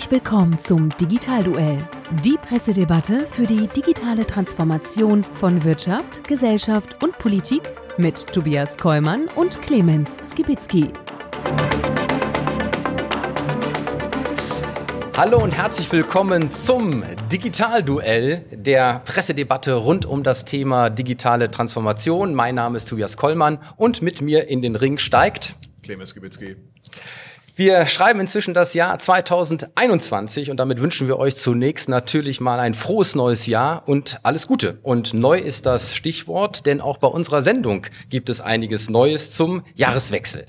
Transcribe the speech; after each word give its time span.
Herzlich 0.00 0.22
willkommen 0.22 0.58
zum 0.58 0.88
Digitalduell, 0.96 1.86
die 2.24 2.38
Pressedebatte 2.38 3.26
für 3.26 3.46
die 3.46 3.66
digitale 3.68 4.26
Transformation 4.26 5.24
von 5.34 5.62
Wirtschaft, 5.62 6.26
Gesellschaft 6.26 7.04
und 7.04 7.18
Politik 7.18 7.60
mit 7.98 8.26
Tobias 8.28 8.78
Kollmann 8.78 9.28
und 9.36 9.60
Clemens 9.60 10.16
Skibitzky. 10.24 10.88
Hallo 15.18 15.42
und 15.42 15.50
herzlich 15.50 15.92
willkommen 15.92 16.50
zum 16.50 17.04
Digitalduell, 17.30 18.46
der 18.52 19.02
Pressedebatte 19.04 19.74
rund 19.74 20.06
um 20.06 20.22
das 20.22 20.46
Thema 20.46 20.88
digitale 20.88 21.50
Transformation. 21.50 22.34
Mein 22.34 22.54
Name 22.54 22.78
ist 22.78 22.88
Tobias 22.88 23.18
Kollmann 23.18 23.58
und 23.76 24.00
mit 24.00 24.22
mir 24.22 24.48
in 24.48 24.62
den 24.62 24.76
Ring 24.76 24.96
steigt 24.96 25.56
Clemens 25.82 26.10
Skibitzky. 26.10 26.56
Wir 27.56 27.84
schreiben 27.86 28.20
inzwischen 28.20 28.54
das 28.54 28.74
Jahr 28.74 28.98
2021 28.98 30.50
und 30.50 30.58
damit 30.58 30.80
wünschen 30.80 31.08
wir 31.08 31.18
euch 31.18 31.36
zunächst 31.36 31.88
natürlich 31.88 32.40
mal 32.40 32.60
ein 32.60 32.74
frohes 32.74 33.14
neues 33.14 33.46
Jahr 33.46 33.82
und 33.86 34.20
alles 34.22 34.46
Gute. 34.46 34.78
Und 34.82 35.14
neu 35.14 35.38
ist 35.38 35.66
das 35.66 35.94
Stichwort, 35.94 36.64
denn 36.64 36.80
auch 36.80 36.98
bei 36.98 37.08
unserer 37.08 37.42
Sendung 37.42 37.86
gibt 38.08 38.30
es 38.30 38.40
einiges 38.40 38.88
Neues 38.88 39.30
zum 39.32 39.62
Jahreswechsel. 39.74 40.46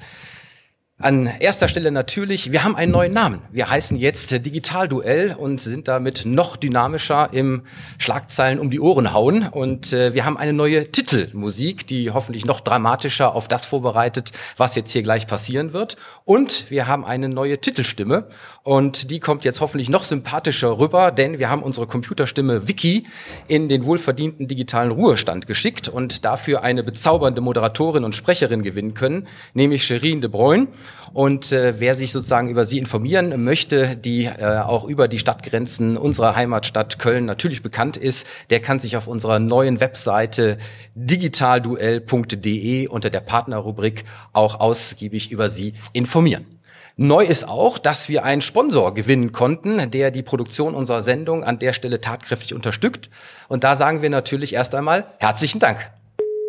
An 1.01 1.25
erster 1.39 1.67
Stelle 1.67 1.89
natürlich, 1.89 2.51
wir 2.51 2.63
haben 2.63 2.75
einen 2.75 2.91
neuen 2.91 3.11
Namen. 3.11 3.41
Wir 3.51 3.71
heißen 3.71 3.97
jetzt 3.97 4.31
Digitalduell 4.45 5.35
und 5.35 5.59
sind 5.59 5.87
damit 5.87 6.27
noch 6.27 6.57
dynamischer 6.57 7.29
im 7.33 7.63
Schlagzeilen 7.97 8.59
um 8.59 8.69
die 8.69 8.79
Ohren 8.79 9.11
hauen. 9.11 9.47
Und 9.47 9.93
äh, 9.93 10.13
wir 10.13 10.25
haben 10.25 10.37
eine 10.37 10.53
neue 10.53 10.91
Titelmusik, 10.91 11.87
die 11.87 12.11
hoffentlich 12.11 12.45
noch 12.45 12.59
dramatischer 12.59 13.33
auf 13.33 13.47
das 13.47 13.65
vorbereitet, 13.65 14.31
was 14.57 14.75
jetzt 14.75 14.91
hier 14.91 15.01
gleich 15.01 15.25
passieren 15.25 15.73
wird. 15.73 15.97
Und 16.23 16.69
wir 16.69 16.85
haben 16.85 17.03
eine 17.03 17.29
neue 17.29 17.59
Titelstimme 17.59 18.27
und 18.63 19.09
die 19.09 19.19
kommt 19.19 19.43
jetzt 19.43 19.59
hoffentlich 19.59 19.89
noch 19.89 20.03
sympathischer 20.03 20.77
rüber, 20.77 21.11
denn 21.11 21.39
wir 21.39 21.49
haben 21.49 21.63
unsere 21.63 21.87
Computerstimme 21.87 22.67
Vicky 22.67 23.07
in 23.47 23.69
den 23.69 23.85
wohlverdienten 23.85 24.47
digitalen 24.47 24.91
Ruhestand 24.91 25.47
geschickt 25.47 25.89
und 25.89 26.25
dafür 26.25 26.61
eine 26.61 26.83
bezaubernde 26.83 27.41
Moderatorin 27.41 28.03
und 28.03 28.15
Sprecherin 28.15 28.61
gewinnen 28.61 28.93
können, 28.93 29.27
nämlich 29.55 29.83
Sherin 29.83 30.21
de 30.21 30.29
Bruyne. 30.29 30.67
Und 31.11 31.51
äh, 31.51 31.79
wer 31.79 31.95
sich 31.95 32.11
sozusagen 32.11 32.49
über 32.49 32.65
sie 32.65 32.77
informieren 32.77 33.43
möchte, 33.43 33.97
die 33.97 34.25
äh, 34.25 34.59
auch 34.59 34.83
über 34.85 35.07
die 35.07 35.17
Stadtgrenzen 35.17 35.97
unserer 35.97 36.35
Heimatstadt 36.35 36.99
Köln 36.99 37.25
natürlich 37.25 37.63
bekannt 37.63 37.97
ist, 37.97 38.27
der 38.51 38.59
kann 38.59 38.79
sich 38.79 38.95
auf 38.95 39.07
unserer 39.07 39.39
neuen 39.39 39.79
Webseite 39.79 40.59
digitalduell.de 40.93 42.87
unter 42.87 43.09
der 43.09 43.21
Partnerrubrik 43.21 44.03
auch 44.33 44.59
ausgiebig 44.59 45.31
über 45.31 45.49
sie 45.49 45.73
informieren. 45.93 46.60
Neu 46.97 47.23
ist 47.23 47.47
auch, 47.47 47.77
dass 47.77 48.09
wir 48.09 48.23
einen 48.23 48.41
Sponsor 48.41 48.93
gewinnen 48.93 49.31
konnten, 49.31 49.91
der 49.91 50.11
die 50.11 50.23
Produktion 50.23 50.75
unserer 50.75 51.01
Sendung 51.01 51.43
an 51.43 51.59
der 51.59 51.73
Stelle 51.73 52.01
tatkräftig 52.01 52.53
unterstützt. 52.53 53.09
Und 53.47 53.63
da 53.63 53.75
sagen 53.75 54.01
wir 54.01 54.09
natürlich 54.09 54.53
erst 54.53 54.75
einmal 54.75 55.05
herzlichen 55.19 55.59
Dank. 55.59 55.91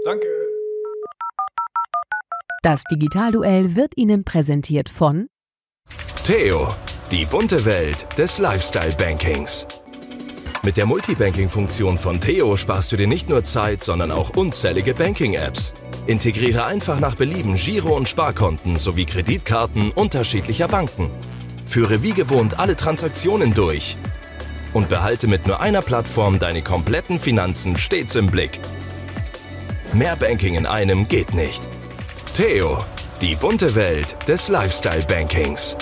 Danke. 0.04 0.26
Das 2.62 2.82
Digitalduell 2.92 3.74
wird 3.74 3.96
Ihnen 3.96 4.24
präsentiert 4.24 4.88
von 4.88 5.28
Theo, 6.24 6.68
die 7.10 7.24
bunte 7.24 7.64
Welt 7.64 8.06
des 8.16 8.38
Lifestyle-Bankings. 8.38 9.81
Mit 10.64 10.76
der 10.76 10.86
Multibanking-Funktion 10.86 11.98
von 11.98 12.20
Theo 12.20 12.56
sparst 12.56 12.92
du 12.92 12.96
dir 12.96 13.08
nicht 13.08 13.28
nur 13.28 13.42
Zeit, 13.42 13.82
sondern 13.82 14.12
auch 14.12 14.30
unzählige 14.36 14.94
Banking-Apps. 14.94 15.74
Integriere 16.06 16.66
einfach 16.66 17.00
nach 17.00 17.16
Belieben 17.16 17.56
Giro- 17.56 17.96
und 17.96 18.08
Sparkonten 18.08 18.78
sowie 18.78 19.04
Kreditkarten 19.04 19.90
unterschiedlicher 19.90 20.68
Banken. 20.68 21.10
Führe 21.66 22.04
wie 22.04 22.12
gewohnt 22.12 22.60
alle 22.60 22.76
Transaktionen 22.76 23.54
durch. 23.54 23.96
Und 24.72 24.88
behalte 24.88 25.26
mit 25.26 25.48
nur 25.48 25.58
einer 25.58 25.82
Plattform 25.82 26.38
deine 26.38 26.62
kompletten 26.62 27.18
Finanzen 27.18 27.76
stets 27.76 28.14
im 28.14 28.28
Blick. 28.28 28.60
Mehr 29.92 30.14
Banking 30.14 30.54
in 30.54 30.66
einem 30.66 31.08
geht 31.08 31.34
nicht. 31.34 31.66
Theo, 32.34 32.78
die 33.20 33.34
bunte 33.34 33.74
Welt 33.74 34.16
des 34.28 34.46
Lifestyle-Bankings. 34.48 35.76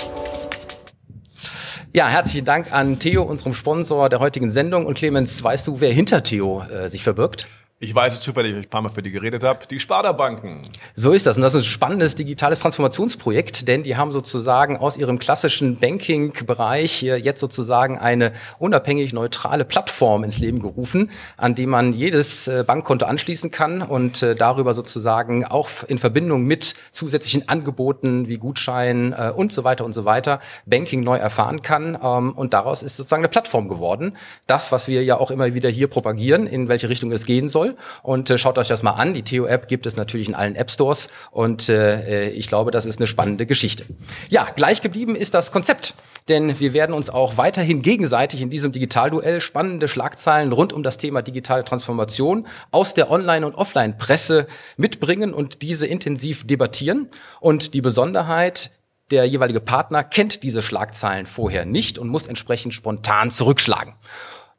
Ja, 1.93 2.07
herzlichen 2.07 2.45
Dank 2.45 2.71
an 2.71 2.99
Theo, 2.99 3.21
unserem 3.23 3.53
Sponsor 3.53 4.07
der 4.07 4.21
heutigen 4.21 4.49
Sendung. 4.49 4.85
Und 4.85 4.93
Clemens, 4.93 5.43
weißt 5.43 5.67
du, 5.67 5.81
wer 5.81 5.91
hinter 5.91 6.23
Theo 6.23 6.63
äh, 6.63 6.87
sich 6.87 7.03
verbirgt? 7.03 7.47
Ich 7.83 7.95
weiß 7.95 8.13
es 8.13 8.19
zufällig, 8.19 8.53
weil 8.53 8.59
ich 8.59 8.67
ein 8.67 8.69
paar 8.69 8.83
Mal 8.83 8.89
für 8.89 9.01
die 9.01 9.09
geredet 9.09 9.41
habe. 9.41 9.65
Die 9.65 9.79
Sparda-Banken. 9.79 10.61
So 10.93 11.13
ist 11.13 11.25
das. 11.25 11.37
Und 11.37 11.41
das 11.41 11.55
ist 11.55 11.63
ein 11.63 11.65
spannendes 11.65 12.13
digitales 12.13 12.59
Transformationsprojekt, 12.59 13.67
denn 13.67 13.81
die 13.81 13.97
haben 13.97 14.11
sozusagen 14.11 14.77
aus 14.77 14.97
ihrem 14.97 15.17
klassischen 15.17 15.77
Banking-Bereich 15.79 17.01
jetzt 17.01 17.39
sozusagen 17.39 17.97
eine 17.97 18.33
unabhängig 18.59 19.13
neutrale 19.13 19.65
Plattform 19.65 20.23
ins 20.23 20.37
Leben 20.37 20.59
gerufen, 20.59 21.09
an 21.37 21.55
die 21.55 21.65
man 21.65 21.93
jedes 21.93 22.47
äh, 22.47 22.63
Bankkonto 22.67 23.07
anschließen 23.07 23.49
kann 23.49 23.81
und 23.81 24.21
äh, 24.21 24.35
darüber 24.35 24.75
sozusagen 24.75 25.43
auch 25.43 25.69
in 25.87 25.97
Verbindung 25.97 26.43
mit 26.43 26.75
zusätzlichen 26.91 27.49
Angeboten 27.49 28.27
wie 28.27 28.37
Gutscheinen 28.37 29.13
äh, 29.13 29.31
und 29.35 29.51
so 29.51 29.63
weiter 29.63 29.85
und 29.85 29.93
so 29.93 30.05
weiter 30.05 30.39
Banking 30.67 31.01
neu 31.01 31.17
erfahren 31.17 31.63
kann. 31.63 31.97
Ähm, 31.99 32.33
und 32.33 32.53
daraus 32.53 32.83
ist 32.83 32.95
sozusagen 32.95 33.21
eine 33.21 33.29
Plattform 33.29 33.67
geworden. 33.67 34.15
Das, 34.45 34.71
was 34.71 34.87
wir 34.87 35.03
ja 35.03 35.17
auch 35.17 35.31
immer 35.31 35.55
wieder 35.55 35.71
hier 35.71 35.87
propagieren, 35.87 36.45
in 36.45 36.67
welche 36.67 36.87
Richtung 36.87 37.11
es 37.11 37.25
gehen 37.25 37.49
soll. 37.49 37.70
Und 38.03 38.29
äh, 38.29 38.37
schaut 38.37 38.57
euch 38.57 38.67
das 38.67 38.83
mal 38.83 38.91
an. 38.91 39.13
Die 39.13 39.23
Theo-App 39.23 39.67
gibt 39.67 39.85
es 39.85 39.95
natürlich 39.95 40.27
in 40.29 40.35
allen 40.35 40.55
App-Stores. 40.55 41.09
Und 41.31 41.69
äh, 41.69 42.29
ich 42.29 42.47
glaube, 42.47 42.71
das 42.71 42.85
ist 42.85 42.99
eine 42.99 43.07
spannende 43.07 43.45
Geschichte. 43.45 43.85
Ja, 44.29 44.47
gleich 44.55 44.81
geblieben 44.81 45.15
ist 45.15 45.33
das 45.33 45.51
Konzept. 45.51 45.93
Denn 46.27 46.59
wir 46.59 46.73
werden 46.73 46.93
uns 46.93 47.09
auch 47.09 47.37
weiterhin 47.37 47.81
gegenseitig 47.81 48.41
in 48.41 48.49
diesem 48.49 48.71
Digitalduell 48.71 49.41
spannende 49.41 49.87
Schlagzeilen 49.87 50.51
rund 50.51 50.71
um 50.71 50.83
das 50.83 50.97
Thema 50.97 51.21
digitale 51.21 51.65
Transformation 51.65 52.47
aus 52.69 52.93
der 52.93 53.09
Online- 53.09 53.45
und 53.45 53.55
Offline-Presse 53.55 54.47
mitbringen 54.77 55.33
und 55.33 55.61
diese 55.61 55.87
intensiv 55.87 56.45
debattieren. 56.45 57.09
Und 57.39 57.73
die 57.73 57.81
Besonderheit, 57.81 58.71
der 59.09 59.25
jeweilige 59.25 59.59
Partner 59.59 60.03
kennt 60.03 60.43
diese 60.43 60.61
Schlagzeilen 60.61 61.25
vorher 61.25 61.65
nicht 61.65 61.97
und 61.97 62.07
muss 62.07 62.27
entsprechend 62.27 62.73
spontan 62.73 63.31
zurückschlagen. 63.31 63.93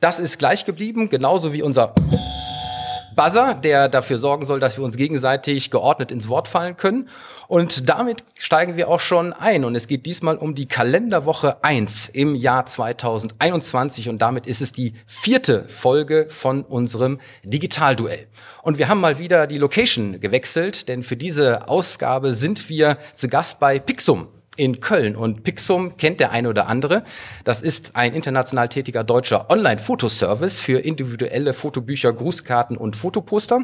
Das 0.01 0.19
ist 0.19 0.39
gleich 0.39 0.65
geblieben, 0.65 1.11
genauso 1.11 1.53
wie 1.53 1.63
unser 1.63 1.95
Buzzer, 3.15 3.55
der 3.55 3.89
dafür 3.89 4.19
sorgen 4.19 4.45
soll, 4.45 4.61
dass 4.61 4.77
wir 4.79 4.85
uns 4.85 4.97
gegenseitig 4.97 5.71
geordnet 5.71 6.11
ins 6.11 6.29
Wort 6.29 6.49
fallen 6.49 6.77
können. 6.77 7.09
Und 7.49 7.89
damit 7.89 8.25
steigen 8.39 8.77
wir 8.77 8.89
auch 8.89 9.01
schon 9.01 9.33
ein. 9.33 9.65
Und 9.65 9.75
es 9.75 9.87
geht 9.87 10.07
diesmal 10.07 10.37
um 10.37 10.55
die 10.55 10.67
Kalenderwoche 10.67 11.63
1 11.63 12.09
im 12.09 12.35
Jahr 12.35 12.67
2021. 12.67 14.09
Und 14.09 14.23
damit 14.23 14.47
ist 14.47 14.63
es 14.63 14.73
die 14.73 14.95
vierte 15.07 15.69
Folge 15.69 16.27
von 16.31 16.63
unserem 16.63 17.21
Digitalduell. 17.45 18.27
Und 18.63 18.79
wir 18.79 18.89
haben 18.89 19.01
mal 19.01 19.19
wieder 19.19 19.47
die 19.47 19.59
Location 19.59 20.21
gewechselt, 20.21 20.89
denn 20.89 21.03
für 21.03 21.17
diese 21.17 21.69
Ausgabe 21.69 22.35
sind 22.35 22.69
wir 22.69 22.99
zu 23.15 23.29
Gast 23.29 23.61
bei 23.61 23.79
Pixum 23.79 24.29
in 24.57 24.81
Köln. 24.81 25.17
Und 25.17 25.45
Pixum 25.45 25.97
kennt 25.97 26.21
der 26.21 26.31
eine 26.31 26.49
oder 26.49 26.67
andere. 26.67 27.05
Das 27.45 27.63
ist 27.63 27.97
ein 27.97 28.15
international 28.15 28.69
tätiger 28.69 29.03
deutscher 29.03 29.51
Online-Fotoservice 29.51 30.61
für 30.61 30.79
individuelle 30.79 31.55
Fotobücher, 31.55 32.13
Grußkarten 32.13 32.77
und 32.77 32.97
Fotoposter. 32.97 33.63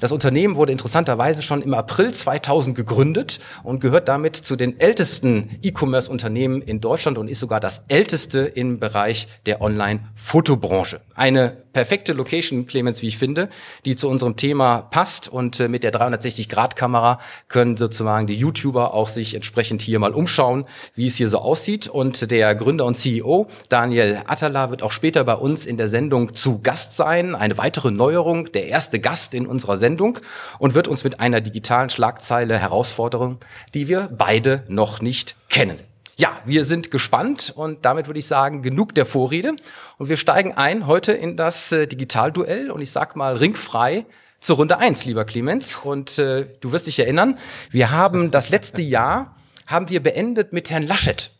Das 0.00 0.12
Unternehmen 0.12 0.56
wurde 0.56 0.72
interessanterweise 0.72 1.42
schon 1.42 1.62
im 1.62 1.74
April 1.74 2.12
2000 2.12 2.76
gegründet 2.76 3.40
und 3.64 3.80
gehört 3.80 4.08
damit 4.08 4.36
zu 4.36 4.54
den 4.54 4.78
ältesten 4.78 5.58
E-Commerce-Unternehmen 5.62 6.62
in 6.62 6.80
Deutschland 6.80 7.18
und 7.18 7.28
ist 7.28 7.40
sogar 7.40 7.58
das 7.58 7.82
älteste 7.88 8.40
im 8.40 8.78
Bereich 8.78 9.26
der 9.46 9.60
Online-Fotobranche. 9.60 11.00
Eine 11.14 11.56
perfekte 11.78 12.12
Location, 12.12 12.66
Clemens, 12.66 13.02
wie 13.02 13.06
ich 13.06 13.18
finde, 13.18 13.48
die 13.84 13.94
zu 13.94 14.08
unserem 14.08 14.34
Thema 14.34 14.82
passt 14.82 15.28
und 15.28 15.60
äh, 15.60 15.68
mit 15.68 15.84
der 15.84 15.92
360-Grad-Kamera 15.92 17.20
können 17.46 17.76
sozusagen 17.76 18.26
die 18.26 18.34
YouTuber 18.34 18.94
auch 18.94 19.08
sich 19.08 19.36
entsprechend 19.36 19.80
hier 19.80 20.00
mal 20.00 20.12
umschauen, 20.12 20.64
wie 20.96 21.06
es 21.06 21.14
hier 21.14 21.28
so 21.28 21.38
aussieht. 21.38 21.86
Und 21.86 22.32
der 22.32 22.56
Gründer 22.56 22.84
und 22.84 22.96
CEO 22.96 23.46
Daniel 23.68 24.22
Attala 24.26 24.70
wird 24.70 24.82
auch 24.82 24.90
später 24.90 25.22
bei 25.22 25.34
uns 25.34 25.66
in 25.66 25.76
der 25.76 25.86
Sendung 25.86 26.34
zu 26.34 26.58
Gast 26.58 26.94
sein. 26.94 27.36
Eine 27.36 27.56
weitere 27.58 27.92
Neuerung, 27.92 28.50
der 28.50 28.66
erste 28.66 28.98
Gast 28.98 29.32
in 29.32 29.46
unserer 29.46 29.76
Sendung 29.76 30.18
und 30.58 30.74
wird 30.74 30.88
uns 30.88 31.04
mit 31.04 31.20
einer 31.20 31.40
digitalen 31.40 31.90
Schlagzeile 31.90 32.58
herausfordern, 32.58 33.38
die 33.72 33.86
wir 33.86 34.08
beide 34.10 34.64
noch 34.66 35.00
nicht 35.00 35.36
kennen. 35.48 35.78
Ja, 36.20 36.42
wir 36.44 36.64
sind 36.64 36.90
gespannt 36.90 37.52
und 37.54 37.84
damit 37.84 38.08
würde 38.08 38.18
ich 38.18 38.26
sagen, 38.26 38.60
genug 38.60 38.92
der 38.92 39.06
Vorrede. 39.06 39.54
Und 39.98 40.08
wir 40.08 40.16
steigen 40.16 40.52
ein 40.52 40.88
heute 40.88 41.12
in 41.12 41.36
das 41.36 41.70
äh, 41.70 41.86
Digitalduell 41.86 42.72
und 42.72 42.80
ich 42.80 42.90
sag 42.90 43.14
mal 43.14 43.36
ringfrei 43.36 44.04
zur 44.40 44.56
Runde 44.56 44.78
eins, 44.78 45.04
lieber 45.04 45.24
Clemens. 45.24 45.76
Und 45.76 46.18
äh, 46.18 46.48
du 46.60 46.72
wirst 46.72 46.88
dich 46.88 46.98
erinnern, 46.98 47.38
wir 47.70 47.92
haben 47.92 48.32
das 48.32 48.50
letzte 48.50 48.82
Jahr 48.82 49.36
haben 49.68 49.90
wir 49.90 50.02
beendet 50.02 50.52
mit 50.52 50.70
Herrn 50.70 50.88
Laschet. 50.88 51.30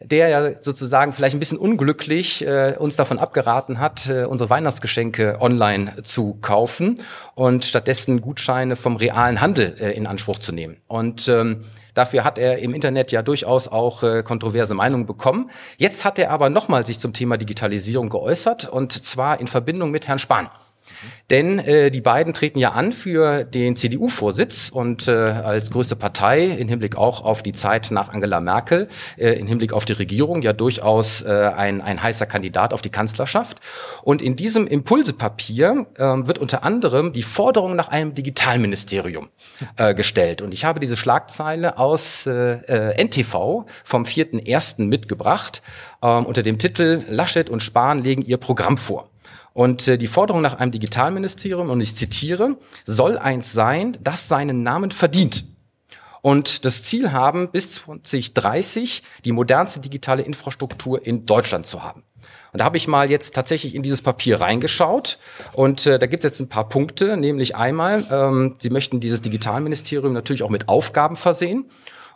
Der 0.00 0.28
ja 0.28 0.62
sozusagen 0.62 1.12
vielleicht 1.12 1.34
ein 1.34 1.40
bisschen 1.40 1.58
unglücklich 1.58 2.46
äh, 2.46 2.76
uns 2.78 2.96
davon 2.96 3.18
abgeraten 3.18 3.80
hat, 3.80 4.08
äh, 4.08 4.24
unsere 4.24 4.48
Weihnachtsgeschenke 4.48 5.38
online 5.40 6.02
zu 6.04 6.34
kaufen 6.40 7.00
und 7.34 7.64
stattdessen 7.64 8.20
Gutscheine 8.20 8.76
vom 8.76 8.94
realen 8.96 9.40
Handel 9.40 9.74
äh, 9.80 9.90
in 9.92 10.06
Anspruch 10.06 10.38
zu 10.38 10.52
nehmen. 10.52 10.76
Und 10.86 11.26
ähm, 11.26 11.62
dafür 11.94 12.22
hat 12.22 12.38
er 12.38 12.58
im 12.58 12.74
Internet 12.74 13.10
ja 13.10 13.22
durchaus 13.22 13.66
auch 13.66 14.04
äh, 14.04 14.22
kontroverse 14.22 14.74
Meinungen 14.74 15.06
bekommen. 15.06 15.50
Jetzt 15.78 16.04
hat 16.04 16.18
er 16.20 16.30
aber 16.30 16.48
nochmal 16.48 16.86
sich 16.86 17.00
zum 17.00 17.12
Thema 17.12 17.36
Digitalisierung 17.36 18.08
geäußert 18.08 18.68
und 18.68 18.92
zwar 19.04 19.40
in 19.40 19.48
Verbindung 19.48 19.90
mit 19.90 20.06
Herrn 20.06 20.20
Spahn. 20.20 20.48
Denn 21.30 21.58
äh, 21.58 21.90
die 21.90 22.00
beiden 22.00 22.34
treten 22.34 22.58
ja 22.58 22.72
an 22.72 22.92
für 22.92 23.44
den 23.44 23.76
CDU-Vorsitz 23.76 24.70
und 24.70 25.08
äh, 25.08 25.12
als 25.12 25.70
größte 25.70 25.96
Partei 25.96 26.44
in 26.44 26.68
Hinblick 26.68 26.96
auch 26.96 27.22
auf 27.22 27.42
die 27.42 27.52
Zeit 27.52 27.90
nach 27.90 28.08
Angela 28.08 28.40
Merkel, 28.40 28.88
äh, 29.16 29.32
in 29.32 29.46
Hinblick 29.46 29.72
auf 29.72 29.84
die 29.84 29.92
Regierung 29.92 30.42
ja 30.42 30.52
durchaus 30.52 31.22
äh, 31.22 31.28
ein, 31.54 31.80
ein 31.80 32.02
heißer 32.02 32.26
Kandidat 32.26 32.72
auf 32.72 32.82
die 32.82 32.90
Kanzlerschaft. 32.90 33.58
Und 34.02 34.22
in 34.22 34.36
diesem 34.36 34.66
Impulsepapier 34.66 35.86
äh, 35.96 36.02
wird 36.02 36.38
unter 36.38 36.64
anderem 36.64 37.12
die 37.12 37.22
Forderung 37.22 37.76
nach 37.76 37.88
einem 37.88 38.14
Digitalministerium 38.14 39.28
äh, 39.76 39.94
gestellt. 39.94 40.42
Und 40.42 40.52
ich 40.52 40.64
habe 40.64 40.80
diese 40.80 40.96
Schlagzeile 40.96 41.78
aus 41.78 42.26
äh, 42.26 42.58
äh 42.66 43.04
NTV 43.04 43.66
vom 43.84 44.04
4.1. 44.04 44.84
mitgebracht 44.84 45.62
äh, 46.02 46.06
unter 46.08 46.42
dem 46.42 46.58
Titel 46.58 47.04
Laschet 47.08 47.50
und 47.50 47.62
Spahn 47.62 48.02
legen 48.02 48.22
ihr 48.22 48.38
Programm 48.38 48.76
vor. 48.76 49.08
Und 49.58 49.88
äh, 49.88 49.98
die 49.98 50.06
Forderung 50.06 50.40
nach 50.40 50.60
einem 50.60 50.70
Digitalministerium, 50.70 51.68
und 51.70 51.80
ich 51.80 51.96
zitiere, 51.96 52.56
soll 52.86 53.18
eins 53.18 53.52
sein, 53.52 53.98
das 54.00 54.28
seinen 54.28 54.62
Namen 54.62 54.92
verdient. 54.92 55.46
Und 56.22 56.64
das 56.64 56.84
Ziel 56.84 57.10
haben, 57.10 57.50
bis 57.50 57.74
2030 57.74 59.02
die 59.24 59.32
modernste 59.32 59.80
digitale 59.80 60.22
Infrastruktur 60.22 61.04
in 61.04 61.26
Deutschland 61.26 61.66
zu 61.66 61.82
haben. 61.82 62.04
Und 62.52 62.60
da 62.60 62.64
habe 62.66 62.76
ich 62.76 62.86
mal 62.86 63.10
jetzt 63.10 63.34
tatsächlich 63.34 63.74
in 63.74 63.82
dieses 63.82 64.00
Papier 64.00 64.40
reingeschaut 64.40 65.18
und 65.54 65.86
äh, 65.86 65.98
da 65.98 66.06
gibt 66.06 66.22
es 66.22 66.30
jetzt 66.30 66.40
ein 66.40 66.48
paar 66.48 66.68
Punkte, 66.68 67.16
nämlich 67.16 67.56
einmal, 67.56 68.06
ähm, 68.12 68.54
Sie 68.60 68.70
möchten 68.70 69.00
dieses 69.00 69.22
Digitalministerium 69.22 70.12
natürlich 70.12 70.44
auch 70.44 70.50
mit 70.50 70.68
Aufgaben 70.68 71.16
versehen. 71.16 71.68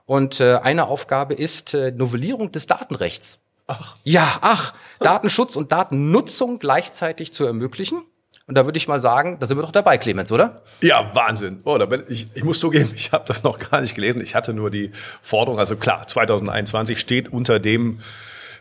Und 0.07 0.39
äh, 0.39 0.59
eine 0.63 0.87
Aufgabe 0.87 1.35
ist 1.35 1.75
äh, 1.75 1.91
Novellierung 1.91 2.53
des 2.53 2.67
Datenrechts. 2.67 3.42
Ach. 3.67 3.97
Ja, 4.05 4.39
ach, 4.41 4.75
Datenschutz 5.01 5.57
und 5.57 5.73
Datennutzung 5.73 6.59
gleichzeitig 6.59 7.33
zu 7.33 7.45
ermöglichen. 7.45 8.05
Und 8.47 8.57
da 8.57 8.65
würde 8.65 8.77
ich 8.77 8.89
mal 8.89 9.01
sagen, 9.01 9.39
da 9.39 9.47
sind 9.47 9.57
wir 9.57 9.63
doch 9.63 9.71
dabei, 9.71 9.99
Clemens, 9.99 10.33
oder? 10.33 10.63
Ja, 10.81 11.15
Wahnsinn. 11.15 11.59
Oh, 11.65 11.79
da 11.79 11.87
bin 11.87 12.03
ich, 12.09 12.27
ich 12.35 12.43
muss 12.43 12.59
zugeben, 12.59 12.91
ich 12.95 13.13
habe 13.13 13.25
das 13.27 13.45
noch 13.45 13.59
gar 13.59 13.81
nicht 13.81 13.95
gelesen. 13.95 14.21
Ich 14.21 14.35
hatte 14.35 14.53
nur 14.53 14.69
die 14.69 14.91
Forderung, 15.23 15.59
also 15.59 15.77
klar, 15.77 16.07
2021 16.07 16.99
steht 16.99 17.33
unter 17.33 17.61
dem 17.61 17.99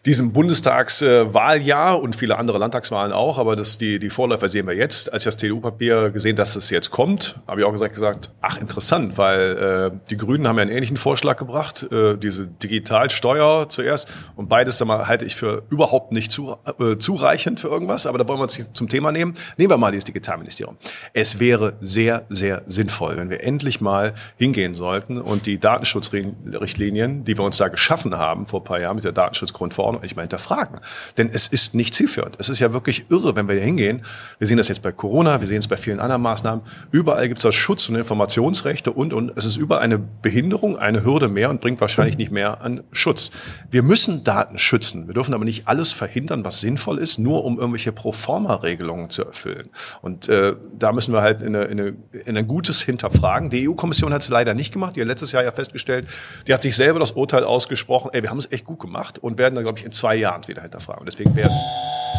diesem 0.05 0.33
Bundestagswahljahr 0.33 2.01
und 2.01 2.15
viele 2.15 2.37
andere 2.37 2.57
Landtagswahlen 2.57 3.13
auch, 3.13 3.37
aber 3.37 3.55
das, 3.55 3.77
die, 3.77 3.99
die 3.99 4.09
Vorläufer 4.09 4.47
sehen 4.47 4.65
wir 4.65 4.73
jetzt. 4.73 5.13
Als 5.13 5.23
ich 5.23 5.25
das 5.25 5.37
TDU-Papier 5.37 6.09
gesehen, 6.09 6.35
dass 6.35 6.55
es 6.55 6.71
jetzt 6.71 6.89
kommt, 6.89 7.39
habe 7.47 7.61
ich 7.61 7.67
auch 7.67 7.71
gesagt, 7.71 7.93
gesagt, 7.93 8.31
ach 8.41 8.57
interessant, 8.57 9.19
weil 9.19 9.91
äh, 9.93 9.97
die 10.09 10.17
Grünen 10.17 10.47
haben 10.47 10.55
ja 10.55 10.63
einen 10.63 10.71
ähnlichen 10.71 10.97
Vorschlag 10.97 11.37
gebracht, 11.37 11.87
äh, 11.91 12.17
diese 12.17 12.47
Digitalsteuer 12.47 13.69
zuerst 13.69 14.09
und 14.35 14.49
beides 14.49 14.79
sag 14.79 14.87
mal, 14.87 15.07
halte 15.07 15.25
ich 15.25 15.35
für 15.35 15.63
überhaupt 15.69 16.11
nicht 16.11 16.31
zu, 16.31 16.57
äh, 16.79 16.97
zureichend 16.97 17.59
für 17.59 17.67
irgendwas, 17.67 18.07
aber 18.07 18.17
da 18.17 18.27
wollen 18.27 18.39
wir 18.39 18.43
uns 18.43 18.59
zum 18.73 18.89
Thema 18.89 19.11
nehmen. 19.11 19.35
Nehmen 19.57 19.69
wir 19.69 19.77
mal 19.77 19.91
dieses 19.91 20.05
Digitalministerium. 20.05 20.77
Es 21.13 21.39
wäre 21.39 21.73
sehr, 21.79 22.25
sehr 22.29 22.63
sinnvoll, 22.65 23.17
wenn 23.17 23.29
wir 23.29 23.43
endlich 23.43 23.81
mal 23.81 24.15
hingehen 24.37 24.73
sollten 24.73 25.21
und 25.21 25.45
die 25.45 25.59
Datenschutzrichtlinien, 25.59 27.23
die 27.23 27.37
wir 27.37 27.45
uns 27.45 27.57
da 27.57 27.67
geschaffen 27.67 28.17
haben 28.17 28.47
vor 28.47 28.61
ein 28.61 28.63
paar 28.63 28.79
Jahren 28.79 28.95
mit 28.95 29.03
der 29.03 29.11
Datenschutzgrundverordnung, 29.11 29.90
Ordnung 29.91 30.03
nicht 30.03 30.15
mal 30.15 30.23
hinterfragen. 30.23 30.79
Denn 31.17 31.29
es 31.31 31.47
ist 31.47 31.73
nicht 31.73 31.93
zielführend. 31.93 32.37
Es 32.39 32.49
ist 32.49 32.59
ja 32.59 32.73
wirklich 32.73 33.05
irre, 33.09 33.35
wenn 33.35 33.47
wir 33.47 33.55
hier 33.55 33.63
hingehen. 33.63 34.03
Wir 34.39 34.47
sehen 34.47 34.57
das 34.57 34.67
jetzt 34.67 34.81
bei 34.81 34.91
Corona, 34.91 35.41
wir 35.41 35.47
sehen 35.47 35.59
es 35.59 35.67
bei 35.67 35.77
vielen 35.77 35.99
anderen 35.99 36.21
Maßnahmen. 36.21 36.63
Überall 36.91 37.27
gibt 37.27 37.39
es 37.39 37.43
das 37.43 37.55
Schutz- 37.55 37.89
und 37.89 37.95
Informationsrechte 37.95 38.91
und, 38.91 39.13
und 39.13 39.33
es 39.35 39.45
ist 39.45 39.57
überall 39.57 39.81
eine 39.81 39.97
Behinderung, 39.97 40.77
eine 40.77 41.03
Hürde 41.03 41.27
mehr 41.27 41.49
und 41.49 41.61
bringt 41.61 41.81
wahrscheinlich 41.81 42.17
nicht 42.17 42.31
mehr 42.31 42.61
an 42.61 42.83
Schutz. 42.91 43.31
Wir 43.69 43.83
müssen 43.83 44.23
Daten 44.23 44.57
schützen. 44.57 45.07
Wir 45.07 45.13
dürfen 45.13 45.33
aber 45.33 45.45
nicht 45.45 45.67
alles 45.67 45.91
verhindern, 45.91 46.45
was 46.45 46.61
sinnvoll 46.61 46.99
ist, 46.99 47.19
nur 47.19 47.43
um 47.43 47.59
irgendwelche 47.59 47.91
Proforma-Regelungen 47.91 49.09
zu 49.09 49.25
erfüllen. 49.25 49.69
Und 50.01 50.29
äh, 50.29 50.55
da 50.77 50.93
müssen 50.93 51.13
wir 51.13 51.21
halt 51.21 51.41
in, 51.41 51.55
eine, 51.55 51.65
in, 51.65 51.79
eine, 51.79 51.95
in 52.25 52.37
ein 52.37 52.47
gutes 52.47 52.81
Hinterfragen. 52.81 53.49
Die 53.49 53.67
EU-Kommission 53.69 54.13
hat 54.13 54.21
es 54.21 54.29
leider 54.29 54.53
nicht 54.53 54.71
gemacht. 54.71 54.95
Die 54.95 55.01
hat 55.01 55.07
letztes 55.07 55.31
Jahr 55.31 55.43
ja 55.43 55.51
festgestellt, 55.51 56.07
die 56.47 56.53
hat 56.53 56.61
sich 56.61 56.75
selber 56.75 56.99
das 56.99 57.11
Urteil 57.11 57.43
ausgesprochen, 57.43 58.11
ey, 58.13 58.23
wir 58.23 58.29
haben 58.29 58.37
es 58.37 58.51
echt 58.51 58.65
gut 58.65 58.79
gemacht 58.79 59.19
und 59.19 59.37
werden 59.37 59.55
da, 59.55 59.61
glaube 59.61 59.79
ich, 59.79 59.80
ich, 59.81 59.85
in 59.85 59.91
zwei 59.91 60.15
Jahren 60.15 60.47
wieder 60.47 60.61
hinterfragen. 60.61 61.01
Und 61.01 61.05
deswegen 61.07 61.35
wäre 61.35 61.49
es. 61.49 61.59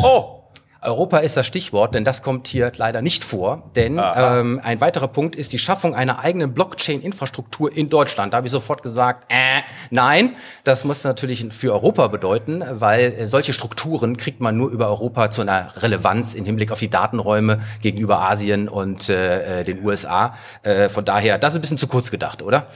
Oh! 0.02 0.38
Europa 0.82 1.18
ist 1.18 1.36
das 1.36 1.46
Stichwort, 1.46 1.94
denn 1.94 2.04
das 2.04 2.22
kommt 2.22 2.48
hier 2.48 2.72
leider 2.76 3.02
nicht 3.02 3.22
vor. 3.22 3.70
Denn 3.76 4.00
ähm, 4.16 4.60
ein 4.62 4.80
weiterer 4.80 5.08
Punkt 5.08 5.36
ist 5.36 5.52
die 5.52 5.58
Schaffung 5.58 5.94
einer 5.94 6.18
eigenen 6.18 6.54
Blockchain-Infrastruktur 6.54 7.74
in 7.74 7.88
Deutschland. 7.88 8.32
Da 8.32 8.38
habe 8.38 8.48
ich 8.48 8.50
sofort 8.50 8.82
gesagt, 8.82 9.30
äh, 9.30 9.62
nein, 9.90 10.34
das 10.64 10.84
muss 10.84 11.04
natürlich 11.04 11.46
für 11.50 11.72
Europa 11.72 12.08
bedeuten, 12.08 12.64
weil 12.68 13.12
äh, 13.12 13.26
solche 13.26 13.52
Strukturen 13.52 14.16
kriegt 14.16 14.40
man 14.40 14.56
nur 14.56 14.70
über 14.70 14.88
Europa 14.88 15.30
zu 15.30 15.42
einer 15.42 15.68
Relevanz 15.82 16.34
im 16.34 16.44
Hinblick 16.44 16.72
auf 16.72 16.80
die 16.80 16.90
Datenräume 16.90 17.60
gegenüber 17.80 18.20
Asien 18.20 18.68
und 18.68 19.08
äh, 19.08 19.60
äh 19.60 19.64
den 19.64 19.84
USA. 19.84 20.34
Äh, 20.64 20.88
von 20.88 21.04
daher, 21.04 21.38
das 21.38 21.52
ist 21.52 21.58
ein 21.58 21.62
bisschen 21.62 21.78
zu 21.78 21.86
kurz 21.86 22.10
gedacht, 22.10 22.42
oder? 22.42 22.66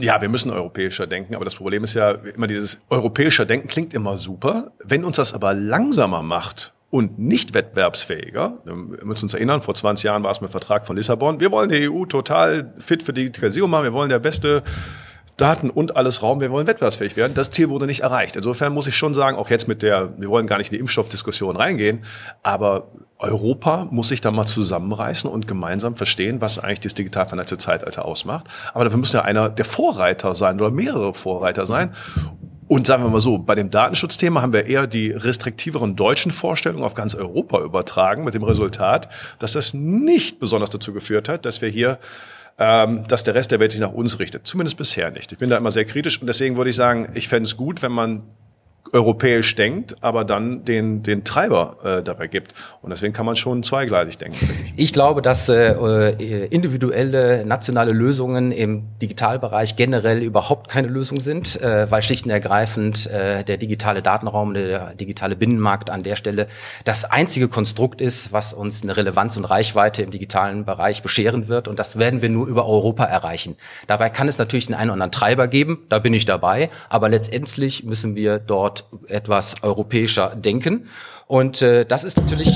Ja, 0.00 0.20
wir 0.20 0.28
müssen 0.28 0.50
europäischer 0.50 1.06
denken, 1.06 1.36
aber 1.36 1.44
das 1.44 1.54
Problem 1.54 1.84
ist 1.84 1.94
ja 1.94 2.10
immer 2.10 2.48
dieses 2.48 2.80
europäischer 2.90 3.46
Denken 3.46 3.68
klingt 3.68 3.94
immer 3.94 4.18
super. 4.18 4.72
Wenn 4.84 5.04
uns 5.04 5.16
das 5.16 5.32
aber 5.32 5.54
langsamer 5.54 6.22
macht 6.22 6.72
und 6.90 7.20
nicht 7.20 7.54
wettbewerbsfähiger, 7.54 8.58
wir 8.64 8.74
müssen 8.74 9.26
uns 9.26 9.34
erinnern, 9.34 9.62
vor 9.62 9.74
20 9.74 10.04
Jahren 10.04 10.24
war 10.24 10.32
es 10.32 10.40
mit 10.40 10.50
Vertrag 10.50 10.86
von 10.86 10.96
Lissabon, 10.96 11.38
wir 11.38 11.52
wollen 11.52 11.68
die 11.68 11.88
EU 11.88 12.04
total 12.04 12.74
fit 12.78 13.04
für 13.04 13.12
Digitalisierung 13.12 13.70
machen, 13.70 13.84
wir 13.84 13.92
wollen 13.92 14.08
der 14.08 14.18
beste 14.18 14.64
Daten 15.36 15.70
und 15.70 15.96
alles 15.96 16.22
Raum, 16.22 16.40
wir 16.40 16.50
wollen 16.50 16.66
wettbewerbsfähig 16.66 17.16
werden. 17.16 17.32
Das 17.34 17.50
Ziel 17.50 17.70
wurde 17.70 17.86
nicht 17.86 18.00
erreicht. 18.00 18.36
Insofern 18.36 18.74
muss 18.74 18.88
ich 18.88 18.96
schon 18.96 19.14
sagen, 19.14 19.36
auch 19.36 19.50
jetzt 19.50 19.68
mit 19.68 19.82
der, 19.82 20.12
wir 20.18 20.28
wollen 20.28 20.46
gar 20.46 20.58
nicht 20.58 20.72
in 20.72 20.76
die 20.76 20.80
Impfstoffdiskussion 20.80 21.56
reingehen, 21.56 22.00
aber 22.42 22.88
Europa 23.20 23.86
muss 23.90 24.08
sich 24.08 24.20
da 24.20 24.30
mal 24.30 24.46
zusammenreißen 24.46 25.30
und 25.30 25.46
gemeinsam 25.46 25.94
verstehen, 25.94 26.40
was 26.40 26.58
eigentlich 26.58 26.80
das 26.80 26.94
digital 26.94 27.26
vernetzte 27.26 27.58
Zeitalter 27.58 28.04
ausmacht. 28.04 28.46
Aber 28.72 28.84
dafür 28.84 28.98
müssen 28.98 29.16
ja 29.16 29.22
einer 29.22 29.50
der 29.50 29.64
Vorreiter 29.64 30.34
sein 30.34 30.58
oder 30.60 30.70
mehrere 30.70 31.14
Vorreiter 31.14 31.66
sein. 31.66 31.92
Und 32.66 32.86
sagen 32.86 33.02
wir 33.02 33.10
mal 33.10 33.20
so, 33.20 33.36
bei 33.36 33.56
dem 33.56 33.70
Datenschutzthema 33.70 34.42
haben 34.42 34.52
wir 34.52 34.66
eher 34.66 34.86
die 34.86 35.10
restriktiveren 35.10 35.96
deutschen 35.96 36.30
Vorstellungen 36.30 36.84
auf 36.84 36.94
ganz 36.94 37.14
Europa 37.14 37.60
übertragen, 37.60 38.24
mit 38.24 38.34
dem 38.34 38.44
Resultat, 38.44 39.08
dass 39.38 39.52
das 39.52 39.74
nicht 39.74 40.38
besonders 40.38 40.70
dazu 40.70 40.92
geführt 40.92 41.28
hat, 41.28 41.44
dass 41.44 41.60
wir 41.62 41.68
hier 41.68 41.98
ähm, 42.58 43.06
dass 43.08 43.24
der 43.24 43.34
Rest 43.34 43.50
der 43.52 43.58
Welt 43.58 43.72
sich 43.72 43.80
nach 43.80 43.92
uns 43.92 44.18
richtet. 44.18 44.46
Zumindest 44.46 44.76
bisher 44.76 45.10
nicht. 45.10 45.32
Ich 45.32 45.38
bin 45.38 45.48
da 45.48 45.56
immer 45.56 45.70
sehr 45.70 45.86
kritisch 45.86 46.20
und 46.20 46.26
deswegen 46.26 46.58
würde 46.58 46.70
ich 46.70 46.76
sagen, 46.76 47.08
ich 47.14 47.26
fände 47.26 47.46
es 47.46 47.56
gut, 47.56 47.80
wenn 47.80 47.90
man 47.90 48.22
europäisch 48.92 49.54
denkt, 49.54 49.96
aber 50.00 50.24
dann 50.24 50.64
den, 50.64 51.02
den 51.02 51.24
Treiber 51.24 51.76
äh, 51.84 52.02
dabei 52.02 52.26
gibt. 52.26 52.54
Und 52.82 52.90
deswegen 52.90 53.12
kann 53.12 53.26
man 53.26 53.36
schon 53.36 53.62
zweigleisig 53.62 54.18
denken. 54.18 54.48
Ich. 54.76 54.84
ich 54.84 54.92
glaube, 54.92 55.22
dass 55.22 55.48
äh, 55.48 55.72
äh, 55.72 56.46
individuelle 56.46 57.44
nationale 57.44 57.92
Lösungen 57.92 58.52
im 58.52 58.88
Digitalbereich 59.00 59.76
generell 59.76 60.22
überhaupt 60.22 60.68
keine 60.68 60.88
Lösung 60.88 61.20
sind, 61.20 61.60
äh, 61.60 61.90
weil 61.90 62.02
schlicht 62.02 62.24
und 62.24 62.30
ergreifend 62.30 63.06
äh, 63.06 63.44
der 63.44 63.56
digitale 63.56 64.02
Datenraum, 64.02 64.54
der 64.54 64.94
digitale 64.94 65.36
Binnenmarkt 65.36 65.90
an 65.90 66.02
der 66.02 66.16
Stelle 66.16 66.46
das 66.84 67.04
einzige 67.04 67.48
Konstrukt 67.48 68.00
ist, 68.00 68.32
was 68.32 68.52
uns 68.52 68.82
eine 68.82 68.96
Relevanz 68.96 69.36
und 69.36 69.44
Reichweite 69.44 70.02
im 70.02 70.10
digitalen 70.10 70.64
Bereich 70.64 71.02
bescheren 71.02 71.48
wird. 71.48 71.68
Und 71.68 71.78
das 71.78 71.98
werden 71.98 72.22
wir 72.22 72.28
nur 72.28 72.46
über 72.46 72.66
Europa 72.66 73.04
erreichen. 73.04 73.56
Dabei 73.86 74.10
kann 74.10 74.28
es 74.28 74.38
natürlich 74.38 74.66
den 74.66 74.74
einen 74.74 74.90
oder 74.90 74.94
anderen 74.94 75.12
Treiber 75.12 75.48
geben, 75.48 75.84
da 75.88 75.98
bin 75.98 76.14
ich 76.14 76.24
dabei, 76.24 76.68
aber 76.88 77.08
letztendlich 77.08 77.84
müssen 77.84 78.16
wir 78.16 78.38
dort 78.38 78.79
etwas 79.08 79.62
europäischer 79.62 80.34
denken. 80.36 80.88
Und 81.26 81.62
äh, 81.62 81.84
das 81.84 82.04
ist 82.04 82.16
natürlich 82.16 82.50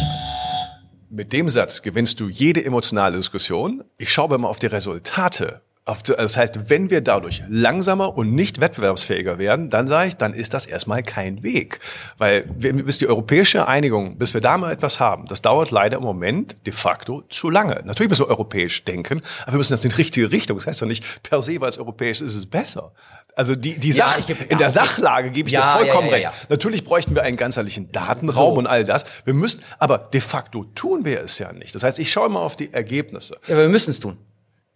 mit 1.11 1.33
dem 1.33 1.49
Satz 1.49 1.83
gewinnst 1.83 2.19
du 2.19 2.29
jede 2.29 2.65
emotionale 2.65 3.17
Diskussion. 3.17 3.85
Ich 3.99 4.13
schaue 4.13 4.37
mal 4.37 4.49
auf 4.49 4.59
die 4.59 4.67
Resultate 4.67 5.63
das 5.85 6.37
heißt, 6.39 6.71
wenn 6.71 6.89
wir 6.89 7.03
dadurch 7.03 7.43
langsamer 7.49 8.17
und 8.17 8.35
nicht 8.35 8.59
wettbewerbsfähiger 8.59 9.39
werden, 9.39 9.69
dann 9.69 9.87
sage 9.87 10.09
ich, 10.09 10.17
dann 10.17 10.33
ist 10.33 10.55
das 10.55 10.65
erstmal 10.65 11.03
kein 11.03 11.43
Weg. 11.43 11.79
Weil 12.17 12.43
bis 12.43 12.99
die 12.99 13.07
europäische 13.07 13.69
Einigung, 13.69 14.17
bis 14.17 14.33
wir 14.33 14.41
da 14.41 14.57
mal 14.57 14.73
etwas 14.73 14.99
haben, 14.99 15.27
das 15.27 15.43
dauert 15.43 15.71
leider 15.71 15.99
im 15.99 16.03
Moment 16.03 16.67
de 16.67 16.73
facto 16.73 17.23
zu 17.29 17.51
lange. 17.51 17.83
Natürlich 17.85 18.09
müssen 18.09 18.25
wir 18.25 18.31
europäisch 18.31 18.83
denken, 18.85 19.21
aber 19.43 19.53
wir 19.53 19.59
müssen 19.59 19.75
das 19.75 19.85
in 19.85 19.91
die 19.91 19.97
richtige 19.97 20.33
Richtung. 20.33 20.57
Das 20.57 20.67
heißt 20.67 20.81
doch 20.81 20.87
nicht, 20.87 21.23
per 21.23 21.43
se, 21.43 21.61
weil 21.61 21.69
es 21.69 21.77
europäisch 21.77 22.23
ist, 22.23 22.29
ist 22.29 22.37
es 22.37 22.47
besser. 22.47 22.93
Also 23.37 23.57
die, 23.57 23.79
die 23.79 23.91
ja, 23.91 24.09
Sach, 24.09 24.27
geb, 24.27 24.51
in 24.51 24.59
der 24.59 24.71
Sachlage 24.71 25.31
gebe 25.31 25.49
ich 25.49 25.55
ja, 25.55 25.73
dir 25.73 25.79
vollkommen 25.81 26.09
ja, 26.09 26.15
recht. 26.15 26.31
Natürlich 26.49 26.85
bräuchten 26.85 27.15
wir 27.15 27.23
einen 27.23 27.37
ganzheitlichen 27.37 27.91
Datenraum 27.91 28.55
so. 28.55 28.59
und 28.59 28.67
all 28.67 28.85
das. 28.85 29.05
Wir 29.25 29.35
müssten, 29.35 29.63
aber 29.79 29.99
de 29.99 30.21
facto 30.21 30.65
tun 30.75 31.05
wir 31.05 31.21
es 31.21 31.39
ja 31.39 31.53
nicht. 31.53 31.75
Das 31.75 31.83
heißt, 31.83 31.99
ich 31.99 32.13
schaue 32.13 32.29
mal 32.29 32.41
auf 32.41 32.57
die 32.57 32.73
Ergebnisse. 32.73 33.37
Ja, 33.47 33.55
aber 33.55 33.63
wir 33.63 33.69
müssen 33.69 33.91
es 33.91 34.01
tun. 34.01 34.19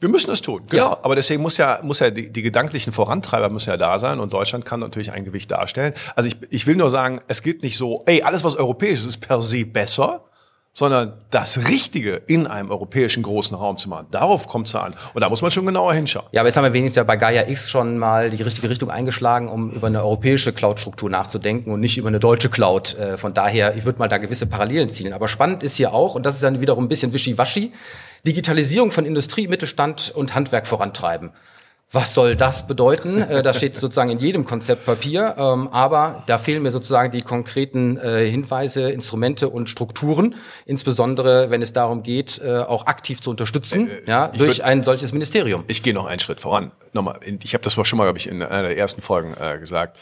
Wir 0.00 0.09
müssen 0.09 0.31
es 0.31 0.43
tun, 0.43 0.62
genau. 0.69 0.91
Ja. 0.91 0.99
Aber 1.03 1.17
deswegen 1.17 1.43
muss 1.43 1.57
ja, 1.57 1.81
muss 1.83 1.99
ja 1.99 2.11
die, 2.11 2.31
die 2.31 2.43
gedanklichen 2.43 2.93
Vorantreiber 2.93 3.50
müssen 3.50 3.71
ja 3.71 3.77
da 3.77 3.99
sein 3.99 4.21
und 4.21 4.33
Deutschland 4.33 4.65
kann 4.65 4.79
natürlich 4.79 5.11
ein 5.11 5.25
Gewicht 5.25 5.50
darstellen. 5.50 5.93
Also 6.15 6.29
ich, 6.29 6.37
ich 6.50 6.67
will 6.69 6.77
nur 6.77 6.88
sagen, 6.88 7.21
es 7.27 7.43
gilt 7.43 7.65
nicht 7.65 7.77
so, 7.77 8.00
ey, 8.07 8.23
alles 8.23 8.45
was 8.45 8.55
europäisch 8.55 9.00
ist, 9.00 9.07
ist 9.07 9.19
per 9.19 9.43
se 9.43 9.65
besser, 9.65 10.25
sondern 10.72 11.14
das 11.30 11.68
Richtige 11.68 12.22
in 12.26 12.46
einem 12.46 12.70
europäischen 12.70 13.22
großen 13.22 13.56
Raum 13.56 13.78
zu 13.78 13.88
machen. 13.88 14.06
Darauf 14.10 14.46
kommt 14.46 14.68
es 14.68 14.75
an. 14.75 14.94
Und 15.12 15.22
da 15.22 15.28
muss 15.28 15.42
man 15.42 15.50
schon 15.50 15.66
genauer 15.66 15.92
hinschauen. 15.94 16.26
Ja, 16.30 16.42
aber 16.42 16.48
jetzt 16.48 16.56
haben 16.56 16.64
wir 16.64 16.72
wenigstens 16.72 16.96
ja 16.96 17.04
bei 17.04 17.16
Gaia 17.16 17.48
X 17.48 17.68
schon 17.68 17.98
mal 17.98 18.30
die 18.30 18.42
richtige 18.42 18.70
Richtung 18.70 18.90
eingeschlagen, 18.90 19.48
um 19.48 19.70
über 19.70 19.88
eine 19.88 20.02
europäische 20.04 20.52
Cloud-Struktur 20.52 21.10
nachzudenken 21.10 21.72
und 21.72 21.80
nicht 21.80 21.98
über 21.98 22.08
eine 22.08 22.20
deutsche 22.20 22.48
Cloud. 22.48 22.96
Äh, 22.96 23.16
von 23.16 23.34
daher, 23.34 23.76
ich 23.76 23.84
würde 23.84 23.98
mal 23.98 24.08
da 24.08 24.18
gewisse 24.18 24.46
Parallelen 24.46 24.88
ziehen. 24.88 25.12
Aber 25.12 25.26
spannend 25.26 25.62
ist 25.62 25.76
hier 25.76 25.92
auch, 25.92 26.14
und 26.14 26.25
das 26.25 26.37
ist 26.37 26.44
dann 26.44 26.60
wiederum 26.60 26.84
ein 26.84 26.88
bisschen 26.88 27.12
wischiwaschi, 27.12 27.72
Digitalisierung 28.26 28.90
von 28.90 29.04
Industrie, 29.04 29.48
Mittelstand 29.48 30.12
und 30.14 30.34
Handwerk 30.34 30.66
vorantreiben. 30.66 31.30
Was 31.90 32.12
soll 32.12 32.37
das 32.37 32.66
bedeuten? 32.66 33.23
Äh, 33.23 33.42
das 33.42 33.57
steht 33.57 33.76
sozusagen 33.76 34.11
in 34.11 34.18
jedem 34.18 34.45
Konzeptpapier, 34.45 35.37
ähm, 35.38 35.68
aber 35.68 36.23
da 36.26 36.37
fehlen 36.37 36.62
mir 36.62 36.71
sozusagen 36.71 37.11
die 37.12 37.23
konkreten 37.23 37.97
äh, 37.97 38.28
Hinweise, 38.28 38.90
Instrumente 38.90 39.49
und 39.49 39.71
Strukturen, 39.71 40.35
insbesondere 40.66 41.49
wenn 41.49 41.62
es 41.62 41.73
darum 41.73 42.02
geht, 42.02 42.42
äh, 42.45 42.59
auch 42.59 42.87
aktiv 42.87 43.23
zu 43.23 43.30
unterstützen, 43.30 43.88
äh, 43.88 44.02
ja, 44.07 44.28
durch 44.28 44.59
würd, 44.59 44.61
ein 44.61 44.83
solches 44.83 45.12
Ministerium. 45.12 45.64
Ich 45.66 45.83
gehe 45.83 45.95
noch 45.95 46.04
einen 46.04 46.21
Schritt 46.21 46.42
voran. 46.42 46.73
Nochmal, 46.92 47.21
ich 47.42 47.54
habe 47.54 47.64
das 47.64 47.73
schon 47.73 47.97
mal, 47.97 48.04
glaube 48.04 48.18
ich, 48.18 48.28
in 48.28 48.42
einer 48.42 48.68
der 48.68 48.76
ersten 48.76 49.00
Folgen 49.00 49.35
äh, 49.40 49.59
gesagt. 49.59 49.99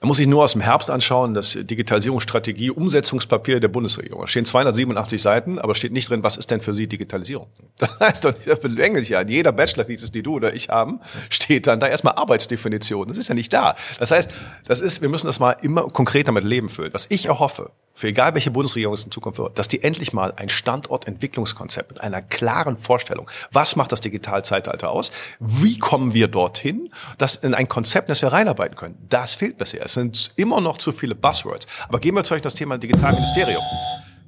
Man 0.00 0.06
muss 0.06 0.18
sich 0.18 0.28
nur 0.28 0.44
aus 0.44 0.52
dem 0.52 0.60
Herbst 0.60 0.90
anschauen, 0.90 1.34
das 1.34 1.58
Digitalisierungsstrategie, 1.60 2.70
Umsetzungspapier 2.70 3.58
der 3.58 3.66
Bundesregierung. 3.66 4.20
Da 4.20 4.26
stehen 4.28 4.44
287 4.44 5.20
Seiten, 5.20 5.58
aber 5.58 5.74
steht 5.74 5.92
nicht 5.92 6.08
drin, 6.08 6.22
was 6.22 6.36
ist 6.36 6.52
denn 6.52 6.60
für 6.60 6.72
Sie 6.72 6.86
Digitalisierung? 6.86 7.48
Das 7.78 7.98
heißt 8.00 8.24
doch 8.24 8.32
nicht, 8.32 8.46
das 8.46 8.60
belänglich 8.60 9.08
ja. 9.08 9.20
In 9.20 9.28
jeder 9.28 9.50
Bachelor-Thesis, 9.50 10.12
die 10.12 10.22
du 10.22 10.36
oder 10.36 10.54
ich 10.54 10.68
haben, 10.68 11.00
steht 11.30 11.66
dann 11.66 11.80
da 11.80 11.88
erstmal 11.88 12.14
Arbeitsdefinition. 12.14 13.08
Das 13.08 13.18
ist 13.18 13.28
ja 13.28 13.34
nicht 13.34 13.52
da. 13.52 13.74
Das 13.98 14.12
heißt, 14.12 14.30
das 14.66 14.80
ist, 14.80 15.02
wir 15.02 15.08
müssen 15.08 15.26
das 15.26 15.40
mal 15.40 15.56
immer 15.62 15.82
konkreter 15.88 16.30
mit 16.30 16.44
Leben 16.44 16.68
füllen. 16.68 16.92
Was 16.94 17.06
ich 17.08 17.28
auch 17.28 17.40
hoffe, 17.40 17.72
für 17.98 18.06
egal 18.06 18.34
welche 18.34 18.52
Bundesregierung 18.52 18.94
es 18.94 19.04
in 19.04 19.10
Zukunft 19.10 19.40
wird, 19.40 19.58
dass 19.58 19.66
die 19.66 19.82
endlich 19.82 20.12
mal 20.12 20.32
ein 20.36 20.48
Standortentwicklungskonzept 20.48 21.90
mit 21.90 22.00
einer 22.00 22.22
klaren 22.22 22.76
Vorstellung, 22.76 23.28
was 23.50 23.74
macht 23.74 23.90
das 23.90 24.00
Digitalzeitalter 24.00 24.90
aus, 24.90 25.10
wie 25.40 25.78
kommen 25.78 26.14
wir 26.14 26.28
dorthin, 26.28 26.90
das 27.18 27.34
in 27.34 27.54
ein 27.54 27.66
Konzept, 27.66 28.08
das 28.08 28.22
wir 28.22 28.28
reinarbeiten 28.28 28.76
können. 28.76 28.96
Das 29.08 29.34
fehlt 29.34 29.58
bisher. 29.58 29.87
Es 29.88 29.94
sind 29.94 30.32
immer 30.36 30.60
noch 30.60 30.76
zu 30.76 30.92
viele 30.92 31.14
Buzzwords. 31.14 31.66
Aber 31.88 31.98
gehen 31.98 32.14
wir 32.14 32.22
zu 32.22 32.34
euch 32.34 32.42
das 32.42 32.54
Thema 32.54 32.76
Digitalministerium. 32.76 33.62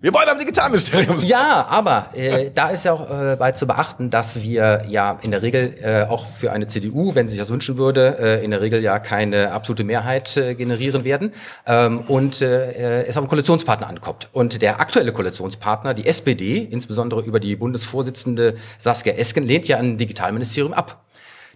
Wir 0.00 0.14
wollen 0.14 0.26
am 0.30 0.38
Digitalministerium. 0.38 1.18
Ja, 1.18 1.66
aber 1.68 2.08
äh, 2.14 2.50
da 2.54 2.70
ist 2.70 2.86
ja 2.86 2.94
auch 2.94 3.10
äh, 3.10 3.36
bei 3.36 3.52
zu 3.52 3.66
beachten, 3.66 4.08
dass 4.08 4.40
wir 4.40 4.84
ja 4.88 5.18
in 5.20 5.32
der 5.32 5.42
Regel 5.42 5.74
äh, 5.82 6.04
auch 6.04 6.24
für 6.26 6.50
eine 6.52 6.66
CDU, 6.66 7.14
wenn 7.14 7.28
sie 7.28 7.32
sich 7.32 7.40
das 7.40 7.50
wünschen 7.50 7.76
würde, 7.76 8.16
äh, 8.18 8.42
in 8.42 8.52
der 8.52 8.62
Regel 8.62 8.82
ja 8.82 8.98
keine 9.00 9.52
absolute 9.52 9.84
Mehrheit 9.84 10.34
äh, 10.38 10.54
generieren 10.54 11.04
werden 11.04 11.32
ähm, 11.66 12.00
und 12.08 12.40
äh, 12.40 13.02
es 13.02 13.18
auf 13.18 13.24
den 13.24 13.28
Koalitionspartner 13.28 13.86
ankommt. 13.86 14.30
Und 14.32 14.62
der 14.62 14.80
aktuelle 14.80 15.12
Koalitionspartner, 15.12 15.92
die 15.92 16.06
SPD, 16.06 16.56
insbesondere 16.56 17.20
über 17.20 17.38
die 17.38 17.54
Bundesvorsitzende 17.56 18.56
Saskia 18.78 19.12
Esken, 19.12 19.44
lehnt 19.44 19.68
ja 19.68 19.76
ein 19.76 19.98
Digitalministerium 19.98 20.72
ab. 20.72 21.04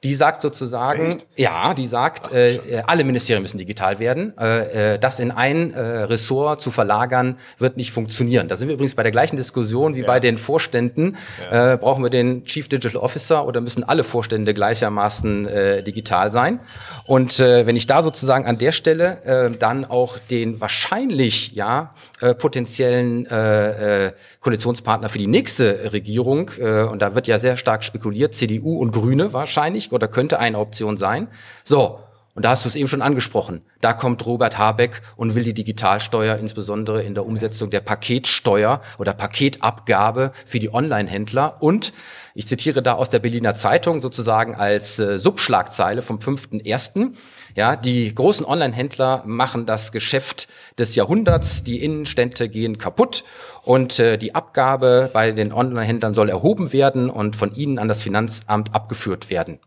Die 0.04 0.14
sagt 0.14 0.42
sozusagen, 0.42 1.12
Echt? 1.12 1.26
ja, 1.36 1.72
die 1.72 1.86
sagt, 1.86 2.30
äh, 2.30 2.56
äh, 2.56 2.82
alle 2.86 3.04
Ministerien 3.04 3.42
müssen 3.42 3.56
digital 3.56 3.98
werden. 3.98 4.36
Äh, 4.38 4.94
äh, 4.94 4.98
das 4.98 5.18
in 5.18 5.30
ein 5.30 5.72
äh, 5.72 5.80
Ressort 5.80 6.60
zu 6.60 6.70
verlagern, 6.70 7.38
wird 7.58 7.78
nicht 7.78 7.90
funktionieren. 7.90 8.46
Da 8.46 8.56
sind 8.56 8.68
wir 8.68 8.74
übrigens 8.74 8.94
bei 8.94 9.02
der 9.02 9.12
gleichen 9.12 9.36
Diskussion 9.36 9.94
wie 9.94 10.00
ja. 10.00 10.06
bei 10.06 10.20
den 10.20 10.36
Vorständen. 10.36 11.16
Ja. 11.50 11.72
Äh, 11.72 11.76
brauchen 11.78 12.02
wir 12.02 12.10
den 12.10 12.44
Chief 12.44 12.68
Digital 12.68 13.00
Officer 13.00 13.46
oder 13.46 13.62
müssen 13.62 13.82
alle 13.82 14.04
Vorstände 14.04 14.52
gleichermaßen 14.52 15.46
äh, 15.46 15.82
digital 15.82 16.30
sein? 16.30 16.60
Und 17.06 17.40
äh, 17.40 17.66
wenn 17.66 17.74
ich 17.76 17.86
da 17.86 18.02
sozusagen 18.02 18.44
an 18.44 18.58
der 18.58 18.72
Stelle 18.72 19.22
äh, 19.24 19.56
dann 19.56 19.86
auch 19.86 20.18
den 20.30 20.60
wahrscheinlich 20.60 21.52
ja 21.52 21.94
äh, 22.20 22.34
potenziellen 22.34 23.24
äh, 23.26 24.08
äh, 24.08 24.12
Koalitionspartner 24.40 25.08
für 25.08 25.18
die 25.18 25.26
nächste 25.26 25.94
Regierung, 25.94 26.50
äh, 26.58 26.82
und 26.82 27.00
da 27.00 27.14
wird 27.14 27.26
ja 27.26 27.38
sehr 27.38 27.56
stark 27.56 27.84
spekuliert, 27.84 28.34
CDU 28.34 28.78
und 28.78 28.92
Grüne 28.92 29.32
wahrscheinlich 29.32 29.88
oder 29.94 30.08
könnte 30.08 30.38
eine 30.38 30.58
Option 30.58 30.96
sein. 30.96 31.28
So, 31.64 32.00
und 32.34 32.44
da 32.44 32.50
hast 32.50 32.64
du 32.64 32.68
es 32.68 32.74
eben 32.74 32.88
schon 32.88 33.02
angesprochen. 33.02 33.62
Da 33.80 33.92
kommt 33.92 34.26
Robert 34.26 34.58
Habeck 34.58 35.02
und 35.14 35.36
will 35.36 35.44
die 35.44 35.54
Digitalsteuer 35.54 36.36
insbesondere 36.36 37.02
in 37.02 37.14
der 37.14 37.24
Umsetzung 37.24 37.70
der 37.70 37.80
Paketsteuer 37.80 38.82
oder 38.98 39.14
Paketabgabe 39.14 40.32
für 40.44 40.58
die 40.58 40.74
Online-Händler 40.74 41.62
und 41.62 41.92
ich 42.36 42.48
zitiere 42.48 42.82
da 42.82 42.94
aus 42.94 43.10
der 43.10 43.20
Berliner 43.20 43.54
Zeitung 43.54 44.00
sozusagen 44.00 44.56
als 44.56 44.98
äh, 44.98 45.20
Subschlagzeile 45.20 46.02
vom 46.02 46.18
5.1. 46.18 47.12
Ja, 47.54 47.76
die 47.76 48.12
großen 48.12 48.44
Online-Händler 48.44 49.22
machen 49.24 49.66
das 49.66 49.92
Geschäft 49.92 50.48
des 50.76 50.96
Jahrhunderts, 50.96 51.62
die 51.62 51.84
Innenstädte 51.84 52.48
gehen 52.48 52.78
kaputt 52.78 53.22
und 53.62 54.00
äh, 54.00 54.18
die 54.18 54.34
Abgabe 54.34 55.08
bei 55.12 55.30
den 55.30 55.52
Online-Händlern 55.52 56.14
soll 56.14 56.28
erhoben 56.28 56.72
werden 56.72 57.08
und 57.10 57.36
von 57.36 57.54
ihnen 57.54 57.78
an 57.78 57.86
das 57.86 58.02
Finanzamt 58.02 58.74
abgeführt 58.74 59.30
werden. 59.30 59.60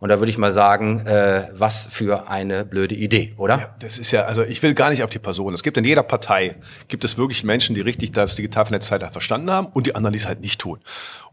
Und 0.00 0.10
da 0.10 0.20
würde 0.20 0.30
ich 0.30 0.38
mal 0.38 0.52
sagen, 0.52 1.04
äh, 1.06 1.48
was 1.52 1.88
für 1.90 2.28
eine 2.28 2.64
blöde 2.64 2.94
Idee, 2.94 3.34
oder? 3.36 3.58
Ja, 3.58 3.74
das 3.80 3.98
ist 3.98 4.12
ja, 4.12 4.26
also 4.26 4.44
ich 4.44 4.62
will 4.62 4.74
gar 4.74 4.90
nicht 4.90 5.02
auf 5.02 5.10
die 5.10 5.18
Person. 5.18 5.54
Es 5.54 5.64
gibt 5.64 5.76
in 5.76 5.84
jeder 5.84 6.04
Partei, 6.04 6.54
gibt 6.86 7.04
es 7.04 7.18
wirklich 7.18 7.42
Menschen, 7.42 7.74
die 7.74 7.80
richtig 7.80 8.12
das 8.12 8.36
Digitalvernetzzeitalter 8.36 9.12
verstanden 9.12 9.50
haben 9.50 9.66
und 9.66 9.88
die 9.88 9.96
anderen, 9.96 10.12
die 10.12 10.20
es 10.20 10.26
halt 10.28 10.40
nicht 10.40 10.60
tun. 10.60 10.78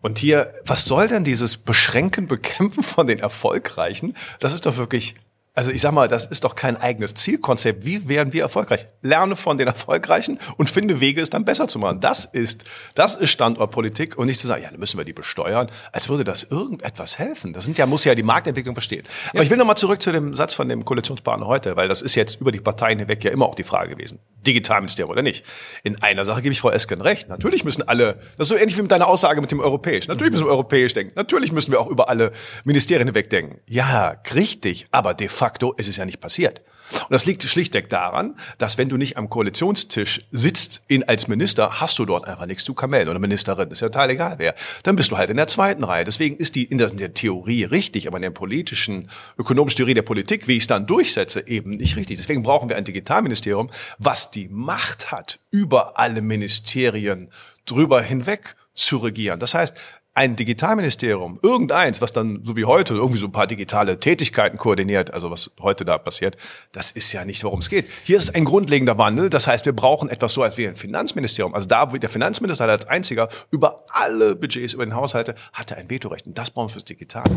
Und 0.01 0.17
hier, 0.17 0.51
was 0.65 0.86
soll 0.86 1.07
denn 1.07 1.24
dieses 1.24 1.57
Beschränken, 1.57 2.27
Bekämpfen 2.27 2.81
von 2.81 3.05
den 3.05 3.19
Erfolgreichen? 3.19 4.15
Das 4.39 4.53
ist 4.53 4.65
doch 4.65 4.77
wirklich 4.77 5.13
also 5.56 5.72
ich 5.72 5.82
sag 5.82 5.94
mal, 5.94 6.10
das 6.10 6.26
ist 6.26 6.44
doch 6.44 6.56
kein 6.56 6.76
eigenes 6.76 7.16
Zielkonzept. 7.16 7.86
Wie 7.86 8.10
werden 8.10 8.34
wir 8.34 8.44
erfolgreich? 8.44 8.86
Lerne 9.02 9.38
von 9.38 9.58
den 9.58 9.68
Erfolgreichen 9.68 10.38
und 10.58 10.70
finde 10.70 11.00
Wege, 11.00 11.22
es 11.22 11.30
dann 11.30 11.46
besser 11.46 11.68
zu 11.68 11.80
machen. 11.80 12.02
Das 12.02 12.26
ist, 12.26 12.66
das 12.94 13.16
ist 13.16 13.32
Standortpolitik 13.32 14.18
und 14.18 14.28
nicht 14.28 14.40
zu 14.40 14.48
sagen, 14.48 14.64
ja, 14.64 14.70
dann 14.70 14.80
müssen 14.80 14.98
wir 14.98 15.06
die 15.06 15.14
besteuern, 15.14 15.72
als 15.94 16.10
würde 16.10 16.26
das 16.26 16.44
irgendetwas 16.44 17.18
helfen. 17.18 17.54
Das 17.54 17.64
sind 17.64 17.78
ja, 17.78 17.86
muss 17.86 18.04
ja 18.04 18.16
die 18.16 18.24
Marktentwicklung 18.24 18.76
verstehen. 18.76 19.04
Aber 19.30 19.38
ja. 19.38 19.44
ich 19.44 19.50
will 19.50 19.58
nochmal 19.58 19.78
zurück 19.78 20.02
zu 20.02 20.12
dem 20.12 20.34
Satz 20.36 20.54
von 20.54 20.68
dem 20.68 20.84
Koalitionspartner 20.84 21.48
heute, 21.48 21.78
weil 21.78 21.88
das 21.88 22.02
ist 22.02 22.16
jetzt 22.16 22.42
über 22.42 22.52
die 22.52 22.60
Parteien 22.60 23.00
hinweg 23.00 23.24
ja 23.24 23.32
immer 23.32 23.46
auch 23.46 23.56
die 23.56 23.64
Frage 23.64 23.96
gewesen. 23.96 24.20
Digitalministerium 24.46 25.10
oder 25.10 25.24
nicht. 25.24 25.46
In 25.84 26.04
einer 26.04 26.26
Sache 26.26 26.42
gebe 26.42 26.52
ich 26.52 26.60
Frau 26.60 26.70
Esken 26.70 27.02
recht. 27.02 27.30
Natürlich 27.30 27.64
müssen 27.64 27.88
alle, 27.88 28.20
das 28.38 28.48
ist 28.48 28.50
so 28.50 28.56
ähnlich 28.56 28.78
wie 28.78 28.82
mit 28.82 28.92
deiner 28.92 29.08
Aussage 29.08 29.40
mit 29.40 29.52
dem 29.52 29.62
Europäisch. 29.62 30.08
Natürlich 30.08 30.32
müssen 30.32 30.46
wir 30.46 30.52
europäisch 30.52 30.94
denken. 30.94 31.14
Natürlich 31.16 31.52
müssen 31.54 31.72
wir 31.72 31.80
auch 31.80 31.88
über 31.88 32.10
alle 32.10 32.32
Ministerien 32.66 33.08
hinweg 33.08 33.30
denken. 33.30 33.60
Ja, 33.68 34.18
richtig. 34.34 34.88
Aber 34.92 35.14
de 35.14 35.30
facto 35.30 35.45
ist 35.78 35.88
es 35.88 35.98
ja 35.98 36.06
nicht 36.06 36.20
passiert. 36.20 36.62
Und 36.92 37.12
das 37.12 37.25
liegt 37.25 37.44
schlichtweg 37.44 37.90
daran, 37.90 38.36
dass 38.58 38.78
wenn 38.78 38.90
du 38.90 38.98
nicht 38.98 39.18
am 39.18 39.30
Koalitionstisch 39.30 40.22
sitzt 40.32 40.84
in, 40.88 41.04
als 41.04 41.28
Minister, 41.28 41.80
hast 41.80 41.98
du 42.00 42.06
dort 42.06 42.28
einfach 42.28 42.46
nichts 42.46 42.64
zu 42.64 42.74
kamellen 42.74 43.10
oder 43.10 43.20
Ministerin. 43.20 43.72
Ist 43.72 43.82
ja 43.82 43.90
total 43.90 44.12
egal 44.12 44.36
wer. 44.38 44.56
Dann 44.84 44.96
bist 44.96 45.12
du 45.12 45.18
halt 45.18 45.30
in 45.30 45.38
der 45.38 45.48
zweiten 45.48 45.84
Reihe. 45.84 46.04
Deswegen 46.04 46.38
ist 46.38 46.56
die 46.56 46.64
in 46.64 46.78
der, 46.78 46.92
in 46.92 46.98
der 46.98 47.14
Theorie 47.14 47.64
richtig, 47.64 48.08
aber 48.08 48.18
in 48.18 48.24
der 48.24 48.32
politischen, 48.32 49.10
ökonomischen 49.38 49.78
Theorie 49.78 49.94
der 49.94 50.04
Politik, 50.04 50.48
wie 50.48 50.58
ich 50.58 50.64
es 50.64 50.68
dann 50.68 50.86
durchsetze, 50.86 51.48
eben 51.48 51.72
nicht 51.72 51.96
richtig. 51.96 52.18
Deswegen 52.18 52.44
brauchen 52.44 52.70
wir 52.70 52.75
ein 52.75 52.86
Digitalministerium, 52.86 53.70
was 53.98 54.32
die 54.32 54.48
Macht 54.50 55.12
hat, 55.12 55.40
über 55.52 56.00
alle 56.00 56.22
Ministerien 56.22 57.30
drüber 57.66 58.02
hinweg 58.02 58.56
zu 58.74 58.98
regieren. 58.98 59.40
Das 59.40 59.54
heißt, 59.54 59.75
ein 60.15 60.38
Digitalministerium, 60.38 61.39
irgendeins, 61.43 62.01
was 62.01 62.13
dann 62.13 62.39
so 62.43 62.55
wie 62.55 62.63
heute 62.63 62.93
irgendwie 62.93 63.19
so 63.19 63.25
ein 63.25 63.34
paar 63.34 63.48
digitale 63.48 64.00
Tätigkeiten 64.00 64.57
koordiniert, 64.57 65.13
also 65.13 65.29
was 65.29 65.51
heute 65.60 65.84
da 65.84 65.98
passiert, 65.98 66.38
das 66.72 66.91
ist 66.91 67.12
ja 67.12 67.25
nicht, 67.25 67.43
worum 67.43 67.60
es 67.60 67.69
geht. 67.69 67.86
Hier 68.05 68.15
ist 68.15 68.34
ein 68.34 68.45
grundlegender 68.45 68.98
Wandel. 68.98 69.29
Das 69.29 69.45
heißt, 69.45 69.65
wir 69.65 69.74
brauchen 69.74 70.07
etwas 70.10 70.34
so 70.34 70.41
als 70.41 70.57
wie 70.57 70.67
ein 70.67 70.77
Finanzministerium. 70.77 71.53
Also 71.53 71.67
da 71.67 71.91
wird 71.91 72.03
der 72.03 72.10
Finanzminister 72.10 72.67
als 72.67 72.86
einziger 72.86 73.27
über 73.51 73.84
alle 73.89 74.36
Budgets, 74.36 74.74
über 74.74 74.86
den 74.86 74.95
Haushalte, 74.95 75.36
hatte 75.51 75.75
ein 75.75 75.89
Vetorecht. 75.89 76.25
Und 76.25 76.38
das 76.38 76.50
brauchen 76.50 76.69
wir 76.69 76.74
fürs 76.74 76.86
Digitale. 76.86 77.29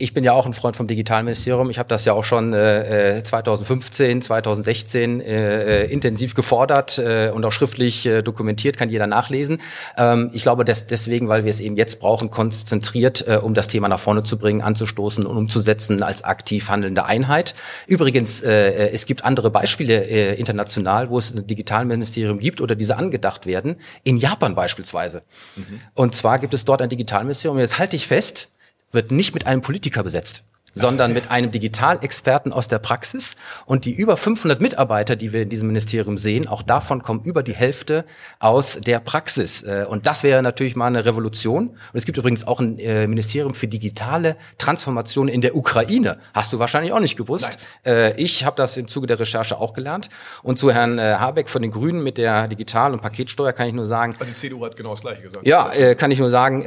Ich 0.00 0.14
bin 0.14 0.22
ja 0.22 0.32
auch 0.32 0.46
ein 0.46 0.52
Freund 0.52 0.76
vom 0.76 0.86
Digitalministerium. 0.86 1.70
Ich 1.70 1.78
habe 1.80 1.88
das 1.88 2.04
ja 2.04 2.12
auch 2.12 2.22
schon 2.22 2.54
äh, 2.54 3.20
2015, 3.24 4.22
2016 4.22 5.20
äh, 5.20 5.84
äh, 5.84 5.92
intensiv 5.92 6.36
gefordert 6.36 6.98
äh, 6.98 7.30
und 7.34 7.44
auch 7.44 7.50
schriftlich 7.50 8.06
äh, 8.06 8.22
dokumentiert, 8.22 8.76
kann 8.76 8.90
jeder 8.90 9.08
nachlesen. 9.08 9.60
Ähm, 9.96 10.30
ich 10.32 10.42
glaube, 10.42 10.64
dass 10.64 10.86
deswegen, 10.86 11.28
weil 11.28 11.42
wir 11.42 11.50
es 11.50 11.58
eben 11.58 11.76
jetzt 11.76 11.98
brauchen, 11.98 12.30
konzentriert, 12.30 13.26
äh, 13.26 13.40
um 13.42 13.54
das 13.54 13.66
Thema 13.66 13.88
nach 13.88 13.98
vorne 13.98 14.22
zu 14.22 14.38
bringen, 14.38 14.62
anzustoßen 14.62 15.26
und 15.26 15.36
umzusetzen 15.36 16.00
als 16.00 16.22
aktiv 16.22 16.70
handelnde 16.70 17.04
Einheit. 17.04 17.56
Übrigens, 17.88 18.40
äh, 18.40 18.52
äh, 18.52 18.90
es 18.92 19.04
gibt 19.04 19.24
andere 19.24 19.50
Beispiele 19.50 20.06
äh, 20.06 20.34
international, 20.38 21.10
wo 21.10 21.18
es 21.18 21.34
ein 21.34 21.44
Digitalministerium 21.44 22.38
gibt 22.38 22.60
oder 22.60 22.76
diese 22.76 22.96
angedacht 22.96 23.46
werden. 23.46 23.74
In 24.04 24.16
Japan 24.18 24.54
beispielsweise. 24.54 25.22
Mhm. 25.56 25.80
Und 25.94 26.14
zwar 26.14 26.38
gibt 26.38 26.54
es 26.54 26.64
dort 26.64 26.82
ein 26.82 26.88
Digitalministerium. 26.88 27.58
Jetzt 27.58 27.80
halte 27.80 27.96
ich 27.96 28.06
fest, 28.06 28.50
wird 28.90 29.10
nicht 29.10 29.34
mit 29.34 29.46
einem 29.46 29.62
Politiker 29.62 30.02
besetzt. 30.02 30.44
sondern 30.74 31.12
mit 31.12 31.30
einem 31.30 31.50
Digitalexperten 31.50 32.52
aus 32.52 32.68
der 32.68 32.78
Praxis. 32.78 33.36
Und 33.66 33.84
die 33.84 33.92
über 33.92 34.16
500 34.16 34.60
Mitarbeiter, 34.60 35.16
die 35.16 35.32
wir 35.32 35.42
in 35.42 35.48
diesem 35.48 35.68
Ministerium 35.68 36.18
sehen, 36.18 36.46
auch 36.46 36.62
davon 36.62 37.02
kommen 37.02 37.22
über 37.24 37.42
die 37.42 37.54
Hälfte 37.54 38.04
aus 38.38 38.78
der 38.80 39.00
Praxis. 39.00 39.62
Äh, 39.62 39.86
und 39.88 40.06
das 40.06 40.22
wäre 40.22 40.42
natürlich 40.42 40.76
mal 40.76 40.86
eine 40.86 41.04
Revolution. 41.04 41.68
Und 41.68 41.78
es 41.94 42.04
gibt 42.04 42.18
übrigens 42.18 42.46
auch 42.46 42.60
ein 42.60 42.78
äh, 42.78 43.06
Ministerium 43.06 43.54
für 43.54 43.66
digitale 43.66 44.36
Transformation 44.58 45.28
in 45.28 45.40
der 45.40 45.56
Ukraine. 45.56 46.18
Hast 46.34 46.52
du 46.52 46.58
wahrscheinlich 46.58 46.92
auch 46.92 47.00
nicht 47.00 47.16
gewusst. 47.16 47.58
Nein. 47.84 47.94
Äh, 47.94 48.22
ich 48.22 48.44
habe 48.44 48.56
das 48.56 48.76
im 48.76 48.88
Zuge 48.88 49.06
der 49.06 49.18
Recherche 49.18 49.58
auch 49.58 49.72
gelernt. 49.72 50.08
Und 50.42 50.58
zu 50.58 50.72
Herrn 50.72 51.00
Habeck 51.00 51.48
von 51.48 51.62
den 51.62 51.70
Grünen 51.70 52.02
mit 52.02 52.18
der 52.18 52.48
Digital- 52.48 52.92
und 52.92 53.00
Paketsteuer 53.02 53.52
kann 53.52 53.68
ich 53.68 53.74
nur 53.74 53.86
sagen. 53.86 54.14
Also 54.18 54.26
die 54.26 54.34
CDU 54.34 54.64
hat 54.64 54.76
genau 54.76 54.90
das 54.90 55.00
Gleiche 55.00 55.22
gesagt. 55.22 55.46
Ja, 55.46 55.94
kann 55.94 56.10
ich 56.10 56.18
nur 56.18 56.30
sagen, 56.30 56.64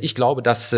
ich 0.00 0.14
glaube, 0.14 0.42
dass 0.42 0.74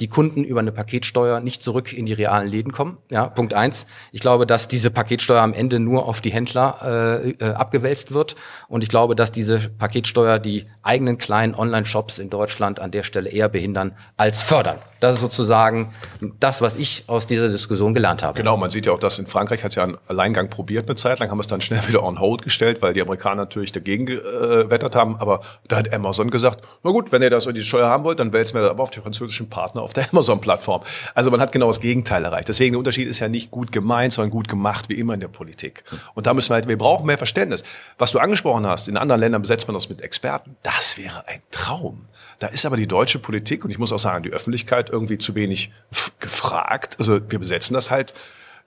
die 0.00 0.08
Kunden 0.08 0.42
über 0.42 0.60
eine 0.60 0.72
Paketsteuer 0.72 1.40
nicht 1.40 1.62
zurück 1.62 1.92
in 1.92 2.06
die 2.06 2.12
realen 2.12 2.48
Läden 2.48 2.72
kommen. 2.72 2.98
Ja, 3.10 3.26
Punkt 3.26 3.54
eins. 3.54 3.86
Ich 4.10 4.20
glaube, 4.20 4.46
dass 4.46 4.66
diese 4.66 4.90
Paketsteuer 4.90 5.40
am 5.40 5.52
Ende 5.52 5.78
nur 5.78 6.06
auf 6.06 6.20
die 6.20 6.30
Händler 6.30 7.22
äh, 7.24 7.30
äh, 7.30 7.52
abgewälzt 7.52 8.12
wird. 8.12 8.34
Und 8.68 8.82
ich 8.82 8.88
glaube, 8.88 9.14
dass 9.14 9.30
diese 9.30 9.70
Paketsteuer 9.70 10.38
die 10.38 10.66
eigenen 10.82 11.18
kleinen 11.18 11.54
Online-Shops 11.54 12.18
in 12.18 12.28
Deutschland 12.28 12.80
an 12.80 12.90
der 12.90 13.04
Stelle 13.04 13.30
eher 13.30 13.48
behindern 13.48 13.96
als 14.16 14.40
fördern. 14.42 14.78
Das 15.04 15.16
ist 15.16 15.20
sozusagen 15.20 15.92
das, 16.40 16.62
was 16.62 16.76
ich 16.76 17.04
aus 17.08 17.26
dieser 17.26 17.48
Diskussion 17.48 17.92
gelernt 17.92 18.22
habe. 18.22 18.38
Genau, 18.38 18.56
man 18.56 18.70
sieht 18.70 18.86
ja 18.86 18.92
auch, 18.92 18.98
dass 18.98 19.18
in 19.18 19.26
Frankreich 19.26 19.62
hat 19.62 19.70
es 19.70 19.74
ja 19.74 19.82
einen 19.82 19.98
Alleingang 20.08 20.48
probiert 20.48 20.86
eine 20.86 20.94
Zeit 20.94 21.18
lang, 21.18 21.30
haben 21.30 21.40
es 21.40 21.46
dann 21.46 21.60
schnell 21.60 21.80
wieder 21.88 22.02
on 22.02 22.20
hold 22.20 22.40
gestellt, 22.40 22.80
weil 22.80 22.94
die 22.94 23.02
Amerikaner 23.02 23.42
natürlich 23.42 23.70
dagegen 23.70 24.06
gewettert 24.06 24.96
haben. 24.96 25.16
Aber 25.16 25.40
da 25.68 25.76
hat 25.76 25.92
Amazon 25.92 26.30
gesagt, 26.30 26.66
na 26.82 26.90
gut, 26.90 27.12
wenn 27.12 27.20
ihr 27.20 27.28
das 27.28 27.44
die 27.44 27.62
Steuer 27.62 27.88
haben 27.88 28.04
wollt, 28.04 28.18
dann 28.18 28.32
wälzen 28.32 28.54
wir 28.54 28.62
das 28.62 28.70
aber 28.70 28.82
auf 28.82 28.90
die 28.90 29.00
französischen 29.00 29.50
Partner 29.50 29.82
auf 29.84 29.92
der 29.92 30.08
Amazon-Plattform. 30.12 30.82
Also 31.14 31.30
man 31.30 31.40
hat 31.40 31.52
genau 31.52 31.68
das 31.68 31.80
Gegenteil 31.80 32.24
erreicht. 32.24 32.48
Deswegen 32.48 32.72
der 32.72 32.78
Unterschied 32.78 33.08
ist 33.08 33.20
ja 33.20 33.28
nicht 33.28 33.50
gut 33.50 33.72
gemeint, 33.72 34.12
sondern 34.12 34.30
gut 34.30 34.48
gemacht, 34.48 34.88
wie 34.88 34.94
immer 34.94 35.14
in 35.14 35.20
der 35.20 35.28
Politik. 35.28 35.84
Und 36.14 36.26
da 36.26 36.34
müssen 36.34 36.50
wir 36.50 36.54
halt, 36.54 36.68
wir 36.68 36.78
brauchen 36.78 37.06
mehr 37.06 37.18
Verständnis. 37.18 37.62
Was 37.98 38.12
du 38.12 38.18
angesprochen 38.18 38.66
hast, 38.66 38.88
in 38.88 38.96
anderen 38.96 39.20
Ländern 39.20 39.42
besetzt 39.42 39.68
man 39.68 39.74
das 39.74 39.88
mit 39.88 40.02
Experten. 40.02 40.56
Das 40.62 40.98
wäre 40.98 41.28
ein 41.28 41.40
Traum. 41.50 42.06
Da 42.38 42.48
ist 42.48 42.66
aber 42.66 42.76
die 42.76 42.86
deutsche 42.86 43.18
Politik 43.18 43.64
und 43.64 43.70
ich 43.70 43.78
muss 43.78 43.92
auch 43.92 43.98
sagen, 43.98 44.22
die 44.24 44.30
Öffentlichkeit 44.30 44.90
irgendwie 44.90 45.18
zu 45.18 45.34
wenig 45.34 45.70
gefragt. 46.18 46.96
Also 46.98 47.20
wir 47.30 47.38
besetzen 47.38 47.74
das 47.74 47.90
halt 47.90 48.14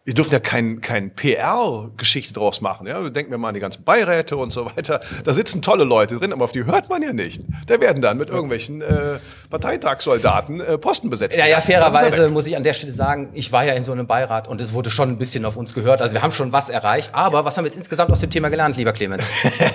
wir 0.08 0.14
dürfen 0.14 0.32
ja 0.32 0.40
kein, 0.40 0.80
kein 0.80 1.14
PR-Geschichte 1.14 2.34
draus 2.34 2.62
machen. 2.62 2.88
Ja? 2.88 3.10
Denken 3.10 3.30
wir 3.30 3.38
mal 3.38 3.50
an 3.50 3.56
die 3.56 3.60
ganzen 3.60 3.84
Beiräte 3.84 4.38
und 4.38 4.52
so 4.52 4.66
weiter. 4.66 5.02
Da 5.26 5.34
sitzen 5.34 5.62
tolle 5.62 5.84
Leute 5.84 6.16
drin, 6.16 6.32
aber 6.32 6.46
auf 6.46 6.54
die 6.54 6.64
hört 6.64 6.88
man 6.88 7.02
ja 7.02 7.12
nicht. 7.12 7.42
Da 7.66 7.82
werden 7.82 8.02
dann 8.02 8.18
mit 8.18 8.30
irgendwelchen 8.30 8.82
äh, 8.82 9.20
Parteitagssoldaten 9.50 10.60
äh, 10.60 10.78
Posten 10.78 11.10
besetzt. 11.10 11.36
Ja, 11.36 11.46
ja, 11.46 11.62
fairerweise 11.62 12.28
muss 12.30 12.46
ich 12.48 12.58
an 12.58 12.64
der 12.64 12.74
Stelle 12.74 12.92
sagen, 12.92 13.30
ich 13.34 13.52
war 13.52 13.64
ja 13.64 13.74
in 13.74 13.86
so 13.86 13.94
einem 13.94 14.06
Beirat 14.06 14.48
und 14.48 14.60
es 14.60 14.74
wurde 14.74 14.90
schon 14.90 15.10
ein 15.10 15.18
bisschen 15.18 15.46
auf 15.46 15.56
uns 15.56 15.74
gehört. 15.74 16.02
Also 16.02 16.14
wir 16.14 16.22
haben 16.22 16.34
schon 16.34 16.52
was 16.52 16.68
erreicht. 16.68 17.16
Aber 17.16 17.46
was 17.46 17.56
haben 17.56 17.64
wir 17.64 17.70
jetzt 17.70 17.78
insgesamt 17.78 18.12
aus 18.12 18.20
dem 18.20 18.30
Thema 18.30 18.50
gelernt, 18.50 18.76
lieber 18.76 18.92
Clemens? 18.92 19.26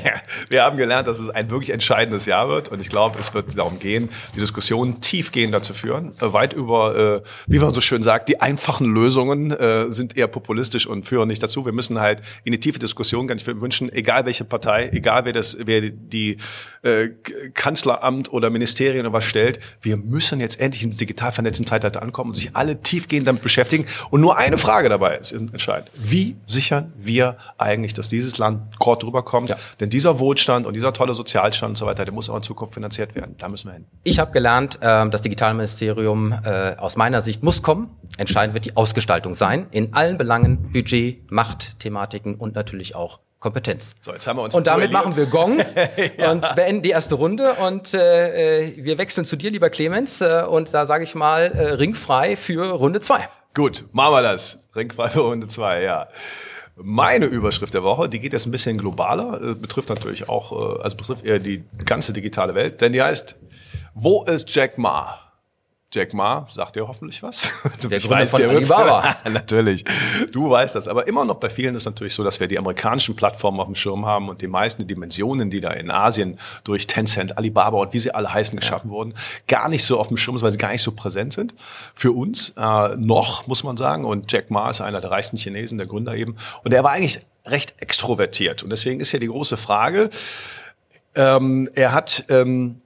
wir 0.50 0.62
haben 0.62 0.76
gelernt, 0.76 1.08
dass 1.08 1.20
es 1.20 1.30
ein 1.30 1.50
wirklich 1.50 1.70
entscheidendes 1.70 2.26
Jahr 2.26 2.48
wird. 2.50 2.68
Und 2.68 2.80
ich 2.80 2.90
glaube, 2.90 3.18
es 3.18 3.32
wird 3.32 3.56
darum 3.56 3.78
gehen, 3.78 4.10
die 4.36 4.40
Diskussion 4.40 5.00
tiefgehender 5.00 5.62
zu 5.62 5.72
führen. 5.72 6.12
Äh, 6.20 6.32
weit 6.34 6.52
über, 6.52 7.22
äh, 7.24 7.28
wie 7.46 7.58
man 7.58 7.72
so 7.72 7.80
schön 7.80 8.02
sagt, 8.02 8.28
die 8.28 8.40
einfachen 8.40 8.92
Lösungen 8.92 9.52
äh, 9.52 9.90
sind 9.90 10.18
eher 10.18 10.26
populistisch 10.26 10.86
und 10.86 11.06
führen 11.06 11.28
nicht 11.28 11.42
dazu. 11.42 11.64
Wir 11.64 11.72
müssen 11.72 11.98
halt 11.98 12.20
in 12.44 12.52
die 12.52 12.60
tiefe 12.60 12.78
Diskussion 12.78 13.26
gehen. 13.26 13.38
Ich 13.38 13.46
würde 13.46 13.62
wünschen, 13.62 13.90
egal 13.90 14.26
welche 14.26 14.44
Partei, 14.44 14.90
egal 14.92 15.24
wer 15.24 15.32
das, 15.32 15.56
wer 15.58 15.80
die 15.80 16.36
äh, 16.82 17.08
Kanzleramt 17.54 18.32
oder 18.32 18.50
Ministerien 18.50 19.06
oder 19.06 19.14
was 19.14 19.24
stellt, 19.24 19.60
wir 19.80 19.96
müssen 19.96 20.40
jetzt 20.40 20.60
endlich 20.60 20.84
im 20.84 20.96
digital 20.96 21.32
vernetzten 21.32 21.66
Zeitalter 21.66 22.02
ankommen 22.02 22.30
und 22.30 22.34
sich 22.34 22.54
alle 22.54 22.80
tiefgehend 22.82 23.26
damit 23.26 23.42
beschäftigen. 23.42 23.86
Und 24.10 24.20
nur 24.20 24.36
eine 24.36 24.58
Frage 24.58 24.88
dabei 24.88 25.16
ist 25.16 25.32
entscheidend. 25.32 25.90
Wie 25.94 26.36
sichern 26.46 26.92
wir 26.96 27.36
eigentlich, 27.58 27.94
dass 27.94 28.08
dieses 28.08 28.38
Land 28.38 28.78
gerade 28.78 29.00
drüber 29.00 29.24
kommt? 29.24 29.48
Ja. 29.48 29.56
Denn 29.80 29.90
dieser 29.90 30.18
Wohlstand 30.20 30.66
und 30.66 30.74
dieser 30.74 30.92
tolle 30.92 31.14
Sozialstand 31.14 31.70
und 31.70 31.76
so 31.76 31.86
weiter, 31.86 32.04
der 32.04 32.14
muss 32.14 32.30
auch 32.30 32.36
in 32.36 32.42
Zukunft 32.42 32.74
finanziert 32.74 33.14
werden. 33.14 33.34
Da 33.38 33.48
müssen 33.48 33.68
wir 33.68 33.74
hin. 33.74 33.86
Ich 34.04 34.18
habe 34.18 34.30
gelernt, 34.30 34.78
äh, 34.80 35.08
das 35.08 35.22
Digitalministerium 35.22 36.32
äh, 36.44 36.76
aus 36.76 36.96
meiner 36.96 37.22
Sicht 37.22 37.42
muss 37.42 37.62
kommen. 37.62 37.90
Entscheidend 38.18 38.54
wird 38.54 38.66
die 38.66 38.76
Ausgestaltung 38.76 39.34
sein. 39.34 39.66
In 39.70 39.94
allen 39.94 40.12
allen 40.12 40.18
Belangen 40.18 40.72
Budget, 40.72 41.30
Macht, 41.30 41.78
Thematiken 41.78 42.34
und 42.34 42.54
natürlich 42.54 42.94
auch 42.94 43.20
Kompetenz. 43.42 43.96
So, 44.00 44.12
jetzt 44.12 44.26
haben 44.28 44.38
wir 44.38 44.44
uns 44.44 44.54
und 44.54 44.68
damit 44.68 44.92
machen 44.92 45.16
wir 45.16 45.26
Gong 45.26 45.58
ja. 46.16 46.30
und 46.30 46.54
beenden 46.54 46.82
die 46.82 46.90
erste 46.90 47.16
Runde 47.16 47.54
und 47.54 47.92
äh, 47.92 48.60
äh, 48.60 48.76
wir 48.76 48.98
wechseln 48.98 49.24
zu 49.24 49.34
dir, 49.34 49.50
lieber 49.50 49.68
Clemens, 49.68 50.20
äh, 50.20 50.44
und 50.48 50.72
da 50.72 50.86
sage 50.86 51.02
ich 51.02 51.16
mal 51.16 51.46
äh, 51.46 51.72
ringfrei 51.72 52.36
für 52.36 52.70
Runde 52.70 53.00
zwei. 53.00 53.28
Gut, 53.54 53.84
machen 53.90 54.14
wir 54.14 54.22
das. 54.22 54.60
Ringfrei 54.76 55.08
für 55.08 55.20
Runde 55.22 55.48
zwei, 55.48 55.82
ja. 55.82 56.06
Meine 56.76 57.26
Überschrift 57.26 57.74
der 57.74 57.82
Woche, 57.82 58.08
die 58.08 58.20
geht 58.20 58.32
jetzt 58.32 58.46
ein 58.46 58.52
bisschen 58.52 58.78
globaler, 58.78 59.42
äh, 59.42 59.54
betrifft 59.54 59.88
natürlich 59.88 60.28
auch, 60.28 60.78
äh, 60.78 60.82
also 60.82 60.96
betrifft 60.96 61.24
eher 61.24 61.40
die 61.40 61.64
ganze 61.84 62.12
digitale 62.12 62.54
Welt, 62.54 62.80
denn 62.80 62.92
die 62.92 63.02
heißt, 63.02 63.36
wo 63.94 64.22
ist 64.22 64.54
Jack 64.54 64.78
Ma? 64.78 65.18
Jack 65.94 66.14
Ma, 66.14 66.46
sagt 66.48 66.76
dir 66.76 66.88
hoffentlich 66.88 67.22
was? 67.22 67.50
Der 67.82 67.98
ich 67.98 68.04
Gründer 68.04 68.22
weiß, 68.22 68.30
von 68.30 68.42
Alibaba. 68.42 69.16
natürlich. 69.30 69.84
Du 70.32 70.48
weißt 70.48 70.74
das. 70.74 70.88
Aber 70.88 71.06
immer 71.06 71.26
noch 71.26 71.34
bei 71.34 71.50
vielen 71.50 71.74
ist 71.74 71.84
natürlich 71.84 72.14
so, 72.14 72.24
dass 72.24 72.40
wir 72.40 72.48
die 72.48 72.58
amerikanischen 72.58 73.14
Plattformen 73.14 73.60
auf 73.60 73.66
dem 73.66 73.74
Schirm 73.74 74.06
haben 74.06 74.30
und 74.30 74.40
die 74.40 74.46
meisten 74.46 74.86
Dimensionen, 74.86 75.50
die 75.50 75.60
da 75.60 75.70
in 75.70 75.90
Asien 75.90 76.38
durch 76.64 76.86
Tencent, 76.86 77.36
Alibaba 77.36 77.76
und 77.76 77.92
wie 77.92 77.98
sie 77.98 78.14
alle 78.14 78.32
heißen 78.32 78.58
geschaffen 78.58 78.88
ja. 78.88 78.94
wurden, 78.94 79.14
gar 79.46 79.68
nicht 79.68 79.84
so 79.84 80.00
auf 80.00 80.08
dem 80.08 80.16
Schirm 80.16 80.38
sind, 80.38 80.44
weil 80.44 80.52
sie 80.52 80.58
gar 80.58 80.72
nicht 80.72 80.82
so 80.82 80.92
präsent 80.92 81.34
sind. 81.34 81.52
Für 81.94 82.12
uns 82.12 82.54
äh, 82.56 82.96
noch, 82.96 83.46
muss 83.46 83.62
man 83.62 83.76
sagen. 83.76 84.06
Und 84.06 84.32
Jack 84.32 84.50
Ma 84.50 84.70
ist 84.70 84.80
einer 84.80 85.02
der 85.02 85.10
reichsten 85.10 85.36
Chinesen, 85.36 85.76
der 85.76 85.86
Gründer 85.86 86.16
eben. 86.16 86.36
Und 86.64 86.72
er 86.72 86.84
war 86.84 86.92
eigentlich 86.92 87.20
recht 87.44 87.74
extrovertiert. 87.78 88.62
Und 88.62 88.70
deswegen 88.70 89.00
ist 89.00 89.12
ja 89.12 89.18
die 89.18 89.26
große 89.26 89.58
Frage, 89.58 90.08
ähm, 91.14 91.68
er 91.74 91.92
hat... 91.92 92.24
Ähm, 92.30 92.78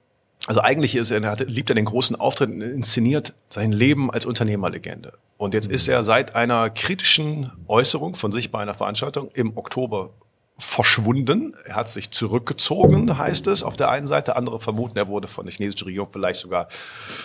also 0.47 0.61
eigentlich 0.61 0.95
ist 0.95 1.11
er, 1.11 1.21
er 1.21 1.31
hat, 1.31 1.41
liebt 1.41 1.69
er 1.69 1.75
den 1.75 1.85
großen 1.85 2.15
Auftritt, 2.15 2.49
inszeniert 2.49 3.33
sein 3.49 3.73
Leben 3.73 4.09
als 4.09 4.25
Unternehmerlegende. 4.25 5.13
Und 5.37 5.53
jetzt 5.53 5.69
ist 5.69 5.87
er 5.87 6.03
seit 6.03 6.35
einer 6.35 6.69
kritischen 6.69 7.51
Äußerung 7.67 8.15
von 8.15 8.31
sich 8.31 8.49
bei 8.49 8.59
einer 8.59 8.73
Veranstaltung 8.73 9.29
im 9.33 9.57
Oktober 9.57 10.11
verschwunden. 10.57 11.55
Er 11.65 11.75
hat 11.75 11.89
sich 11.89 12.11
zurückgezogen, 12.11 13.17
heißt 13.17 13.47
es 13.47 13.61
auf 13.61 13.77
der 13.77 13.89
einen 13.89 14.07
Seite. 14.07 14.35
Andere 14.35 14.59
vermuten, 14.59 14.97
er 14.97 15.07
wurde 15.07 15.27
von 15.27 15.45
der 15.45 15.53
chinesischen 15.53 15.85
Regierung 15.85 16.09
vielleicht 16.11 16.39
sogar, 16.39 16.67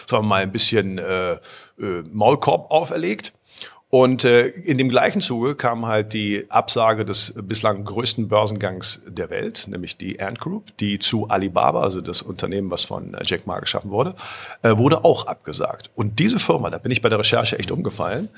sagen 0.07 0.25
wir 0.25 0.29
mal, 0.29 0.43
ein 0.43 0.53
bisschen 0.53 0.99
äh, 0.99 1.33
äh, 1.33 1.39
Maulkorb 2.13 2.71
auferlegt. 2.71 3.33
Und 3.95 4.25
äh, 4.25 4.47
in 4.47 4.79
dem 4.79 4.89
gleichen 4.89 5.21
Zuge 5.21 5.55
kam 5.55 5.85
halt 5.85 6.15
die 6.15 6.47
Absage 6.49 7.05
des 7.05 7.35
bislang 7.37 7.85
größten 7.85 8.27
Börsengangs 8.27 9.03
der 9.07 9.29
Welt, 9.29 9.67
nämlich 9.69 9.99
die 9.99 10.19
Ant 10.19 10.41
Group, 10.41 10.75
die 10.79 10.99
zu 10.99 11.29
Alibaba, 11.29 11.83
also 11.83 12.01
das 12.01 12.23
Unternehmen, 12.23 12.71
was 12.71 12.85
von 12.85 13.15
Jack 13.23 13.47
Ma 13.47 13.61
geschaffen 13.61 13.91
wurde, 13.91 14.15
äh, 14.63 14.79
wurde 14.79 15.05
auch 15.05 15.27
abgesagt. 15.27 15.91
Und 15.95 16.21
diese 16.21 16.39
Firma, 16.39 16.71
da 16.71 16.79
bin 16.79 16.91
ich 16.91 17.03
bei 17.03 17.11
der 17.11 17.19
Recherche 17.19 17.59
echt 17.59 17.71
umgefallen, 17.71 18.31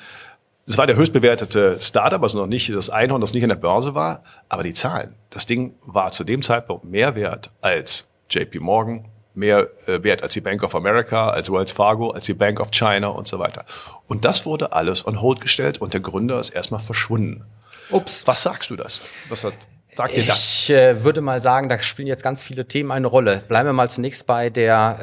es 0.66 0.76
war 0.76 0.88
der 0.88 0.96
höchst 0.96 1.12
bewertete 1.12 1.76
Startup, 1.80 2.20
also 2.20 2.36
noch 2.36 2.48
nicht 2.48 2.74
das 2.74 2.90
Einhorn, 2.90 3.20
das 3.20 3.32
nicht 3.32 3.44
in 3.44 3.48
der 3.48 3.54
Börse 3.54 3.94
war, 3.94 4.24
aber 4.48 4.64
die 4.64 4.74
Zahlen. 4.74 5.14
Das 5.30 5.46
Ding 5.46 5.74
war 5.86 6.10
zu 6.10 6.24
dem 6.24 6.42
Zeitpunkt 6.42 6.84
mehr 6.84 7.14
wert 7.14 7.52
als 7.60 8.08
JP 8.28 8.58
Morgan, 8.58 9.04
mehr 9.34 9.68
äh, 9.86 10.02
wert 10.02 10.22
als 10.22 10.34
die 10.34 10.40
Bank 10.40 10.62
of 10.62 10.74
America, 10.74 11.30
als 11.30 11.50
Wells 11.50 11.72
Fargo, 11.72 12.10
als 12.10 12.26
die 12.26 12.34
Bank 12.34 12.60
of 12.60 12.70
China 12.70 13.08
und 13.08 13.26
so 13.26 13.38
weiter. 13.38 13.64
Und 14.06 14.24
das 14.24 14.46
wurde 14.46 14.72
alles 14.72 15.06
on 15.06 15.20
hold 15.20 15.40
gestellt 15.40 15.78
und 15.80 15.92
der 15.92 16.00
Gründer 16.00 16.38
ist 16.38 16.50
erstmal 16.50 16.80
verschwunden. 16.80 17.44
Ups. 17.90 18.26
Was 18.26 18.42
sagst 18.42 18.70
du 18.70 18.76
das? 18.76 19.00
Was 19.28 19.44
hat 19.44 19.54
Sagt 19.96 20.16
dir 20.16 20.24
das? 20.24 20.64
Ich 20.64 20.70
äh, 20.70 21.04
würde 21.04 21.20
mal 21.20 21.40
sagen, 21.40 21.68
da 21.68 21.78
spielen 21.78 22.08
jetzt 22.08 22.24
ganz 22.24 22.42
viele 22.42 22.66
Themen 22.66 22.90
eine 22.90 23.06
Rolle. 23.06 23.42
Bleiben 23.46 23.68
wir 23.68 23.72
mal 23.72 23.88
zunächst 23.88 24.26
bei 24.26 24.50
der 24.50 24.98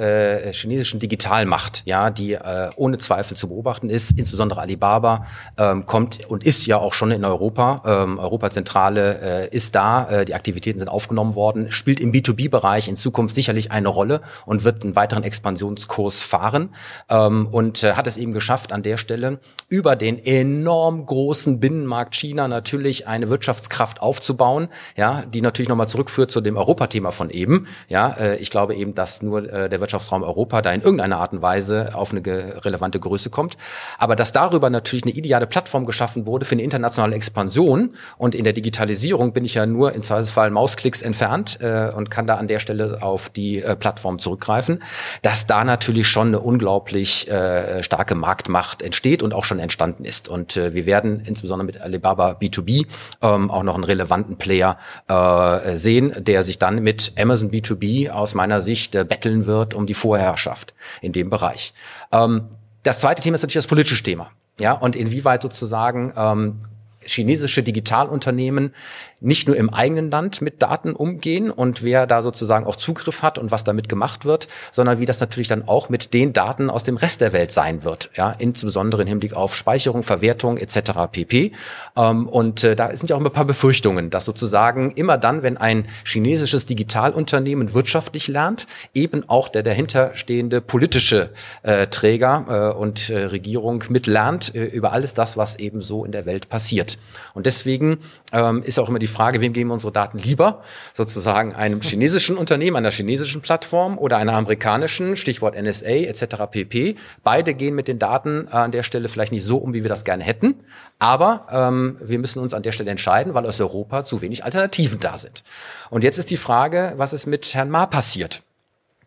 äh, 0.45 0.54
chinesischen 0.54 0.99
Digitalmacht, 0.99 1.84
ja, 1.86 2.10
die 2.10 2.34
äh, 2.34 2.69
ohne 2.75 2.97
Zweifel 2.97 3.38
zu 3.38 3.47
beobachten 3.47 3.89
ist. 3.89 4.17
Insbesondere 4.17 4.60
Alibaba 4.60 5.25
ähm, 5.58 5.86
kommt 5.86 6.25
und 6.25 6.43
ist 6.43 6.65
ja 6.65 6.77
auch 6.77 6.93
schon 6.93 7.12
in 7.12 7.23
Europa. 7.23 7.84
Ähm, 7.86 8.19
Europazentrale 8.19 9.49
äh, 9.51 9.56
ist 9.56 9.75
da, 9.75 10.10
äh, 10.10 10.25
die 10.25 10.34
Aktivitäten 10.34 10.80
sind 10.80 10.89
aufgenommen 10.89 11.36
worden, 11.36 11.71
spielt 11.71 12.01
im 12.01 12.12
B2B-Bereich 12.12 12.89
in 12.89 12.97
Zukunft 12.97 13.34
sicherlich 13.36 13.71
eine 13.71 13.88
Rolle 13.88 14.21
und 14.45 14.65
wird 14.65 14.84
einen 14.84 14.97
weiteren 14.97 15.23
Expansionskurs 15.23 16.21
fahren 16.21 16.75
ähm, 17.10 17.47
und 17.49 17.84
äh, 17.84 17.93
hat 17.93 18.08
es 18.08 18.17
eben 18.17 18.34
geschafft, 18.34 18.73
an 18.73 18.84
der 18.84 18.97
Stelle 18.97 19.39
über 19.69 19.95
den 19.95 20.23
enorm 20.23 21.06
großen 21.06 21.62
Binnenmarkt 21.62 22.13
China 22.13 22.49
natürlich 22.49 23.08
eine 23.08 23.30
Wirtschaftskraft 23.30 24.01
aufzubauen 24.01 24.67
ja, 24.96 25.24
die 25.26 25.41
natürlich 25.41 25.70
nochmal 25.70 25.88
zurückführt 25.88 26.32
zu 26.32 26.41
dem 26.41 26.58
Europathema 26.58 27.12
von 27.12 27.30
eben. 27.30 27.67
Ja, 27.88 28.12
äh, 28.13 28.38
ich 28.38 28.50
glaube 28.50 28.76
eben, 28.76 28.96
dass 28.96 29.22
nur 29.22 29.52
äh, 29.52 29.70
der 29.70 29.80
Wirtschaftsraum 29.80 30.24
Europa 30.24 30.62
da 30.62 30.72
in 30.72 30.82
irgendeiner 30.82 31.17
Art 31.17 31.34
und 31.34 31.41
Weise 31.41 31.96
auf 31.96 32.12
eine 32.12 32.22
relevante 32.65 33.00
Größe 33.00 33.30
kommt. 33.30 33.58
Aber 33.98 34.15
dass 34.15 34.34
darüber 34.34 34.70
natürlich 34.70 35.04
eine 35.06 35.13
ideale 35.13 35.48
Plattform 35.48 35.86
geschaffen 35.86 36.26
wurde 36.28 36.46
für 36.46 36.54
eine 36.54 36.63
internationale 36.63 37.15
Expansion 37.15 37.96
und 38.17 38.36
in 38.36 38.44
der 38.44 38.54
Digitalisierung 38.54 39.34
bin 39.34 39.46
ich 39.46 39.56
ja 39.56 39.65
nur 39.65 39.94
im 39.94 40.02
Zweifelsfall 40.02 40.52
Mausklicks 40.52 41.02
entfernt 41.02 41.60
äh, 41.62 41.91
und 41.96 42.10
kann 42.12 42.28
da 42.28 42.36
an 42.36 42.48
der 42.48 42.60
Stelle 42.60 43.02
auf 43.02 43.30
die 43.30 43.62
äh, 43.62 43.76
Plattform 43.76 44.20
zurückgreifen, 44.20 44.84
dass 45.22 45.48
da 45.48 45.63
natürlich 45.63 46.08
schon 46.08 46.28
eine 46.28 46.39
unglaublich 46.39 47.30
äh, 47.30 47.84
starke 47.84 48.15
Marktmacht 48.15 48.82
entsteht 48.82 49.24
und 49.24 49.34
auch 49.34 49.46
schon 49.46 49.60
entstanden 49.60 50.06
ist. 50.06 50.28
Und 50.28 50.58
äh, 50.58 50.74
wir 50.74 50.86
werden 50.86 51.22
insbesondere 51.26 51.65
mit 51.65 51.82
Alibaba 51.82 52.32
B2B 52.32 52.86
ähm, 53.22 53.52
auch 53.52 53.63
noch 53.63 53.76
einen 53.76 53.84
relevanten 53.84 54.38
Player 54.38 54.70
äh, 55.07 55.75
sehen, 55.75 56.13
der 56.17 56.43
sich 56.43 56.60
dann 56.60 56.81
mit 56.81 57.13
Amazon 57.17 57.51
B2B 57.51 58.10
aus 58.10 58.34
meiner 58.34 58.62
Sicht 58.62 58.95
äh, 58.95 59.03
betteln 59.03 59.45
wird 59.45 59.73
um 59.73 59.88
die 59.88 59.93
Vorherrschaft 59.93 60.73
in 61.01 61.12
dem 61.12 61.29
Bereich. 61.29 61.73
Ähm, 62.12 62.49
das 62.84 62.99
zweite 62.99 63.21
Thema 63.21 63.36
ist 63.36 63.41
natürlich 63.41 63.63
das 63.63 63.67
politische 63.67 64.03
Thema. 64.03 64.31
Ja, 64.60 64.73
und 64.73 64.95
inwieweit 64.95 65.41
sozusagen 65.41 66.13
ähm, 66.15 66.60
chinesische 67.05 67.63
Digitalunternehmen 67.63 68.73
nicht 69.21 69.47
nur 69.47 69.55
im 69.55 69.69
eigenen 69.69 70.09
Land 70.09 70.41
mit 70.41 70.61
Daten 70.61 70.93
umgehen 70.93 71.51
und 71.51 71.83
wer 71.83 72.07
da 72.07 72.21
sozusagen 72.21 72.65
auch 72.65 72.75
Zugriff 72.75 73.21
hat 73.21 73.37
und 73.37 73.51
was 73.51 73.63
damit 73.63 73.87
gemacht 73.87 74.25
wird, 74.25 74.47
sondern 74.71 74.99
wie 74.99 75.05
das 75.05 75.19
natürlich 75.19 75.47
dann 75.47 75.67
auch 75.67 75.89
mit 75.89 76.13
den 76.13 76.33
Daten 76.33 76.69
aus 76.69 76.83
dem 76.83 76.97
Rest 76.97 77.21
der 77.21 77.31
Welt 77.31 77.51
sein 77.51 77.83
wird, 77.83 78.09
ja, 78.15 78.31
insbesondere 78.31 79.03
im 79.03 79.07
Hinblick 79.07 79.33
auf 79.33 79.55
Speicherung, 79.55 80.01
Verwertung 80.01 80.57
etc. 80.57 80.91
pp. 81.11 81.51
Ähm, 81.95 82.27
und 82.27 82.63
äh, 82.63 82.75
da 82.75 82.95
sind 82.95 83.09
ja 83.09 83.15
auch 83.15 83.23
ein 83.23 83.31
paar 83.31 83.45
Befürchtungen, 83.45 84.09
dass 84.09 84.25
sozusagen 84.25 84.91
immer 84.91 85.17
dann, 85.19 85.43
wenn 85.43 85.57
ein 85.57 85.87
chinesisches 86.03 86.65
Digitalunternehmen 86.65 87.73
wirtschaftlich 87.73 88.27
lernt, 88.27 88.65
eben 88.95 89.27
auch 89.29 89.49
der 89.49 89.61
dahinterstehende 89.61 90.61
politische 90.61 91.29
äh, 91.61 91.87
Träger 91.87 92.73
äh, 92.73 92.77
und 92.77 93.09
Regierung 93.11 93.83
mitlernt 93.89 94.49
über 94.49 94.91
alles 94.91 95.13
das, 95.13 95.37
was 95.37 95.57
eben 95.57 95.81
so 95.81 96.05
in 96.05 96.11
der 96.11 96.25
Welt 96.25 96.49
passiert. 96.49 96.90
Und 97.34 97.45
deswegen 97.45 97.99
ähm, 98.32 98.63
ist 98.63 98.80
auch 98.80 98.89
immer 98.89 98.99
die 98.99 99.08
Frage, 99.08 99.41
wem 99.41 99.54
geben 99.54 99.69
wir 99.69 99.73
unsere 99.73 99.91
Daten 99.91 100.17
lieber? 100.17 100.62
Sozusagen 100.93 101.54
einem 101.54 101.82
chinesischen 101.82 102.38
Unternehmen, 102.38 102.77
einer 102.77 102.91
chinesischen 102.91 103.41
Plattform 103.41 103.97
oder 103.97 104.17
einer 104.17 104.34
amerikanischen, 104.34 105.17
Stichwort 105.17 105.56
NSA 105.62 105.86
etc. 105.86 106.25
pp. 106.49 106.95
Beide 107.23 107.54
gehen 107.54 107.75
mit 107.75 107.88
den 107.88 107.99
Daten 107.99 108.47
an 108.47 108.71
der 108.71 108.84
Stelle 108.84 109.10
vielleicht 109.10 109.32
nicht 109.32 109.45
so 109.45 109.58
um, 109.58 109.73
wie 109.73 109.84
wir 109.84 109.89
das 109.89 110.04
gerne 110.04 110.23
hätten. 110.23 110.56
Aber 110.99 111.47
ähm, 111.51 111.97
wir 112.01 112.19
müssen 112.19 112.39
uns 112.39 112.54
an 112.54 112.63
der 112.63 112.71
Stelle 112.71 112.91
entscheiden, 112.91 113.34
weil 113.34 113.45
aus 113.45 113.60
Europa 113.60 114.04
zu 114.04 114.21
wenig 114.21 114.43
Alternativen 114.43 114.99
da 114.99 115.17
sind. 115.17 115.43
Und 115.89 116.04
jetzt 116.04 116.17
ist 116.17 116.30
die 116.30 116.38
Frage, 116.38 116.93
was 116.97 117.13
ist 117.13 117.25
mit 117.25 117.54
Herrn 117.54 117.69
Ma 117.69 117.86
passiert? 117.86 118.43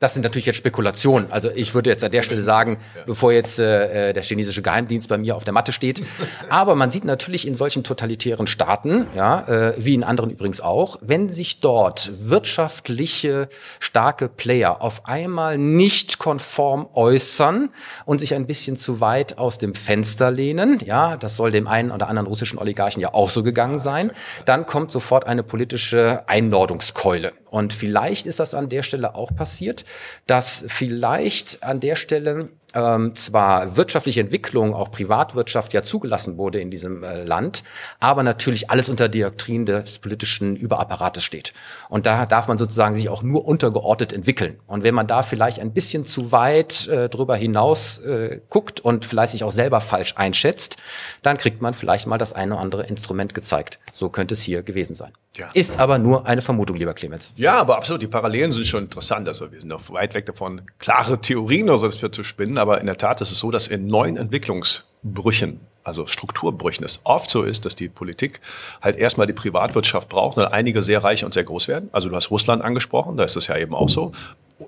Das 0.05 0.13
sind 0.13 0.23
natürlich 0.23 0.45
jetzt 0.45 0.59
Spekulationen. 0.59 1.33
Also 1.33 1.49
ich 1.55 1.73
würde 1.73 1.89
jetzt 1.89 2.05
an 2.05 2.11
der 2.11 2.23
Stelle 2.23 2.43
sagen, 2.43 2.77
bevor 3.07 3.33
jetzt 3.33 3.59
äh, 3.59 4.13
der 4.13 4.23
chinesische 4.23 4.61
Geheimdienst 4.61 5.09
bei 5.09 5.17
mir 5.17 5.35
auf 5.35 5.45
der 5.45 5.55
Matte 5.55 5.73
steht. 5.73 6.03
Aber 6.51 6.75
man 6.75 6.91
sieht 6.91 7.07
natürlich 7.07 7.47
in 7.47 7.55
solchen 7.55 7.85
totalitären 7.85 8.47
Staaten, 8.47 9.07
ja, 9.17 9.49
äh, 9.49 9.75
wie 9.79 9.95
in 9.95 10.05
anderen 10.05 10.29
übrigens 10.29 10.61
auch, 10.61 10.99
wenn 11.01 11.31
sich 11.31 11.61
dort 11.61 12.11
wirtschaftliche 12.19 13.49
starke 13.81 14.29
Player 14.29 14.83
auf 14.83 15.07
einmal 15.07 15.57
nicht 15.57 16.19
konform 16.19 16.87
äußern 16.93 17.71
und 18.05 18.19
sich 18.19 18.35
ein 18.35 18.47
bisschen 18.47 18.77
zu 18.77 19.01
weit 19.01 19.39
aus 19.39 19.57
dem 19.57 19.75
Fenster 19.75 20.31
lehnen, 20.31 20.81
ja, 20.85 21.17
das 21.17 21.37
soll 21.37 21.51
dem 21.51 21.67
einen 21.67 21.91
oder 21.91 22.09
anderen 22.11 22.27
russischen 22.27 22.59
Oligarchen 22.59 23.01
ja 23.01 23.15
auch 23.15 23.31
so 23.31 23.43
gegangen 23.43 23.79
sein, 23.79 24.11
dann 24.45 24.67
kommt 24.67 24.91
sofort 24.91 25.27
eine 25.27 25.43
politische 25.43 26.25
Einordungskeule. 26.27 27.33
Und 27.55 27.73
vielleicht 27.73 28.27
ist 28.27 28.41
das 28.41 28.53
an 28.53 28.69
der 28.69 28.83
Stelle 28.83 29.15
auch 29.15 29.33
passiert, 29.33 29.85
dass 30.27 30.65
vielleicht 30.69 31.63
an 31.63 31.81
der 31.81 31.97
Stelle 31.97 32.49
ähm, 32.75 33.15
zwar 33.15 33.77
wirtschaftliche 33.77 34.21
Entwicklung, 34.21 34.75
auch 34.75 34.91
Privatwirtschaft 34.91 35.73
ja 35.73 35.83
zugelassen 35.83 36.37
wurde 36.37 36.61
in 36.61 36.71
diesem 36.71 37.03
äh, 37.03 37.23
Land, 37.25 37.63
aber 38.01 38.23
natürlich 38.23 38.71
alles 38.71 38.89
unter 38.89 39.09
der 39.09 39.31
Doktrin 39.31 39.65
des 39.65 39.99
politischen 40.01 40.57
Überapparates 40.57 41.23
steht. 41.23 41.53
Und 41.89 42.07
da 42.07 42.27
darf 42.27 42.49
man 42.49 42.59
sozusagen 42.59 42.97
sich 42.97 43.09
auch 43.09 43.23
nur 43.23 43.47
untergeordnet 43.47 44.13
entwickeln. 44.13 44.59
Und 44.67 44.83
wenn 44.83 44.95
man 44.95 45.07
da 45.07 45.23
vielleicht 45.23 45.61
ein 45.61 45.73
bisschen 45.73 46.05
zu 46.05 46.33
weit 46.33 46.89
äh, 46.89 47.09
drüber 47.09 47.37
hinaus 47.37 47.99
äh, 47.99 48.41
guckt 48.49 48.81
und 48.81 49.07
vielleicht 49.07 49.33
sich 49.33 49.45
auch 49.45 49.53
selber 49.53 49.81
falsch 49.81 50.15
einschätzt, 50.17 50.77
dann 51.23 51.37
kriegt 51.37 51.63
man 51.63 51.75
vielleicht 51.75 52.07
mal 52.07 52.19
das 52.19 52.33
eine 52.33 52.55
oder 52.55 52.63
andere 52.63 52.87
Instrument 52.87 53.35
gezeigt. 53.35 53.79
So 53.93 54.09
könnte 54.09 54.35
es 54.35 54.43
hier 54.43 54.63
gewesen 54.63 54.95
sein. 54.95 55.13
Ja. 55.37 55.49
Ist 55.53 55.81
aber 55.81 55.99
nur 55.99 56.27
eine 56.27 56.43
Vermutung, 56.43 56.77
lieber 56.77 56.95
Clemens. 56.95 57.33
Ja, 57.37 57.55
aber 57.55 57.77
absolut. 57.77 58.03
Die 58.03 58.07
Parallelen 58.07 58.53
sind 58.53 58.67
schon 58.67 58.85
interessant. 58.85 59.27
Also 59.27 59.51
wir 59.51 59.61
sind 59.61 59.69
noch 59.69 59.91
weit 59.93 60.15
weg 60.15 60.27
davon, 60.27 60.63
klare 60.79 61.21
Theorien 61.21 61.69
oder 61.69 61.79
so 61.79 61.91
für 61.91 62.11
zu 62.11 62.23
spinnen. 62.23 62.57
Aber 62.57 62.81
in 62.81 62.87
der 62.87 62.97
Tat 62.97 63.21
ist 63.21 63.33
es 63.33 63.39
so, 63.41 63.51
dass 63.51 63.67
in 63.67 63.89
neuen 63.89 64.17
Entwicklungsbrüchen, 64.17 65.59
also 65.83 66.07
Strukturbrüchen, 66.07 66.85
es 66.85 67.01
oft 67.03 67.31
so 67.31 67.43
ist, 67.43 67.65
dass 67.65 67.75
die 67.75 67.89
Politik 67.89 68.41
halt 68.81 68.97
erstmal 68.97 69.27
die 69.27 69.33
Privatwirtschaft 69.33 70.09
braucht 70.09 70.39
und 70.39 70.45
einige 70.45 70.83
sehr 70.83 71.03
reich 71.03 71.25
und 71.25 71.35
sehr 71.35 71.45
groß 71.45 71.67
werden. 71.67 71.89
Also 71.91 72.09
du 72.09 72.15
hast 72.15 72.31
Russland 72.31 72.63
angesprochen, 72.63 73.17
da 73.17 73.25
ist 73.25 73.37
es 73.37 73.49
ja 73.49 73.57
eben 73.57 73.75
auch 73.75 73.89
so 73.89 74.13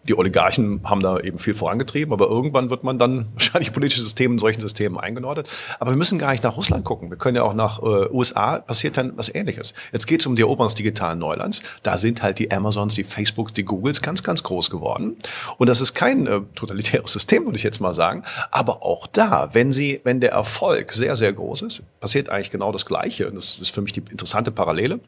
die 0.04 0.16
Oligarchen 0.16 0.80
haben 0.84 1.00
da 1.00 1.18
eben 1.18 1.38
viel 1.38 1.54
vorangetrieben, 1.54 2.12
aber 2.12 2.28
irgendwann 2.28 2.70
wird 2.70 2.84
man 2.84 2.98
dann 2.98 3.28
wahrscheinlich 3.34 3.72
politische 3.72 4.02
Systeme 4.02 4.34
in 4.34 4.38
solchen 4.38 4.60
Systemen 4.60 4.98
eingenordet. 4.98 5.48
Aber 5.78 5.90
wir 5.92 5.96
müssen 5.96 6.18
gar 6.18 6.30
nicht 6.32 6.44
nach 6.44 6.56
Russland 6.56 6.84
gucken. 6.84 7.10
Wir 7.10 7.16
können 7.16 7.36
ja 7.36 7.42
auch 7.42 7.54
nach 7.54 7.82
äh, 7.82 8.08
USA, 8.10 8.60
passiert 8.60 8.96
dann 8.96 9.12
was 9.16 9.34
Ähnliches. 9.34 9.74
Jetzt 9.92 10.06
geht 10.06 10.20
es 10.20 10.26
um 10.26 10.36
die 10.36 10.42
Eroberung 10.42 10.68
des 10.68 10.74
digitalen 10.74 11.18
Neulands. 11.18 11.62
Da 11.82 11.98
sind 11.98 12.22
halt 12.22 12.38
die 12.38 12.50
Amazons, 12.50 12.94
die 12.94 13.04
Facebooks, 13.04 13.52
die 13.52 13.64
Googles 13.64 14.02
ganz, 14.02 14.22
ganz 14.22 14.42
groß 14.42 14.70
geworden. 14.70 15.16
Und 15.58 15.68
das 15.68 15.80
ist 15.80 15.94
kein 15.94 16.26
äh, 16.26 16.40
totalitäres 16.54 17.12
System, 17.12 17.44
würde 17.44 17.56
ich 17.56 17.64
jetzt 17.64 17.80
mal 17.80 17.94
sagen. 17.94 18.22
Aber 18.50 18.82
auch 18.82 19.06
da, 19.06 19.50
wenn 19.52 19.72
sie, 19.72 20.00
wenn 20.04 20.20
der 20.20 20.32
Erfolg 20.32 20.92
sehr, 20.92 21.16
sehr 21.16 21.32
groß 21.32 21.62
ist, 21.62 21.82
passiert 22.00 22.28
eigentlich 22.28 22.50
genau 22.50 22.72
das 22.72 22.86
Gleiche. 22.86 23.28
Und 23.28 23.36
das 23.36 23.58
ist 23.58 23.70
für 23.70 23.82
mich 23.82 23.92
die 23.92 24.02
interessante 24.10 24.50
Parallele. 24.50 25.00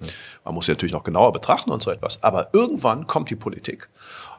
Man 0.45 0.55
muss 0.55 0.67
sie 0.67 0.73
natürlich 0.73 0.93
noch 0.93 1.05
genauer 1.05 1.33
betrachten 1.33 1.71
und 1.71 1.83
so 1.83 1.91
etwas. 1.91 2.23
Aber 2.23 2.49
irgendwann 2.53 3.07
kommt 3.07 3.31
die 3.31 3.37
Politik 3.37 3.89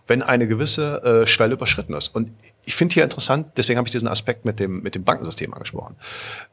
wenn 0.09 0.23
eine 0.23 0.47
gewisse 0.47 1.03
äh, 1.03 1.27
Schwelle 1.27 1.53
überschritten 1.53 1.93
ist. 1.93 2.09
Und 2.09 2.31
ich 2.65 2.75
finde 2.75 2.93
hier 2.93 3.03
interessant, 3.03 3.47
deswegen 3.57 3.77
habe 3.77 3.87
ich 3.87 3.91
diesen 3.91 4.07
Aspekt 4.07 4.43
mit 4.43 4.59
dem, 4.59 4.81
mit 4.81 4.95
dem 4.95 5.03
Bankensystem 5.03 5.53
angesprochen. 5.53 5.95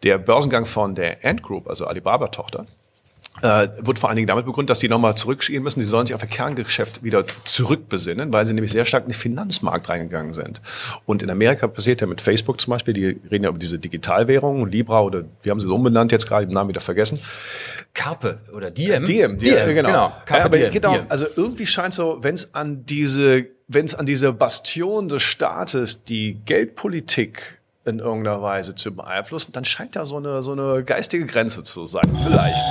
Der 0.02 0.18
Börsengang 0.18 0.66
von 0.66 0.94
der 0.94 1.24
Ant 1.24 1.42
Group, 1.42 1.68
also 1.68 1.86
Alibaba-Tochter, 1.86 2.66
äh, 3.42 3.68
wird 3.80 3.98
vor 3.98 4.08
allen 4.08 4.16
Dingen 4.16 4.28
damit 4.28 4.46
begründet, 4.46 4.70
dass 4.70 4.78
die 4.78 4.88
nochmal 4.88 5.14
zurückgehen 5.14 5.62
müssen. 5.62 5.80
Die 5.80 5.86
sollen 5.86 6.06
sich 6.06 6.14
auf 6.14 6.22
ihr 6.22 6.28
Kerngeschäft 6.28 7.02
wieder 7.02 7.24
zurückbesinnen, 7.44 8.32
weil 8.32 8.46
sie 8.46 8.54
nämlich 8.54 8.72
sehr 8.72 8.84
stark 8.84 9.04
in 9.04 9.10
den 9.10 9.18
Finanzmarkt 9.18 9.88
reingegangen 9.88 10.32
sind. 10.32 10.60
Und 11.04 11.22
in 11.22 11.30
Amerika 11.30 11.66
passiert 11.66 12.00
ja 12.00 12.06
mit 12.06 12.20
Facebook 12.20 12.60
zum 12.60 12.72
Beispiel, 12.72 12.94
die 12.94 13.04
reden 13.30 13.44
ja 13.44 13.50
über 13.50 13.58
diese 13.58 13.78
Digitalwährung, 13.78 14.66
Libra 14.66 15.02
oder 15.02 15.24
wir 15.42 15.50
haben 15.50 15.60
sie 15.60 15.66
so 15.66 15.74
umbenannt 15.74 16.12
jetzt 16.12 16.26
gerade, 16.26 16.46
den 16.46 16.54
Namen 16.54 16.70
wieder 16.70 16.80
vergessen. 16.80 17.20
Carpe 17.92 18.40
oder 18.54 18.70
Diem. 18.70 19.04
Diem, 19.04 19.38
Diem, 19.38 19.74
genau. 19.74 19.88
genau. 19.88 20.12
Carpe 20.24 20.38
ja, 20.38 20.44
aber 20.44 20.58
Diem, 20.58 20.70
genau, 20.70 20.92
Diem. 20.94 21.06
also 21.08 21.26
irgendwie 21.36 21.66
scheint 21.66 21.92
so, 21.92 22.18
wenn 22.22 22.34
es 22.34 22.54
an 22.54 22.86
diese, 22.86 23.46
wenn 23.68 23.84
es 23.84 23.94
an 23.94 24.06
diese 24.06 24.32
Bastion 24.32 25.08
des 25.08 25.22
Staates, 25.22 26.04
die 26.04 26.40
Geldpolitik 26.44 27.58
in 27.86 28.00
irgendeiner 28.00 28.42
Weise 28.42 28.74
zu 28.74 28.94
beeinflussen, 28.94 29.52
dann 29.52 29.64
scheint 29.64 29.94
da 29.96 30.04
so 30.04 30.16
eine, 30.16 30.42
so 30.42 30.52
eine 30.52 30.82
geistige 30.82 31.24
Grenze 31.24 31.62
zu 31.62 31.86
sein. 31.86 32.18
Vielleicht. 32.22 32.64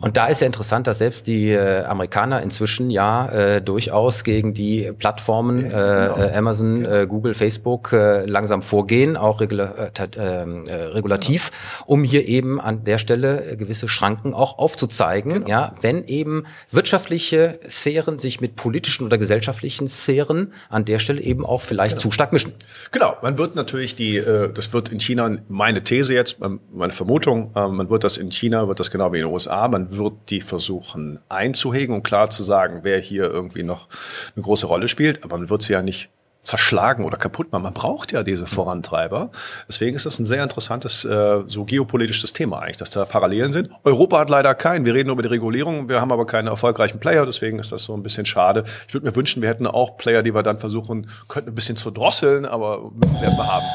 Und 0.00 0.16
da 0.16 0.26
ist 0.26 0.40
ja 0.40 0.46
interessant, 0.46 0.86
dass 0.86 0.98
selbst 0.98 1.26
die 1.26 1.50
äh, 1.50 1.84
Amerikaner 1.84 2.42
inzwischen 2.42 2.90
ja 2.90 3.28
äh, 3.28 3.62
durchaus 3.62 4.22
gegen 4.22 4.54
die 4.54 4.92
Plattformen 4.96 5.70
ja, 5.70 6.14
genau. 6.14 6.28
äh, 6.28 6.36
Amazon, 6.36 6.86
okay. 6.86 7.02
äh, 7.02 7.06
Google, 7.06 7.34
Facebook 7.34 7.92
äh, 7.92 8.24
langsam 8.26 8.62
vorgehen, 8.62 9.16
auch 9.16 9.40
regula 9.40 9.90
äh, 9.98 10.08
ähm, 10.16 10.66
äh, 10.66 10.74
regulativ, 10.74 11.50
genau. 11.50 11.92
um 11.92 12.04
hier 12.04 12.28
eben 12.28 12.60
an 12.60 12.84
der 12.84 12.98
Stelle 12.98 13.56
gewisse 13.56 13.88
Schranken 13.88 14.34
auch 14.34 14.58
aufzuzeigen. 14.58 15.32
Genau. 15.32 15.48
Ja, 15.48 15.74
wenn 15.80 16.04
eben 16.06 16.44
wirtschaftliche 16.70 17.58
Sphären 17.68 18.18
sich 18.18 18.40
mit 18.40 18.56
politischen 18.56 19.04
oder 19.04 19.18
gesellschaftlichen 19.18 19.88
Sphären 19.88 20.52
an 20.68 20.84
der 20.84 21.00
Stelle 21.00 21.20
eben 21.20 21.44
auch 21.44 21.60
vielleicht 21.60 21.96
genau. 21.96 22.02
zu 22.02 22.10
stark 22.12 22.32
mischen. 22.32 22.52
Genau, 22.92 23.16
man 23.22 23.36
wird 23.38 23.56
natürlich 23.56 23.96
die, 23.96 24.16
äh, 24.16 24.52
das 24.52 24.72
wird 24.72 24.90
in 24.90 25.00
China 25.00 25.38
meine 25.48 25.82
These 25.82 26.14
jetzt, 26.14 26.38
meine 26.72 26.92
Vermutung, 26.92 27.50
äh, 27.54 27.66
man 27.66 27.90
wird 27.90 28.04
das 28.04 28.16
in 28.16 28.30
China, 28.30 28.68
wird 28.68 28.78
das 28.78 28.90
genau 28.90 29.12
wie 29.12 29.18
in 29.18 29.24
den 29.24 29.32
USA, 29.32 29.66
man 29.66 29.87
wird 29.90 30.14
die 30.28 30.40
versuchen 30.40 31.20
einzuhegen 31.28 31.94
und 31.94 32.02
klar 32.02 32.30
zu 32.30 32.42
sagen, 32.42 32.80
wer 32.82 32.98
hier 32.98 33.24
irgendwie 33.24 33.62
noch 33.62 33.88
eine 34.34 34.42
große 34.42 34.66
Rolle 34.66 34.88
spielt. 34.88 35.24
Aber 35.24 35.38
man 35.38 35.50
wird 35.50 35.62
sie 35.62 35.72
ja 35.72 35.82
nicht 35.82 36.10
zerschlagen 36.48 37.04
oder 37.04 37.16
kaputt 37.16 37.52
machen. 37.52 37.64
Man 37.64 37.74
braucht 37.74 38.12
ja 38.12 38.22
diese 38.22 38.46
Vorantreiber. 38.46 39.30
Deswegen 39.68 39.94
ist 39.94 40.06
das 40.06 40.18
ein 40.18 40.24
sehr 40.24 40.42
interessantes, 40.42 41.04
äh, 41.04 41.42
so 41.46 41.64
geopolitisches 41.64 42.32
Thema 42.32 42.60
eigentlich, 42.60 42.78
dass 42.78 42.90
da 42.90 43.04
Parallelen 43.04 43.52
sind. 43.52 43.70
Europa 43.84 44.18
hat 44.20 44.30
leider 44.30 44.54
keinen. 44.54 44.86
Wir 44.86 44.94
reden 44.94 45.10
über 45.10 45.22
die 45.22 45.28
Regulierung, 45.28 45.88
wir 45.88 46.00
haben 46.00 46.10
aber 46.10 46.26
keine 46.26 46.50
erfolgreichen 46.50 47.00
Player, 47.00 47.26
deswegen 47.26 47.58
ist 47.58 47.72
das 47.72 47.84
so 47.84 47.94
ein 47.94 48.02
bisschen 48.02 48.24
schade. 48.24 48.64
Ich 48.86 48.94
würde 48.94 49.06
mir 49.06 49.14
wünschen, 49.14 49.42
wir 49.42 49.48
hätten 49.48 49.66
auch 49.66 49.96
Player, 49.98 50.22
die 50.22 50.34
wir 50.34 50.42
dann 50.42 50.58
versuchen 50.58 51.10
könnten, 51.28 51.50
ein 51.50 51.54
bisschen 51.54 51.76
zu 51.76 51.90
drosseln, 51.90 52.46
aber 52.46 52.90
müssen 52.94 53.18
sie 53.18 53.24
erstmal 53.24 53.48
haben. 53.48 53.66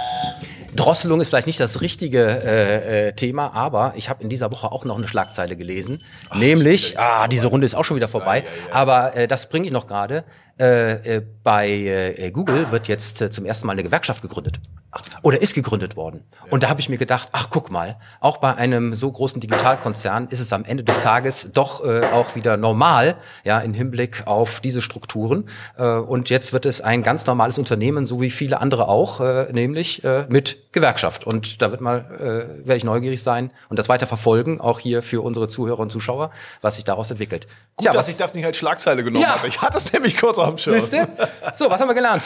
Drosselung 0.75 1.21
ist 1.21 1.29
vielleicht 1.29 1.47
nicht 1.47 1.59
das 1.59 1.81
richtige 1.81 2.19
äh, 2.19 3.07
äh, 3.07 3.13
Thema, 3.13 3.53
aber 3.53 3.93
ich 3.95 4.09
habe 4.09 4.23
in 4.23 4.29
dieser 4.29 4.51
Woche 4.51 4.71
auch 4.71 4.86
noch 4.86 4.97
eine 4.97 5.07
Schlagzeile 5.07 5.55
gelesen, 5.55 6.01
Ach, 6.29 6.38
nämlich, 6.38 6.99
ah, 6.99 7.27
diese 7.27 7.47
Runde 7.47 7.65
ist 7.65 7.75
auch 7.75 7.86
schon 7.86 7.95
wieder 7.95 8.07
vorbei, 8.07 8.39
ja, 8.39 8.43
ja, 8.43 8.67
ja. 8.69 8.73
aber 8.73 9.15
äh, 9.15 9.27
das 9.27 9.49
bringe 9.49 9.65
ich 9.65 9.71
noch 9.71 9.88
gerade. 9.88 10.23
Äh, 10.59 11.17
äh, 11.17 11.21
bei 11.43 11.69
äh, 11.69 12.31
Google 12.31 12.71
wird 12.71 12.87
jetzt 12.87 13.21
äh, 13.21 13.29
zum 13.29 13.45
ersten 13.45 13.65
Mal 13.65 13.73
eine 13.73 13.83
Gewerkschaft 13.83 14.21
gegründet. 14.21 14.59
Oder 15.23 15.41
ist 15.41 15.55
gegründet 15.55 15.95
worden. 15.95 16.23
Ja. 16.33 16.51
Und 16.51 16.63
da 16.63 16.69
habe 16.69 16.79
ich 16.79 16.87
mir 16.87 16.97
gedacht, 16.97 17.29
ach 17.31 17.47
guck 17.49 17.71
mal, 17.71 17.97
auch 18.19 18.37
bei 18.37 18.53
einem 18.55 18.93
so 18.93 19.11
großen 19.11 19.41
Digitalkonzern 19.41 20.27
ist 20.27 20.39
es 20.39 20.53
am 20.53 20.65
Ende 20.65 20.83
des 20.83 20.99
Tages 20.99 21.49
doch 21.51 21.83
äh, 21.83 22.05
auch 22.11 22.35
wieder 22.35 22.57
normal, 22.57 23.15
ja, 23.43 23.59
im 23.59 23.73
Hinblick 23.73 24.27
auf 24.27 24.59
diese 24.59 24.81
Strukturen. 24.81 25.45
Äh, 25.77 25.85
und 25.85 26.29
jetzt 26.29 26.53
wird 26.53 26.67
es 26.67 26.81
ein 26.81 27.01
ganz 27.01 27.25
normales 27.25 27.57
Unternehmen, 27.57 28.05
so 28.05 28.21
wie 28.21 28.29
viele 28.29 28.61
andere 28.61 28.87
auch, 28.87 29.19
äh, 29.19 29.51
nämlich 29.51 30.03
äh, 30.03 30.25
mit 30.29 30.71
Gewerkschaft. 30.73 31.25
Und 31.25 31.61
da 31.63 31.71
wird 31.71 31.81
mal, 31.81 31.99
äh, 32.19 32.67
werde 32.67 32.75
ich 32.75 32.83
neugierig 32.83 33.23
sein 33.23 33.51
und 33.69 33.79
das 33.79 33.89
weiter 33.89 34.05
verfolgen, 34.05 34.61
auch 34.61 34.79
hier 34.79 35.01
für 35.01 35.21
unsere 35.21 35.47
Zuhörer 35.47 35.79
und 35.79 35.91
Zuschauer, 35.91 36.29
was 36.61 36.75
sich 36.75 36.83
daraus 36.83 37.09
entwickelt. 37.09 37.47
Gut, 37.77 37.85
Tja, 37.85 37.93
dass 37.93 38.09
ich 38.09 38.17
das 38.17 38.35
nicht 38.35 38.45
als 38.45 38.57
Schlagzeile 38.57 39.03
genommen 39.03 39.23
ja. 39.23 39.35
habe. 39.35 39.47
Ich 39.47 39.61
hatte 39.61 39.79
es 39.79 39.91
nämlich 39.91 40.17
kurz 40.17 40.37
Schirm. 40.58 40.79
Siehste? 40.79 41.08
So, 41.53 41.69
was 41.69 41.79
haben 41.79 41.89
wir 41.89 41.95
gelernt 41.95 42.23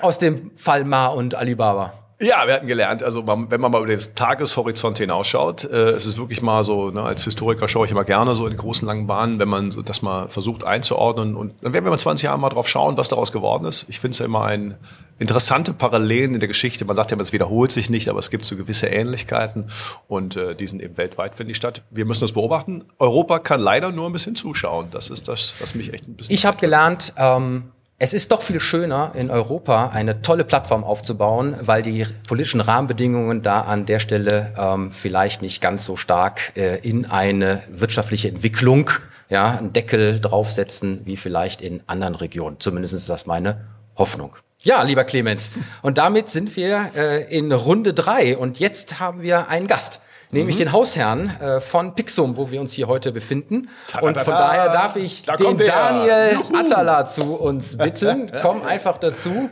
aus 0.00 0.18
dem 0.18 0.50
Fall 0.56 0.84
Ma 0.84 1.06
und 1.06 1.34
Alibaba? 1.34 2.01
Ja, 2.22 2.46
wir 2.46 2.54
hatten 2.54 2.68
gelernt, 2.68 3.02
also 3.02 3.26
wenn 3.26 3.60
man 3.60 3.72
mal 3.72 3.78
über 3.78 3.88
den 3.88 3.98
Tageshorizont 4.14 4.96
hinausschaut, 4.98 5.64
äh, 5.64 5.90
es 5.90 6.06
ist 6.06 6.18
wirklich 6.18 6.40
mal 6.40 6.62
so, 6.62 6.90
ne, 6.90 7.02
als 7.02 7.24
Historiker 7.24 7.66
schaue 7.66 7.86
ich 7.86 7.90
immer 7.90 8.04
gerne 8.04 8.36
so 8.36 8.46
in 8.46 8.56
großen 8.56 8.86
langen 8.86 9.08
Bahnen, 9.08 9.40
wenn 9.40 9.48
man 9.48 9.72
so 9.72 9.82
das 9.82 10.02
mal 10.02 10.28
versucht 10.28 10.62
einzuordnen 10.62 11.34
und 11.34 11.54
dann 11.62 11.72
werden 11.72 11.84
wir 11.84 11.90
mal 11.90 11.98
20 11.98 12.26
Jahre 12.26 12.38
mal 12.38 12.50
drauf 12.50 12.68
schauen, 12.68 12.96
was 12.96 13.08
daraus 13.08 13.32
geworden 13.32 13.64
ist. 13.64 13.86
Ich 13.88 13.98
finde 13.98 14.12
es 14.12 14.20
ja 14.20 14.26
immer 14.26 14.44
ein 14.44 14.76
interessante 15.18 15.72
Parallelen 15.72 16.34
in 16.34 16.40
der 16.40 16.48
Geschichte. 16.48 16.84
Man 16.84 16.94
sagt 16.94 17.10
ja, 17.10 17.18
es 17.18 17.32
wiederholt 17.32 17.72
sich 17.72 17.90
nicht, 17.90 18.08
aber 18.08 18.20
es 18.20 18.30
gibt 18.30 18.44
so 18.44 18.56
gewisse 18.56 18.86
Ähnlichkeiten 18.86 19.66
und 20.06 20.36
äh, 20.36 20.54
die 20.54 20.68
sind 20.68 20.80
eben 20.80 20.96
weltweit, 20.96 21.34
finde 21.34 21.50
ich, 21.50 21.56
statt. 21.56 21.82
Wir 21.90 22.04
müssen 22.04 22.22
das 22.22 22.32
beobachten. 22.32 22.84
Europa 23.00 23.40
kann 23.40 23.60
leider 23.60 23.90
nur 23.90 24.06
ein 24.08 24.12
bisschen 24.12 24.36
zuschauen. 24.36 24.88
Das 24.92 25.10
ist 25.10 25.26
das, 25.26 25.56
was 25.58 25.74
mich 25.74 25.92
echt 25.92 26.06
ein 26.06 26.14
bisschen. 26.14 26.34
Ich 26.34 26.46
habe 26.46 26.58
gelernt, 26.58 27.14
ähm 27.16 27.72
es 28.02 28.12
ist 28.12 28.32
doch 28.32 28.42
viel 28.42 28.58
schöner, 28.58 29.12
in 29.14 29.30
Europa 29.30 29.90
eine 29.90 30.22
tolle 30.22 30.42
Plattform 30.42 30.82
aufzubauen, 30.82 31.54
weil 31.60 31.82
die 31.82 32.04
politischen 32.26 32.60
Rahmenbedingungen 32.60 33.42
da 33.42 33.60
an 33.60 33.86
der 33.86 34.00
Stelle 34.00 34.52
ähm, 34.58 34.90
vielleicht 34.90 35.40
nicht 35.40 35.62
ganz 35.62 35.84
so 35.84 35.94
stark 35.94 36.50
äh, 36.56 36.80
in 36.80 37.06
eine 37.06 37.62
wirtschaftliche 37.68 38.26
Entwicklung, 38.26 38.90
ja, 39.28 39.56
einen 39.56 39.72
Deckel 39.72 40.18
draufsetzen, 40.18 41.02
wie 41.04 41.16
vielleicht 41.16 41.62
in 41.62 41.80
anderen 41.86 42.16
Regionen. 42.16 42.58
Zumindest 42.58 42.92
ist 42.92 43.08
das 43.08 43.26
meine 43.26 43.60
Hoffnung. 43.94 44.34
Ja, 44.58 44.82
lieber 44.82 45.04
Clemens. 45.04 45.52
Und 45.82 45.96
damit 45.96 46.28
sind 46.28 46.56
wir 46.56 46.90
äh, 46.96 47.36
in 47.36 47.52
Runde 47.52 47.94
drei 47.94 48.36
und 48.36 48.58
jetzt 48.58 48.98
haben 48.98 49.22
wir 49.22 49.46
einen 49.46 49.68
Gast 49.68 50.00
nämlich 50.32 50.56
mhm. 50.56 50.60
den 50.60 50.72
Hausherrn 50.72 51.36
äh, 51.40 51.60
von 51.60 51.94
Pixum, 51.94 52.36
wo 52.36 52.50
wir 52.50 52.60
uns 52.60 52.72
hier 52.72 52.88
heute 52.88 53.12
befinden. 53.12 53.68
Und 54.00 54.20
von 54.20 54.34
daher 54.34 54.72
darf 54.72 54.96
ich 54.96 55.22
da 55.22 55.36
den 55.36 55.56
Daniel 55.56 56.32
Juhu. 56.34 56.56
Atala 56.56 57.06
zu 57.06 57.36
uns 57.36 57.76
bitten. 57.78 58.32
Komm 58.42 58.62
einfach 58.62 58.98
dazu. 58.98 59.48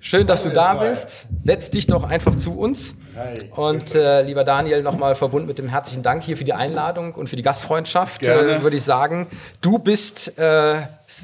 Schön, 0.00 0.26
dass 0.26 0.44
du 0.44 0.50
da 0.50 0.74
bist. 0.74 1.26
Setz 1.36 1.70
dich 1.70 1.86
doch 1.86 2.04
einfach 2.04 2.36
zu 2.36 2.56
uns. 2.56 2.94
Und 3.56 3.94
äh, 3.96 4.22
lieber 4.22 4.44
Daniel, 4.44 4.82
nochmal 4.82 5.16
verbunden 5.16 5.48
mit 5.48 5.58
dem 5.58 5.68
herzlichen 5.68 6.02
Dank 6.02 6.22
hier 6.22 6.36
für 6.36 6.44
die 6.44 6.52
Einladung 6.52 7.14
und 7.14 7.28
für 7.28 7.36
die 7.36 7.42
Gastfreundschaft, 7.42 8.22
äh, 8.22 8.62
würde 8.62 8.76
ich 8.76 8.84
sagen. 8.84 9.26
Du 9.60 9.78
bist 9.78 10.38
äh, 10.38 10.82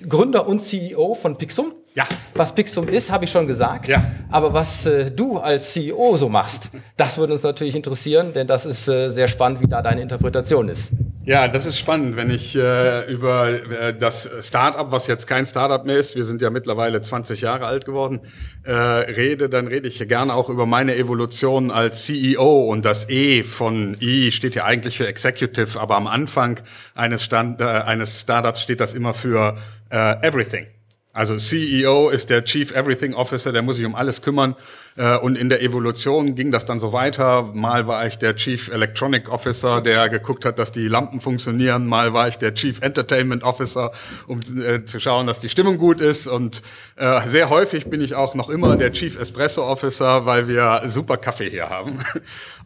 Gründer 0.08 0.48
und 0.48 0.60
CEO 0.60 1.14
von 1.14 1.38
Pixum. 1.38 1.72
Ja. 1.94 2.08
Was 2.34 2.52
Pixum 2.52 2.88
ist, 2.88 3.12
habe 3.12 3.24
ich 3.24 3.30
schon 3.30 3.46
gesagt. 3.46 3.86
Ja. 3.86 4.10
Aber 4.28 4.52
was 4.52 4.84
äh, 4.84 5.12
du 5.12 5.38
als 5.38 5.72
CEO 5.72 6.16
so 6.16 6.28
machst, 6.28 6.70
das 6.96 7.18
würde 7.18 7.34
uns 7.34 7.44
natürlich 7.44 7.76
interessieren, 7.76 8.32
denn 8.32 8.48
das 8.48 8.66
ist 8.66 8.88
äh, 8.88 9.10
sehr 9.10 9.28
spannend, 9.28 9.60
wie 9.60 9.68
da 9.68 9.80
deine 9.80 10.02
Interpretation 10.02 10.68
ist. 10.68 10.90
Ja, 11.24 11.46
das 11.46 11.66
ist 11.66 11.78
spannend, 11.78 12.16
wenn 12.16 12.30
ich 12.30 12.56
äh, 12.56 13.10
über 13.10 13.48
äh, 13.48 13.96
das 13.96 14.28
Startup, 14.40 14.90
was 14.90 15.06
jetzt 15.06 15.28
kein 15.28 15.46
Startup 15.46 15.86
mehr 15.86 15.96
ist, 15.96 16.16
wir 16.16 16.24
sind 16.24 16.42
ja 16.42 16.50
mittlerweile 16.50 17.00
20 17.00 17.40
Jahre 17.40 17.66
alt 17.66 17.86
geworden, 17.86 18.20
äh, 18.64 18.72
rede, 18.72 19.48
dann 19.48 19.68
rede 19.68 19.86
ich 19.86 20.06
gerne 20.06 20.34
auch 20.34 20.50
über 20.50 20.66
meine 20.66 20.96
Evolution 20.96 21.70
als 21.70 22.04
CEO 22.04 22.64
und 22.64 22.84
das 22.84 23.08
E 23.08 23.44
von 23.44 23.96
I 24.00 24.32
steht 24.32 24.56
ja 24.56 24.64
eigentlich 24.64 24.98
für 24.98 25.06
Executive, 25.06 25.80
aber 25.80 25.94
am 25.94 26.08
Anfang 26.08 26.60
eines, 26.96 27.22
Stand, 27.22 27.60
äh, 27.60 27.64
eines 27.64 28.20
Startups 28.20 28.60
steht 28.60 28.80
das 28.80 28.94
immer 28.94 29.14
für 29.14 29.56
äh, 29.90 30.26
Everything. 30.26 30.66
Also 31.14 31.36
CEO 31.36 32.10
ist 32.10 32.28
der 32.28 32.44
Chief 32.44 32.72
Everything 32.72 33.14
Officer, 33.14 33.52
der 33.52 33.62
muss 33.62 33.76
sich 33.76 33.86
um 33.86 33.94
alles 33.94 34.20
kümmern. 34.20 34.56
Äh, 34.96 35.16
und 35.18 35.36
in 35.36 35.48
der 35.48 35.62
Evolution 35.62 36.34
ging 36.34 36.52
das 36.52 36.64
dann 36.64 36.78
so 36.78 36.92
weiter. 36.92 37.50
Mal 37.54 37.86
war 37.86 38.06
ich 38.06 38.16
der 38.18 38.36
Chief 38.36 38.68
Electronic 38.68 39.28
Officer, 39.28 39.80
der 39.80 40.08
geguckt 40.08 40.44
hat, 40.44 40.58
dass 40.58 40.70
die 40.70 40.86
Lampen 40.86 41.20
funktionieren. 41.20 41.86
Mal 41.86 42.12
war 42.12 42.28
ich 42.28 42.36
der 42.36 42.54
Chief 42.54 42.80
Entertainment 42.80 43.42
Officer, 43.42 43.90
um 44.28 44.40
äh, 44.40 44.84
zu 44.84 45.00
schauen, 45.00 45.26
dass 45.26 45.40
die 45.40 45.48
Stimmung 45.48 45.78
gut 45.78 46.00
ist. 46.00 46.28
Und 46.28 46.62
äh, 46.96 47.20
sehr 47.26 47.50
häufig 47.50 47.86
bin 47.86 48.00
ich 48.00 48.14
auch 48.14 48.34
noch 48.34 48.48
immer 48.48 48.76
der 48.76 48.92
Chief 48.92 49.18
Espresso 49.18 49.64
Officer, 49.64 50.26
weil 50.26 50.46
wir 50.46 50.82
super 50.86 51.16
Kaffee 51.16 51.50
hier 51.50 51.70
haben. 51.70 51.98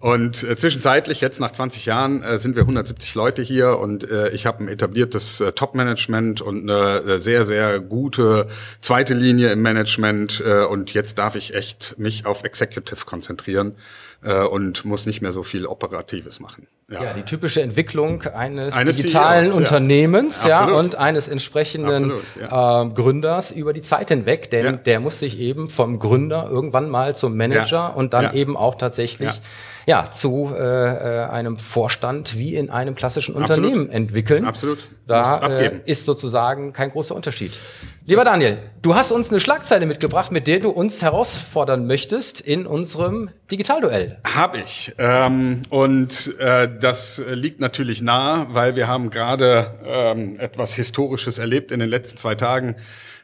Und 0.00 0.36
zwischenzeitlich, 0.36 1.20
jetzt 1.20 1.40
nach 1.40 1.50
20 1.50 1.84
Jahren, 1.84 2.22
sind 2.38 2.54
wir 2.54 2.62
170 2.62 3.16
Leute 3.16 3.42
hier 3.42 3.80
und 3.80 4.06
ich 4.32 4.46
habe 4.46 4.62
ein 4.62 4.68
etabliertes 4.68 5.42
Top-Management 5.56 6.40
und 6.40 6.70
eine 6.70 7.18
sehr, 7.18 7.44
sehr 7.44 7.80
gute 7.80 8.46
zweite 8.80 9.14
Linie 9.14 9.50
im 9.50 9.60
Management. 9.60 10.40
Und 10.40 10.94
jetzt 10.94 11.18
darf 11.18 11.34
ich 11.34 11.52
echt 11.52 11.98
mich 11.98 12.17
auf 12.26 12.44
Executive 12.44 13.04
konzentrieren 13.04 13.74
äh, 14.22 14.42
und 14.42 14.84
muss 14.84 15.06
nicht 15.06 15.20
mehr 15.20 15.32
so 15.32 15.42
viel 15.42 15.66
Operatives 15.66 16.40
machen. 16.40 16.66
Ja, 16.90 17.04
ja 17.04 17.12
die 17.14 17.22
typische 17.22 17.60
Entwicklung 17.62 18.22
eines, 18.22 18.74
eines 18.74 18.96
digitalen 18.96 19.44
CEOs, 19.44 19.56
Unternehmens 19.56 20.44
ja. 20.44 20.68
ja. 20.68 20.74
und 20.74 20.94
eines 20.94 21.28
entsprechenden 21.28 22.12
Absolut, 22.12 22.24
ja. 22.40 22.82
äh, 22.82 22.88
Gründers 22.90 23.50
über 23.50 23.72
die 23.72 23.82
Zeit 23.82 24.08
hinweg, 24.08 24.50
denn 24.50 24.80
der 24.84 25.00
muss 25.00 25.18
sich 25.20 25.38
eben 25.38 25.68
vom 25.68 25.98
Gründer 25.98 26.48
irgendwann 26.50 26.88
mal 26.88 27.14
zum 27.14 27.36
Manager 27.36 27.96
und 27.96 28.14
dann 28.14 28.34
eben 28.34 28.56
auch 28.56 28.76
tatsächlich 28.76 29.40
ja, 29.88 30.10
zu 30.10 30.54
äh, 30.54 30.60
äh, 30.60 31.24
einem 31.30 31.56
Vorstand 31.56 32.36
wie 32.36 32.54
in 32.54 32.68
einem 32.68 32.94
klassischen 32.94 33.34
Absolut. 33.38 33.70
Unternehmen 33.70 33.90
entwickeln. 33.90 34.44
Absolut. 34.44 34.80
Da 35.06 35.38
äh, 35.48 35.80
ist 35.86 36.04
sozusagen 36.04 36.74
kein 36.74 36.90
großer 36.90 37.14
Unterschied. 37.14 37.58
Lieber 38.04 38.22
Daniel, 38.22 38.58
du 38.82 38.94
hast 38.94 39.12
uns 39.12 39.30
eine 39.30 39.40
Schlagzeile 39.40 39.86
mitgebracht, 39.86 40.30
mit 40.30 40.46
der 40.46 40.60
du 40.60 40.68
uns 40.68 41.00
herausfordern 41.00 41.86
möchtest 41.86 42.42
in 42.42 42.66
unserem 42.66 43.30
Digitalduell. 43.50 44.18
Hab 44.24 44.56
ich. 44.56 44.92
Ähm, 44.98 45.62
und 45.70 46.38
äh, 46.38 46.68
das 46.78 47.22
liegt 47.26 47.58
natürlich 47.60 48.02
nah, 48.02 48.46
weil 48.50 48.76
wir 48.76 48.88
haben 48.88 49.08
gerade 49.08 49.72
ähm, 49.86 50.38
etwas 50.38 50.74
Historisches 50.74 51.38
erlebt 51.38 51.70
in 51.70 51.80
den 51.80 51.88
letzten 51.88 52.18
zwei 52.18 52.34
Tagen 52.34 52.76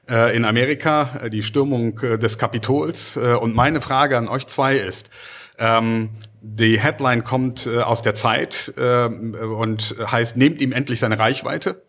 äh, 0.09 0.35
in 0.35 0.47
Amerika, 0.47 1.21
äh, 1.25 1.29
die 1.29 1.43
Stürmung 1.43 1.99
äh, 2.01 2.17
des 2.17 2.39
Kapitols. 2.39 3.17
Äh, 3.17 3.35
und 3.35 3.55
meine 3.55 3.83
Frage 3.83 4.17
an 4.17 4.29
euch 4.29 4.47
zwei 4.47 4.77
ist, 4.77 5.11
ähm, 5.59 6.11
die 6.47 6.79
Headline 6.79 7.25
kommt 7.25 7.67
äh, 7.67 7.81
aus 7.81 8.03
der 8.03 8.15
Zeit 8.15 8.75
äh, 8.77 9.07
und 9.07 9.97
heißt, 9.99 10.37
nehmt 10.37 10.61
ihm 10.61 10.73
endlich 10.73 11.01
seine 11.01 11.19
Reichweite. 11.19 11.83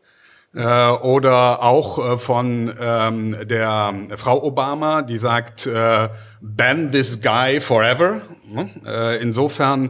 Äh, 0.53 0.61
oder 0.63 1.61
auch 1.61 2.13
äh, 2.13 2.17
von 2.17 2.73
ähm, 2.79 3.35
der 3.43 3.93
Frau 4.15 4.41
Obama, 4.41 5.01
die 5.01 5.17
sagt, 5.17 5.67
äh, 5.67 6.07
ban 6.41 6.91
this 6.91 7.21
guy 7.21 7.59
forever. 7.59 8.21
Äh, 8.85 9.21
insofern 9.21 9.89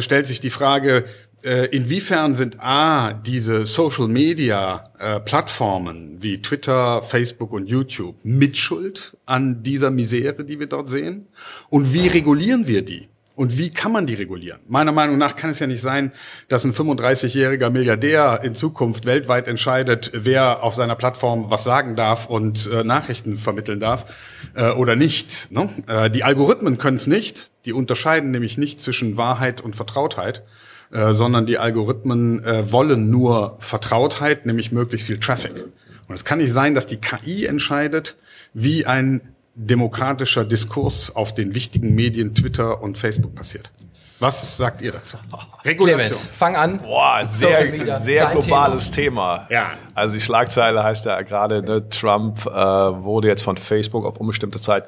stellt 0.00 0.26
sich 0.26 0.40
die 0.40 0.50
Frage, 0.50 1.04
inwiefern 1.44 2.34
sind 2.34 2.60
A, 2.60 3.12
diese 3.12 3.64
Social 3.64 4.06
Media 4.06 4.92
äh, 5.00 5.18
Plattformen 5.18 6.22
wie 6.22 6.40
Twitter, 6.40 7.02
Facebook 7.02 7.52
und 7.52 7.66
YouTube 7.66 8.16
Mitschuld 8.22 9.16
an 9.26 9.64
dieser 9.64 9.90
Misere, 9.90 10.44
die 10.44 10.60
wir 10.60 10.68
dort 10.68 10.88
sehen? 10.88 11.26
Und 11.68 11.92
wie 11.94 12.06
regulieren 12.06 12.68
wir 12.68 12.84
die? 12.84 13.08
Und 13.42 13.58
wie 13.58 13.70
kann 13.70 13.90
man 13.90 14.06
die 14.06 14.14
regulieren? 14.14 14.60
Meiner 14.68 14.92
Meinung 14.92 15.18
nach 15.18 15.34
kann 15.34 15.50
es 15.50 15.58
ja 15.58 15.66
nicht 15.66 15.82
sein, 15.82 16.12
dass 16.46 16.64
ein 16.64 16.72
35-jähriger 16.72 17.70
Milliardär 17.70 18.38
in 18.44 18.54
Zukunft 18.54 19.04
weltweit 19.04 19.48
entscheidet, 19.48 20.12
wer 20.14 20.62
auf 20.62 20.76
seiner 20.76 20.94
Plattform 20.94 21.50
was 21.50 21.64
sagen 21.64 21.96
darf 21.96 22.26
und 22.26 22.70
äh, 22.72 22.84
Nachrichten 22.84 23.36
vermitteln 23.38 23.80
darf 23.80 24.06
äh, 24.54 24.70
oder 24.70 24.94
nicht. 24.94 25.50
Ne? 25.50 25.70
Äh, 25.88 26.08
die 26.08 26.22
Algorithmen 26.22 26.78
können 26.78 26.98
es 26.98 27.08
nicht. 27.08 27.50
Die 27.64 27.72
unterscheiden 27.72 28.30
nämlich 28.30 28.58
nicht 28.58 28.78
zwischen 28.78 29.16
Wahrheit 29.16 29.60
und 29.60 29.74
Vertrautheit, 29.74 30.44
äh, 30.92 31.10
sondern 31.10 31.44
die 31.44 31.58
Algorithmen 31.58 32.44
äh, 32.44 32.70
wollen 32.70 33.10
nur 33.10 33.56
Vertrautheit, 33.58 34.46
nämlich 34.46 34.70
möglichst 34.70 35.08
viel 35.08 35.18
Traffic. 35.18 35.64
Und 36.06 36.14
es 36.14 36.24
kann 36.24 36.38
nicht 36.38 36.52
sein, 36.52 36.74
dass 36.74 36.86
die 36.86 36.98
KI 36.98 37.46
entscheidet, 37.46 38.14
wie 38.54 38.86
ein 38.86 39.31
demokratischer 39.54 40.44
Diskurs 40.44 41.14
auf 41.14 41.34
den 41.34 41.54
wichtigen 41.54 41.94
Medien 41.94 42.34
Twitter 42.34 42.82
und 42.82 42.98
Facebook 42.98 43.34
passiert. 43.34 43.70
Was 44.18 44.56
sagt 44.56 44.82
ihr 44.82 44.92
dazu? 44.92 45.16
Regulation. 45.64 46.06
Clemens, 46.06 46.26
fang 46.26 46.54
an. 46.54 46.80
Boah, 46.80 47.22
sehr, 47.26 48.00
sehr 48.00 48.26
globales 48.26 48.90
Thema. 48.92 49.46
Thema. 49.46 49.46
Ja. 49.50 49.70
Also 49.94 50.14
die 50.14 50.20
Schlagzeile 50.20 50.84
heißt 50.84 51.06
ja 51.06 51.20
gerade, 51.22 51.62
ne, 51.62 51.88
Trump 51.88 52.46
äh, 52.46 52.50
wurde 52.50 53.26
jetzt 53.26 53.42
von 53.42 53.56
Facebook 53.56 54.04
auf 54.04 54.18
unbestimmte 54.18 54.60
Zeit 54.60 54.84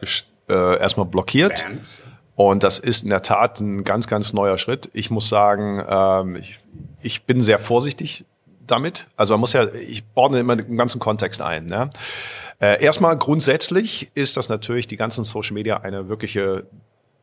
äh, 0.48 0.78
erstmal 0.78 1.06
blockiert. 1.06 1.64
Band. 1.64 1.80
Und 2.36 2.62
das 2.62 2.78
ist 2.78 3.04
in 3.04 3.10
der 3.10 3.22
Tat 3.22 3.60
ein 3.60 3.84
ganz, 3.84 4.06
ganz 4.06 4.32
neuer 4.32 4.58
Schritt. 4.58 4.88
Ich 4.92 5.10
muss 5.10 5.28
sagen, 5.28 5.84
ähm, 5.88 6.36
ich, 6.36 6.58
ich 7.00 7.24
bin 7.24 7.42
sehr 7.42 7.58
vorsichtig 7.58 8.24
damit. 8.66 9.06
Also 9.16 9.34
man 9.34 9.40
muss 9.40 9.52
ja, 9.52 9.66
ich 9.72 10.04
ordne 10.14 10.40
immer 10.40 10.56
den 10.56 10.76
ganzen 10.76 11.00
Kontext 11.00 11.42
ein. 11.42 11.66
Ne? 11.66 11.90
Äh, 12.64 12.82
erstmal 12.82 13.18
grundsätzlich 13.18 14.10
ist 14.14 14.38
das 14.38 14.48
natürlich 14.48 14.86
die 14.86 14.96
ganzen 14.96 15.22
Social 15.22 15.52
Media 15.52 15.82
eine 15.82 16.08
wirkliche 16.08 16.64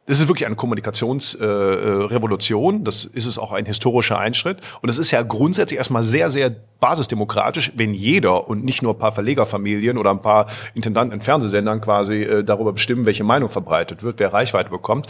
das 0.08 0.20
ist 0.20 0.28
wirklich 0.28 0.48
eine 0.48 0.56
Kommunikationsrevolution. 0.56 2.76
Äh, 2.76 2.80
äh 2.80 2.84
das 2.84 3.06
ist 3.06 3.28
es 3.28 3.38
auch 3.38 3.52
ein 3.52 3.68
historischer 3.68 4.18
Einschritt. 4.18 4.58
Und 4.82 4.90
es 4.90 4.98
ist 4.98 5.12
ja 5.12 5.22
grundsätzlich 5.22 5.78
erstmal 5.78 6.04
sehr, 6.04 6.32
sehr 6.32 6.56
basisdemokratisch, 6.80 7.72
wenn 7.76 7.94
jeder 7.94 8.50
und 8.50 8.66
nicht 8.66 8.82
nur 8.82 8.96
ein 8.96 8.98
paar 8.98 9.12
Verlegerfamilien 9.12 10.00
oder 10.00 10.10
ein 10.10 10.24
paar 10.24 10.48
Intendanten 10.74 11.14
in 11.14 11.22
Fernsehsendern 11.22 11.82
quasi 11.82 12.24
äh, 12.24 12.44
darüber 12.44 12.74
bestimmen, 12.74 13.06
welche 13.06 13.24
Meinung 13.24 13.50
verbreitet 13.50 14.02
wird, 14.02 14.20
wer 14.20 14.34
Reichweite 14.34 14.72
bekommt. 14.72 15.06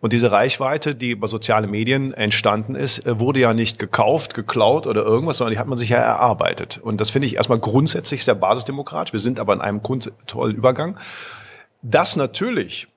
Und 0.00 0.14
diese 0.14 0.32
Reichweite, 0.32 0.94
die 0.94 1.10
über 1.10 1.28
soziale 1.28 1.66
Medien 1.66 2.14
entstanden 2.14 2.74
ist, 2.74 3.06
äh, 3.06 3.20
wurde 3.20 3.40
ja 3.40 3.52
nicht 3.52 3.78
gekauft, 3.78 4.32
geklaut 4.32 4.86
oder 4.86 5.04
irgendwas, 5.04 5.36
sondern 5.36 5.52
die 5.52 5.58
hat 5.58 5.68
man 5.68 5.76
sich 5.76 5.90
ja 5.90 5.98
erarbeitet. 5.98 6.80
Und 6.82 7.02
das 7.02 7.10
finde 7.10 7.26
ich 7.26 7.36
erstmal 7.36 7.58
grundsätzlich 7.58 8.24
sehr 8.24 8.36
basisdemokratisch. 8.36 9.12
Wir 9.12 9.20
sind 9.20 9.38
aber 9.38 9.52
in 9.52 9.60
einem 9.60 9.82
tollen 10.26 10.56
Übergang. 10.56 10.96
Das 11.82 12.16
natürlich 12.16 12.88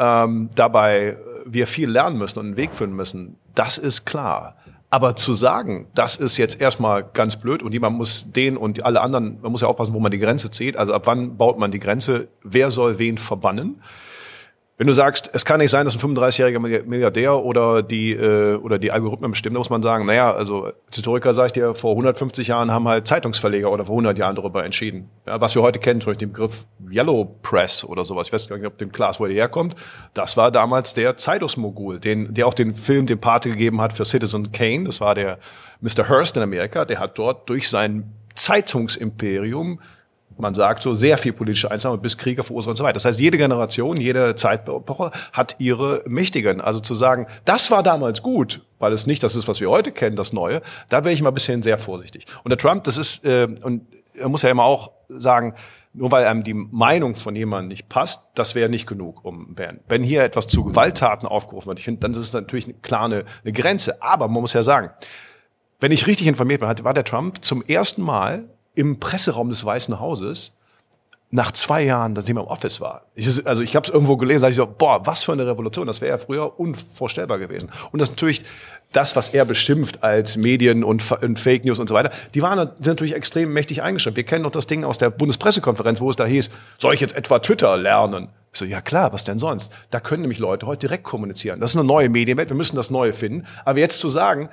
ähm, 0.00 0.48
dabei 0.56 1.16
wir 1.44 1.66
viel 1.66 1.90
lernen 1.90 2.18
müssen 2.18 2.38
und 2.38 2.46
einen 2.46 2.56
Weg 2.56 2.74
finden 2.74 2.96
müssen, 2.96 3.36
das 3.54 3.78
ist 3.78 4.04
klar. 4.06 4.56
Aber 4.92 5.14
zu 5.14 5.34
sagen, 5.34 5.86
das 5.94 6.16
ist 6.16 6.36
jetzt 6.36 6.60
erstmal 6.60 7.04
ganz 7.04 7.36
blöd 7.36 7.62
und 7.62 7.72
jemand 7.72 7.96
muss 7.96 8.32
den 8.32 8.56
und 8.56 8.84
alle 8.84 9.00
anderen, 9.00 9.38
man 9.40 9.52
muss 9.52 9.60
ja 9.60 9.68
aufpassen, 9.68 9.94
wo 9.94 10.00
man 10.00 10.10
die 10.10 10.18
Grenze 10.18 10.50
zieht. 10.50 10.76
Also 10.76 10.92
ab 10.94 11.02
wann 11.04 11.36
baut 11.36 11.58
man 11.58 11.70
die 11.70 11.78
Grenze? 11.78 12.28
Wer 12.42 12.72
soll 12.72 12.98
wen 12.98 13.16
verbannen? 13.16 13.80
Wenn 14.80 14.86
du 14.86 14.94
sagst, 14.94 15.28
es 15.34 15.44
kann 15.44 15.60
nicht 15.60 15.70
sein, 15.70 15.84
dass 15.84 15.94
ein 15.94 16.16
35-jähriger 16.16 16.58
Milliardär 16.58 17.44
oder 17.44 17.82
die, 17.82 18.12
äh, 18.12 18.54
oder 18.54 18.78
die 18.78 18.90
Algorithmen 18.90 19.32
bestimmen, 19.32 19.58
muss 19.58 19.68
man 19.68 19.82
sagen, 19.82 20.06
naja, 20.06 20.32
also 20.32 20.72
als 20.86 20.96
Historiker 20.96 21.34
sage 21.34 21.48
ich 21.48 21.52
dir, 21.52 21.74
vor 21.74 21.90
150 21.90 22.48
Jahren 22.48 22.70
haben 22.70 22.88
halt 22.88 23.06
Zeitungsverleger 23.06 23.70
oder 23.70 23.84
vor 23.84 23.92
100 23.92 24.16
Jahren 24.16 24.36
darüber 24.36 24.64
entschieden. 24.64 25.10
Ja, 25.26 25.38
was 25.38 25.54
wir 25.54 25.60
heute 25.60 25.80
kennen, 25.80 26.00
zum 26.00 26.12
Beispiel 26.12 26.28
den 26.28 26.32
Begriff 26.32 26.64
Yellow 26.90 27.26
Press 27.42 27.84
oder 27.84 28.06
sowas, 28.06 28.28
ich 28.28 28.32
weiß 28.32 28.48
gar 28.48 28.56
nicht, 28.56 28.66
ob 28.66 28.78
dem 28.78 28.90
klar 28.90 29.10
ist, 29.10 29.20
wo 29.20 29.26
er 29.26 29.34
herkommt, 29.34 29.74
das 30.14 30.38
war 30.38 30.50
damals 30.50 30.94
der 30.94 31.18
Zeitungsmogul, 31.18 32.00
den, 32.00 32.32
der 32.32 32.46
auch 32.46 32.54
den 32.54 32.74
Film, 32.74 33.04
den 33.04 33.20
Pate 33.20 33.50
gegeben 33.50 33.82
hat 33.82 33.92
für 33.92 34.06
Citizen 34.06 34.50
Kane, 34.50 34.84
das 34.84 35.02
war 35.02 35.14
der 35.14 35.40
Mr. 35.82 36.08
Hearst 36.08 36.38
in 36.38 36.42
Amerika, 36.42 36.86
der 36.86 37.00
hat 37.00 37.18
dort 37.18 37.50
durch 37.50 37.68
sein 37.68 38.14
Zeitungsimperium 38.34 39.78
man 40.40 40.54
sagt 40.54 40.82
so, 40.82 40.94
sehr 40.94 41.18
viel 41.18 41.32
politische 41.32 41.70
Einzelheit 41.70 42.02
bis 42.02 42.18
Kriege 42.18 42.42
verursacht 42.42 42.70
und 42.70 42.76
so 42.76 42.84
weiter. 42.84 42.94
Das 42.94 43.04
heißt, 43.04 43.20
jede 43.20 43.38
Generation, 43.38 43.96
jede 43.96 44.34
Zeitepoche 44.34 45.10
hat 45.32 45.56
ihre 45.58 46.02
Mächtigen. 46.06 46.60
Also 46.60 46.80
zu 46.80 46.94
sagen, 46.94 47.26
das 47.44 47.70
war 47.70 47.82
damals 47.82 48.22
gut, 48.22 48.62
weil 48.78 48.92
es 48.92 49.06
nicht 49.06 49.22
das 49.22 49.36
ist, 49.36 49.48
was 49.48 49.60
wir 49.60 49.70
heute 49.70 49.92
kennen, 49.92 50.16
das 50.16 50.32
Neue, 50.32 50.60
da 50.88 51.04
wäre 51.04 51.12
ich 51.12 51.22
mal 51.22 51.30
ein 51.30 51.34
bisschen 51.34 51.62
sehr 51.62 51.78
vorsichtig. 51.78 52.26
Und 52.44 52.50
der 52.50 52.58
Trump, 52.58 52.84
das 52.84 52.96
ist, 52.96 53.24
äh, 53.24 53.48
und 53.62 53.82
er 54.14 54.28
muss 54.28 54.42
ja 54.42 54.50
immer 54.50 54.64
auch 54.64 54.92
sagen, 55.08 55.54
nur 55.92 56.12
weil 56.12 56.26
einem 56.26 56.44
die 56.44 56.54
Meinung 56.54 57.16
von 57.16 57.34
jemandem 57.34 57.68
nicht 57.68 57.88
passt, 57.88 58.28
das 58.34 58.54
wäre 58.54 58.68
nicht 58.68 58.86
genug, 58.86 59.24
um 59.24 59.54
Ban. 59.54 59.80
Wenn 59.88 60.04
hier 60.04 60.22
etwas 60.22 60.46
zu 60.46 60.64
Gewalttaten 60.64 61.26
aufgerufen 61.26 61.68
wird, 61.68 61.80
ich 61.80 61.84
finde, 61.84 62.00
dann 62.00 62.12
ist 62.12 62.18
es 62.18 62.32
natürlich 62.32 62.80
klar 62.82 63.06
eine, 63.06 63.24
eine 63.42 63.52
Grenze. 63.52 64.00
Aber 64.02 64.28
man 64.28 64.40
muss 64.40 64.52
ja 64.52 64.62
sagen, 64.62 64.90
wenn 65.80 65.92
ich 65.92 66.06
richtig 66.06 66.26
informiert 66.26 66.60
bin, 66.60 66.84
war 66.84 66.94
der 66.94 67.04
Trump 67.04 67.42
zum 67.42 67.62
ersten 67.62 68.02
Mal 68.02 68.48
im 68.80 68.98
Presseraum 68.98 69.50
des 69.50 69.62
Weißen 69.62 70.00
Hauses 70.00 70.52
nach 71.30 71.52
zwei 71.52 71.84
Jahren, 71.84 72.14
dass 72.14 72.26
jemand 72.26 72.46
im 72.46 72.50
Office 72.50 72.80
war. 72.80 73.02
Ich, 73.14 73.46
also 73.46 73.62
ich 73.62 73.76
habe 73.76 73.86
es 73.86 73.92
irgendwo 73.92 74.16
gelesen, 74.16 74.42
da 74.42 74.48
ich 74.48 74.56
so, 74.56 74.66
boah, 74.66 75.06
was 75.06 75.22
für 75.22 75.32
eine 75.32 75.46
Revolution, 75.46 75.86
das 75.86 76.00
wäre 76.00 76.12
ja 76.12 76.18
früher 76.18 76.58
unvorstellbar 76.58 77.38
gewesen. 77.38 77.70
Und 77.92 78.00
das 78.00 78.08
ist 78.08 78.16
natürlich 78.16 78.42
das, 78.92 79.14
was 79.16 79.28
er 79.28 79.44
beschimpft 79.44 80.02
als 80.02 80.38
Medien 80.38 80.82
und, 80.82 81.12
und, 81.12 81.38
Fake 81.38 81.66
News 81.66 81.78
und 81.78 81.88
so 81.88 81.94
weiter, 81.94 82.10
die 82.34 82.40
waren 82.40 82.58
sind 82.58 82.86
natürlich 82.86 83.14
extrem 83.14 83.52
mächtig 83.52 83.82
eingeschränkt. 83.82 84.16
Wir 84.16 84.24
kennen 84.24 84.44
doch 84.44 84.50
das 84.50 84.66
Ding 84.66 84.82
aus 84.82 84.96
der 84.96 85.10
Bundespressekonferenz, 85.10 86.00
wo 86.00 86.08
es 86.08 86.16
da 86.16 86.24
hieß, 86.24 86.48
soll 86.78 86.94
ich 86.94 87.00
jetzt 87.00 87.14
etwa 87.14 87.38
Twitter 87.38 87.76
lernen? 87.76 88.28
Ich 88.52 88.58
so, 88.58 88.64
ja 88.64 88.80
klar, 88.80 89.12
was 89.12 89.22
denn 89.22 89.38
sonst? 89.38 89.70
Da 89.90 90.00
können 90.00 90.22
nämlich 90.22 90.40
Leute 90.40 90.66
heute 90.66 90.88
direkt 90.88 91.04
kommunizieren. 91.04 91.60
Das 91.60 91.72
ist 91.72 91.76
eine 91.76 91.86
neue 91.86 92.08
Medienwelt, 92.08 92.48
wir 92.48 92.56
müssen 92.56 92.74
das 92.74 92.90
Neue 92.90 93.12
finden. 93.12 93.46
Aber 93.64 93.78
jetzt 93.78 94.00
zu 94.00 94.08
sagen, 94.08 94.48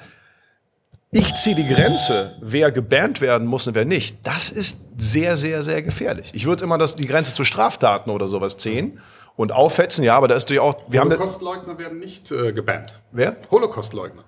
ich 1.11 1.33
ziehe 1.35 1.55
die 1.55 1.65
Grenze, 1.65 2.35
wer 2.41 2.71
gebannt 2.71 3.21
werden 3.21 3.47
muss 3.47 3.67
und 3.67 3.75
wer 3.75 3.85
nicht, 3.85 4.17
das 4.23 4.49
ist 4.49 4.79
sehr, 4.97 5.37
sehr, 5.37 5.63
sehr 5.63 5.81
gefährlich. 5.81 6.31
Ich 6.33 6.45
würde 6.45 6.63
immer 6.63 6.77
das, 6.77 6.95
die 6.95 7.07
Grenze 7.07 7.33
zu 7.33 7.45
Straftaten 7.45 8.09
oder 8.09 8.27
sowas 8.27 8.57
ziehen 8.57 8.99
und 9.35 9.51
aufhetzen, 9.51 10.03
ja, 10.03 10.17
aber 10.17 10.27
da 10.27 10.35
ist 10.35 10.43
natürlich 10.43 10.61
auch... 10.61 10.75
Wir 10.89 11.01
Holocaust-Leugner 11.01 11.77
werden 11.77 11.99
nicht 11.99 12.31
äh, 12.31 12.51
gebannt. 12.51 12.93
Wer? 13.11 13.37
Holocaust-Leugner. 13.51 14.23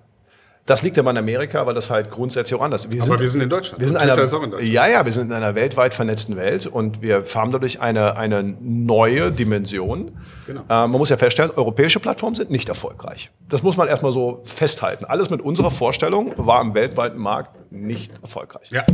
Das 0.70 0.82
liegt 0.82 0.96
aber 1.00 1.10
in 1.10 1.16
Amerika, 1.16 1.66
weil 1.66 1.74
das 1.74 1.90
halt 1.90 2.12
grundsätzlich 2.12 2.56
auch 2.56 2.62
anders. 2.62 2.88
Wir 2.92 3.02
sind, 3.02 3.12
aber 3.12 3.20
wir 3.20 3.28
sind 3.28 3.40
in 3.40 3.48
Deutschland. 3.48 3.80
Wir 3.80 3.88
sind 3.88 3.96
einer, 3.96 4.62
ja, 4.62 4.86
ja, 4.86 5.04
wir 5.04 5.10
sind 5.10 5.26
in 5.26 5.32
einer 5.32 5.56
weltweit 5.56 5.94
vernetzten 5.94 6.36
Welt 6.36 6.64
und 6.64 7.02
wir 7.02 7.24
haben 7.34 7.50
dadurch 7.50 7.80
eine, 7.80 8.16
eine 8.16 8.44
neue 8.44 9.32
Dimension. 9.32 10.12
Genau. 10.46 10.60
Äh, 10.60 10.64
man 10.68 10.92
muss 10.92 11.08
ja 11.08 11.16
feststellen, 11.16 11.50
europäische 11.50 11.98
Plattformen 11.98 12.36
sind 12.36 12.52
nicht 12.52 12.68
erfolgreich. 12.68 13.32
Das 13.48 13.64
muss 13.64 13.76
man 13.76 13.88
erstmal 13.88 14.12
so 14.12 14.42
festhalten. 14.44 15.04
Alles 15.06 15.28
mit 15.28 15.40
unserer 15.40 15.72
Vorstellung 15.72 16.34
war 16.36 16.60
im 16.60 16.72
weltweiten 16.74 17.18
Markt 17.18 17.72
nicht 17.72 18.12
erfolgreich. 18.22 18.70
Ja. 18.70 18.84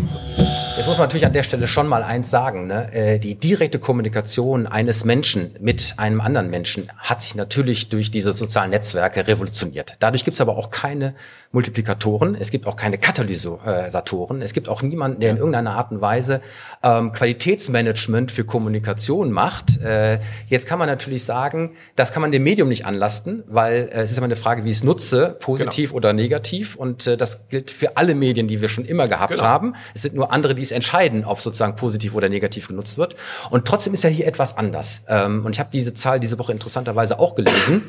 Jetzt 0.77 0.87
muss 0.87 0.99
man 0.99 1.07
natürlich 1.07 1.25
an 1.25 1.33
der 1.33 1.43
Stelle 1.43 1.67
schon 1.67 1.87
mal 1.87 2.03
eins 2.03 2.29
sagen. 2.29 2.67
Ne? 2.67 2.93
Äh, 2.93 3.19
die 3.19 3.35
direkte 3.35 3.79
Kommunikation 3.79 4.67
eines 4.67 5.07
Menschen 5.07 5.57
mit 5.59 5.95
einem 5.97 6.21
anderen 6.21 6.51
Menschen 6.51 6.93
hat 6.99 7.23
sich 7.23 7.35
natürlich 7.35 7.89
durch 7.89 8.11
diese 8.11 8.35
sozialen 8.35 8.71
Netzwerke 8.71 9.27
revolutioniert. 9.27 9.95
Dadurch 10.01 10.25
gibt 10.25 10.35
es 10.35 10.41
aber 10.43 10.59
auch 10.59 10.69
keine 10.69 11.15
Multiplikatoren, 11.53 12.35
es 12.35 12.51
gibt 12.51 12.67
auch 12.67 12.77
keine 12.77 12.99
Katalysatoren, 12.99 14.43
es 14.43 14.53
gibt 14.53 14.69
auch 14.69 14.83
niemanden, 14.83 15.21
der 15.21 15.31
in 15.31 15.37
irgendeiner 15.39 15.73
Art 15.73 15.93
und 15.93 16.03
Weise 16.03 16.43
ähm, 16.83 17.11
Qualitätsmanagement 17.13 18.31
für 18.31 18.45
Kommunikation 18.45 19.33
macht. 19.33 19.81
Äh, 19.81 20.19
jetzt 20.49 20.67
kann 20.69 20.79
man 20.79 20.89
natürlich 20.89 21.25
sagen, 21.25 21.71
das 21.95 22.13
kann 22.13 22.21
man 22.21 22.33
dem 22.33 22.43
Medium 22.43 22.69
nicht 22.69 22.85
anlasten, 22.85 23.45
weil 23.47 23.89
äh, 23.91 24.03
es 24.03 24.11
ist 24.11 24.19
immer 24.19 24.27
eine 24.27 24.37
Frage, 24.37 24.65
wie 24.65 24.71
ich 24.71 24.79
es 24.79 24.85
nutze, 24.85 25.39
positiv 25.41 25.91
genau. 25.91 25.97
oder 25.97 26.13
negativ. 26.13 26.77
Und 26.77 27.07
äh, 27.07 27.17
das 27.17 27.49
gilt 27.49 27.71
für 27.71 27.97
alle 27.97 28.15
Medien, 28.15 28.47
die 28.47 28.61
wir 28.61 28.69
schon 28.69 28.85
immer 28.85 29.09
gehabt 29.09 29.37
genau. 29.37 29.45
haben. 29.45 29.75
Es 29.95 30.03
sind 30.03 30.15
nur 30.15 30.33
andere, 30.33 30.55
die 30.55 30.66
es 30.67 30.73
entscheiden, 30.73 31.25
ob 31.25 31.41
sozusagen 31.41 31.77
positiv 31.77 32.15
oder 32.15 32.29
negativ 32.29 32.69
genutzt 32.69 32.99
wird. 32.99 33.17
Und 33.51 33.67
trotzdem 33.67 33.95
ist 33.95 34.05
ja 34.05 34.11
hier 34.11 34.27
etwas 34.27 34.57
anders. 34.57 35.03
Ähm, 35.09 35.45
und 35.45 35.53
ich 35.55 35.61
habe 35.61 35.71
diese 35.73 35.95
Zahl 35.95 36.21
diese 36.21 36.39
Woche 36.39 36.53
interessanterweise 36.53 37.19
auch 37.19 37.35
gelesen. 37.35 37.83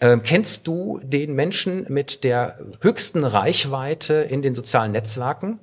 Ähm, 0.00 0.22
kennst 0.22 0.66
du 0.66 1.00
den 1.02 1.34
Menschen 1.34 1.86
mit 1.88 2.24
der 2.24 2.58
höchsten 2.80 3.24
Reichweite 3.24 4.14
in 4.14 4.42
den 4.42 4.54
sozialen 4.54 4.92
Netzwerken? 4.92 5.60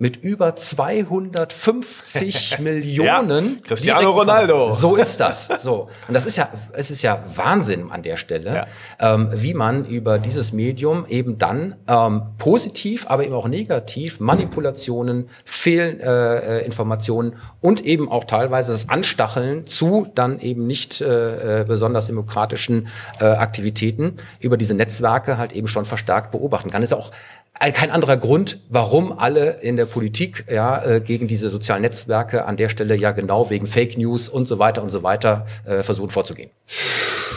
Mit 0.00 0.24
über 0.24 0.56
250 0.56 2.58
Millionen. 2.58 3.56
Ja, 3.56 3.62
Cristiano 3.62 4.10
Ronaldo. 4.10 4.70
So 4.70 4.96
ist 4.96 5.20
das. 5.20 5.48
So. 5.60 5.88
Und 6.08 6.14
das 6.14 6.24
ist 6.24 6.38
ja, 6.38 6.48
es 6.72 6.90
ist 6.90 7.02
ja 7.02 7.22
Wahnsinn 7.36 7.90
an 7.90 8.02
der 8.02 8.16
Stelle, 8.16 8.54
ja. 8.54 8.66
ähm, 8.98 9.28
wie 9.32 9.52
man 9.52 9.84
über 9.84 10.18
dieses 10.18 10.52
Medium 10.52 11.04
eben 11.06 11.36
dann 11.36 11.76
ähm, 11.86 12.22
positiv, 12.38 13.06
aber 13.08 13.24
eben 13.24 13.34
auch 13.34 13.46
negativ 13.46 14.20
Manipulationen, 14.20 15.28
Fehlinformationen 15.44 17.34
äh, 17.34 17.36
und 17.60 17.84
eben 17.84 18.10
auch 18.10 18.24
teilweise 18.24 18.72
das 18.72 18.88
Anstacheln 18.88 19.66
zu 19.66 20.08
dann 20.14 20.40
eben 20.40 20.66
nicht 20.66 21.02
äh, 21.02 21.60
äh, 21.60 21.64
besonders 21.64 22.06
demokratischen 22.06 22.88
äh, 23.20 23.26
Aktivitäten 23.26 24.16
über 24.40 24.56
diese 24.56 24.72
Netzwerke 24.72 25.36
halt 25.36 25.52
eben 25.52 25.68
schon 25.68 25.84
verstärkt 25.84 26.30
beobachten 26.30 26.70
kann. 26.70 26.82
ist 26.82 26.94
auch 26.94 27.10
kein 27.58 27.90
anderer 27.90 28.16
Grund, 28.16 28.60
warum 28.68 29.12
alle 29.12 29.60
in 29.60 29.76
der 29.76 29.84
Politik 29.84 30.46
ja 30.50 30.82
äh, 30.82 31.00
gegen 31.00 31.28
diese 31.28 31.50
sozialen 31.50 31.82
Netzwerke 31.82 32.46
an 32.46 32.56
der 32.56 32.70
Stelle 32.70 32.96
ja 32.96 33.12
genau 33.12 33.50
wegen 33.50 33.66
Fake 33.66 33.98
News 33.98 34.28
und 34.28 34.48
so 34.48 34.58
weiter 34.58 34.82
und 34.82 34.90
so 34.90 35.02
weiter 35.02 35.46
äh, 35.66 35.82
versuchen 35.82 36.08
vorzugehen. 36.08 36.50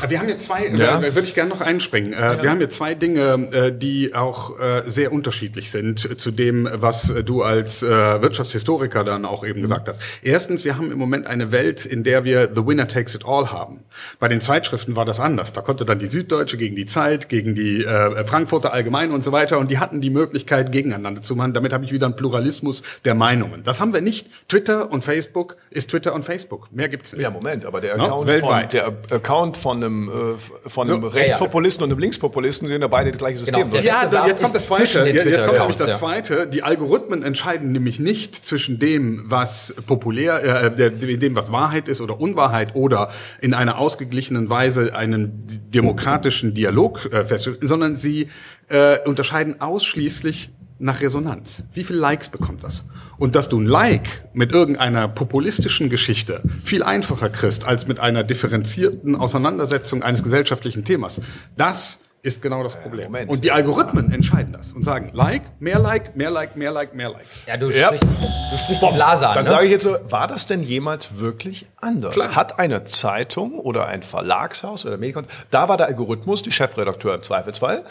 Äh, 0.03 0.09
wir 0.09 0.19
haben 0.19 0.27
hier 0.27 0.39
zwei, 0.39 0.67
ja. 0.67 0.99
äh, 0.99 1.15
würde 1.15 1.27
ich 1.27 1.33
gerne 1.33 1.49
noch 1.49 1.61
einspringen. 1.61 2.13
Äh, 2.13 2.17
ja. 2.17 2.43
Wir 2.43 2.49
haben 2.49 2.57
hier 2.57 2.69
zwei 2.69 2.95
Dinge, 2.95 3.49
äh, 3.51 3.71
die 3.71 4.13
auch 4.15 4.59
äh, 4.59 4.83
sehr 4.85 5.11
unterschiedlich 5.11 5.71
sind 5.71 6.19
zu 6.19 6.31
dem, 6.31 6.69
was 6.71 7.13
du 7.25 7.43
als 7.43 7.83
äh, 7.83 7.87
Wirtschaftshistoriker 7.87 9.03
dann 9.03 9.25
auch 9.25 9.43
eben 9.43 9.59
mhm. 9.59 9.63
gesagt 9.63 9.89
hast. 9.89 10.01
Erstens, 10.21 10.65
wir 10.65 10.77
haben 10.77 10.91
im 10.91 10.97
Moment 10.97 11.27
eine 11.27 11.51
Welt, 11.51 11.85
in 11.85 12.03
der 12.03 12.23
wir 12.23 12.49
The 12.53 12.65
Winner 12.65 12.87
Takes 12.87 13.15
It 13.15 13.25
All 13.25 13.51
haben. 13.51 13.81
Bei 14.19 14.27
den 14.27 14.41
Zeitschriften 14.41 14.95
war 14.95 15.05
das 15.05 15.19
anders. 15.19 15.53
Da 15.53 15.61
konnte 15.61 15.85
dann 15.85 15.99
die 15.99 16.07
Süddeutsche 16.07 16.57
gegen 16.57 16.75
die 16.75 16.85
Zeit, 16.85 17.29
gegen 17.29 17.55
die 17.55 17.83
äh, 17.83 18.23
Frankfurter 18.25 18.73
Allgemein 18.73 19.11
und 19.11 19.23
so 19.23 19.31
weiter 19.31 19.59
und 19.59 19.69
die 19.69 19.79
hatten 19.79 20.01
die 20.03 20.11
Möglichkeit, 20.11 20.71
gegeneinander 20.71 21.21
zu 21.21 21.35
machen. 21.35 21.53
Damit 21.53 21.73
habe 21.73 21.83
ich 21.85 21.91
wieder 21.91 22.05
einen 22.05 22.15
Pluralismus 22.15 22.83
der 23.05 23.15
Meinungen. 23.15 23.63
Das 23.63 23.81
haben 23.81 23.93
wir 23.93 24.01
nicht. 24.01 24.27
Twitter 24.47 24.91
und 24.91 25.03
Facebook 25.03 25.57
ist 25.71 25.89
Twitter 25.89 26.13
und 26.13 26.23
Facebook. 26.25 26.71
Mehr 26.71 26.89
gibt's 26.89 27.13
nicht. 27.13 27.21
Ja, 27.23 27.29
Moment, 27.31 27.65
aber 27.65 27.81
der 27.81 27.93
Account, 27.95 28.27
no? 28.27 28.33
von, 28.39 28.69
der 28.71 28.87
Account 29.09 29.57
von 29.57 29.77
einem 29.83 30.09
äh, 30.09 30.69
von 30.69 30.89
einem 30.89 31.03
Rechtspopulisten 31.03 31.83
und 31.83 31.91
einem 31.91 31.99
Linkspopulisten, 31.99 32.67
sind 32.67 32.81
ja 32.81 32.87
beide 32.87 33.09
das 33.11 33.17
gleiche 33.17 33.37
System. 33.39 33.71
Genau, 33.71 33.83
Ja, 33.83 34.03
Wettbewerb 34.03 34.27
jetzt 34.27 34.41
kommt 34.41 34.55
das 34.55 34.65
Zweite. 34.67 34.99
Jetzt, 35.09 35.25
jetzt 35.25 35.45
kommt 35.45 35.57
nämlich 35.59 35.77
das 35.77 35.87
ja. 35.87 35.95
Zweite. 35.95 36.47
Die 36.47 36.61
Algorithmen 36.63 37.23
entscheiden 37.23 37.71
nämlich 37.71 37.99
nicht 37.99 38.35
zwischen 38.35 38.77
dem, 38.79 39.23
was 39.27 39.73
populär, 39.87 40.43
äh, 40.65 40.75
der- 40.75 40.89
dem, 40.91 41.35
was 41.35 41.51
Wahrheit 41.51 41.87
ist 41.87 42.01
oder 42.01 42.19
Unwahrheit 42.19 42.75
oder 42.75 43.09
in 43.41 43.53
einer 43.53 43.77
ausgeglichenen 43.77 44.49
Weise 44.49 44.95
einen 44.95 45.47
demokratischen 45.73 46.53
Dialog 46.53 47.11
äh, 47.11 47.25
feststellen, 47.25 47.59
sondern 47.61 47.97
sie 47.97 48.29
äh, 48.73 48.97
unterscheiden 49.05 49.61
ausschließlich 49.61 50.49
nach 50.79 50.99
Resonanz. 50.99 51.63
Wie 51.73 51.83
viel 51.83 51.95
Likes 51.95 52.29
bekommt 52.29 52.63
das? 52.63 52.83
Und 53.17 53.35
dass 53.35 53.47
du 53.47 53.59
ein 53.59 53.67
Like 53.67 54.27
mit 54.33 54.51
irgendeiner 54.51 55.07
populistischen 55.07 55.89
Geschichte 55.89 56.41
viel 56.63 56.83
einfacher 56.83 57.29
kriegst 57.29 57.65
als 57.65 57.87
mit 57.87 57.99
einer 57.99 58.23
differenzierten 58.23 59.15
Auseinandersetzung 59.15 60.01
eines 60.01 60.23
gesellschaftlichen 60.23 60.83
Themas, 60.83 61.21
das 61.55 61.99
ist 62.23 62.41
genau 62.41 62.63
das 62.63 62.79
Problem. 62.79 63.07
Moment. 63.11 63.29
Und 63.29 63.43
die 63.43 63.51
Algorithmen 63.51 64.09
entscheiden 64.13 64.53
das 64.53 64.71
und 64.71 64.83
sagen, 64.83 65.09
Like, 65.11 65.41
mehr 65.59 65.77
Like, 65.77 66.15
mehr 66.15 66.31
Like, 66.31 66.55
mehr 66.55 66.71
Like, 66.71 66.95
mehr 66.95 67.09
Like. 67.09 67.25
Ja, 67.45 67.57
du 67.57 67.69
Ja. 67.69 67.87
sprichst, 67.87 68.05
du 68.05 68.57
sprichst 68.57 68.81
die 68.81 68.93
Blase 68.93 69.27
an. 69.27 69.35
Dann 69.35 69.43
ne? 69.43 69.49
sage 69.49 69.65
ich 69.65 69.71
jetzt 69.71 69.83
so, 69.83 69.97
war 70.07 70.27
das 70.27 70.45
denn 70.45 70.63
jemals 70.63 71.19
wirklich 71.19 71.65
anders? 71.81 72.13
Klar. 72.13 72.33
Hat 72.33 72.59
eine 72.59 72.85
Zeitung 72.85 73.59
oder 73.59 73.87
ein 73.87 74.03
Verlagshaus 74.03 74.85
oder 74.85 74.95
Medikon, 74.95 75.27
da 75.51 75.67
war 75.67 75.75
der 75.75 75.87
Algorithmus, 75.87 76.41
die 76.43 76.53
Chefredakteur 76.53 77.13
im 77.13 77.23
Zweifelsfall. 77.23 77.83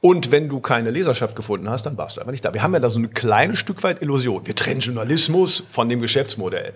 Und 0.00 0.30
wenn 0.30 0.48
du 0.48 0.60
keine 0.60 0.90
Leserschaft 0.90 1.36
gefunden 1.36 1.68
hast, 1.68 1.84
dann 1.84 1.98
warst 1.98 2.16
du 2.16 2.22
einfach 2.22 2.32
nicht 2.32 2.46
da. 2.46 2.54
Wir 2.54 2.62
haben 2.62 2.72
ja 2.72 2.80
da 2.80 2.88
so 2.88 2.98
ein 2.98 3.12
kleines 3.12 3.58
Stück 3.58 3.82
weit 3.82 4.00
Illusion. 4.00 4.46
Wir 4.46 4.56
trennen 4.56 4.80
Journalismus 4.80 5.62
von 5.70 5.90
dem 5.90 6.00
Geschäftsmodell. 6.00 6.72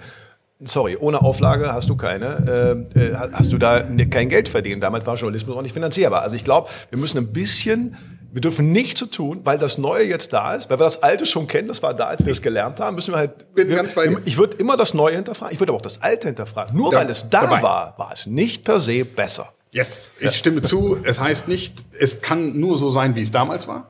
Sorry, 0.62 0.96
ohne 0.98 1.22
Auflage 1.22 1.72
hast 1.72 1.88
du 1.88 1.96
keine, 1.96 2.86
äh, 2.94 3.00
äh, 3.00 3.14
hast 3.32 3.52
du 3.52 3.58
da 3.58 3.82
ne- 3.84 4.08
kein 4.08 4.28
Geld 4.28 4.48
verdient. 4.48 4.82
Damit 4.82 5.06
war 5.06 5.16
Journalismus 5.16 5.56
auch 5.56 5.62
nicht 5.62 5.72
finanzierbar. 5.72 6.20
Also 6.22 6.36
ich 6.36 6.44
glaube, 6.44 6.68
wir 6.90 6.98
müssen 6.98 7.16
ein 7.18 7.32
bisschen, 7.32 7.96
wir 8.30 8.42
dürfen 8.42 8.70
nicht 8.70 8.98
so 8.98 9.06
tun, 9.06 9.40
weil 9.44 9.56
das 9.58 9.78
Neue 9.78 10.04
jetzt 10.04 10.32
da 10.34 10.54
ist, 10.54 10.68
weil 10.68 10.78
wir 10.78 10.84
das 10.84 11.02
Alte 11.02 11.24
schon 11.24 11.46
kennen, 11.46 11.68
das 11.68 11.82
war 11.82 11.94
da, 11.94 12.08
als 12.08 12.24
wir 12.26 12.32
es 12.32 12.42
gelernt 12.42 12.78
haben, 12.78 12.94
müssen 12.96 13.12
wir 13.14 13.18
halt. 13.18 13.54
Bin 13.54 13.68
wir, 13.70 13.76
ganz 13.76 13.94
bei. 13.94 14.14
Ich 14.26 14.36
würde 14.36 14.56
immer 14.58 14.76
das 14.76 14.92
Neue 14.92 15.16
hinterfragen, 15.16 15.54
ich 15.54 15.60
würde 15.60 15.72
aber 15.72 15.78
auch 15.78 15.82
das 15.82 16.02
Alte 16.02 16.28
hinterfragen. 16.28 16.76
Nur 16.76 16.90
Da- 16.92 16.98
weil 16.98 17.08
es 17.10 17.28
da 17.30 17.42
dabei. 17.42 17.62
war, 17.62 17.94
war 17.96 18.12
es 18.12 18.26
nicht 18.26 18.62
per 18.64 18.80
se 18.80 19.04
besser. 19.06 19.52
Yes, 19.72 20.10
ich 20.18 20.34
stimme 20.36 20.62
zu. 20.62 20.98
Es 21.04 21.20
heißt 21.20 21.48
nicht, 21.48 21.84
es 21.98 22.20
kann 22.20 22.58
nur 22.60 22.76
so 22.76 22.90
sein, 22.90 23.16
wie 23.16 23.22
es 23.22 23.30
damals 23.30 23.66
war, 23.66 23.88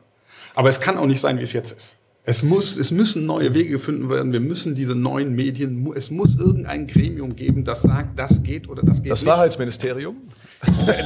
aber 0.54 0.68
es 0.68 0.80
kann 0.80 0.98
auch 0.98 1.06
nicht 1.06 1.20
sein, 1.20 1.38
wie 1.38 1.42
es 1.42 1.52
jetzt 1.52 1.72
ist. 1.72 1.94
Es 2.22 2.42
muss, 2.42 2.76
es 2.76 2.90
müssen 2.90 3.24
neue 3.24 3.54
Wege 3.54 3.70
gefunden 3.70 4.10
werden. 4.10 4.32
Wir 4.32 4.40
müssen 4.40 4.74
diese 4.74 4.94
neuen 4.94 5.34
Medien, 5.34 5.90
es 5.96 6.10
muss 6.10 6.38
irgendein 6.38 6.86
Gremium 6.86 7.34
geben, 7.34 7.64
das 7.64 7.82
sagt, 7.82 8.18
das 8.18 8.42
geht 8.42 8.68
oder 8.68 8.82
das 8.82 9.02
geht 9.02 9.10
Das 9.10 9.22
nicht. 9.22 9.28
Wahrheitsministerium. 9.28 10.16
Das 10.18 10.34
ist 10.34 10.49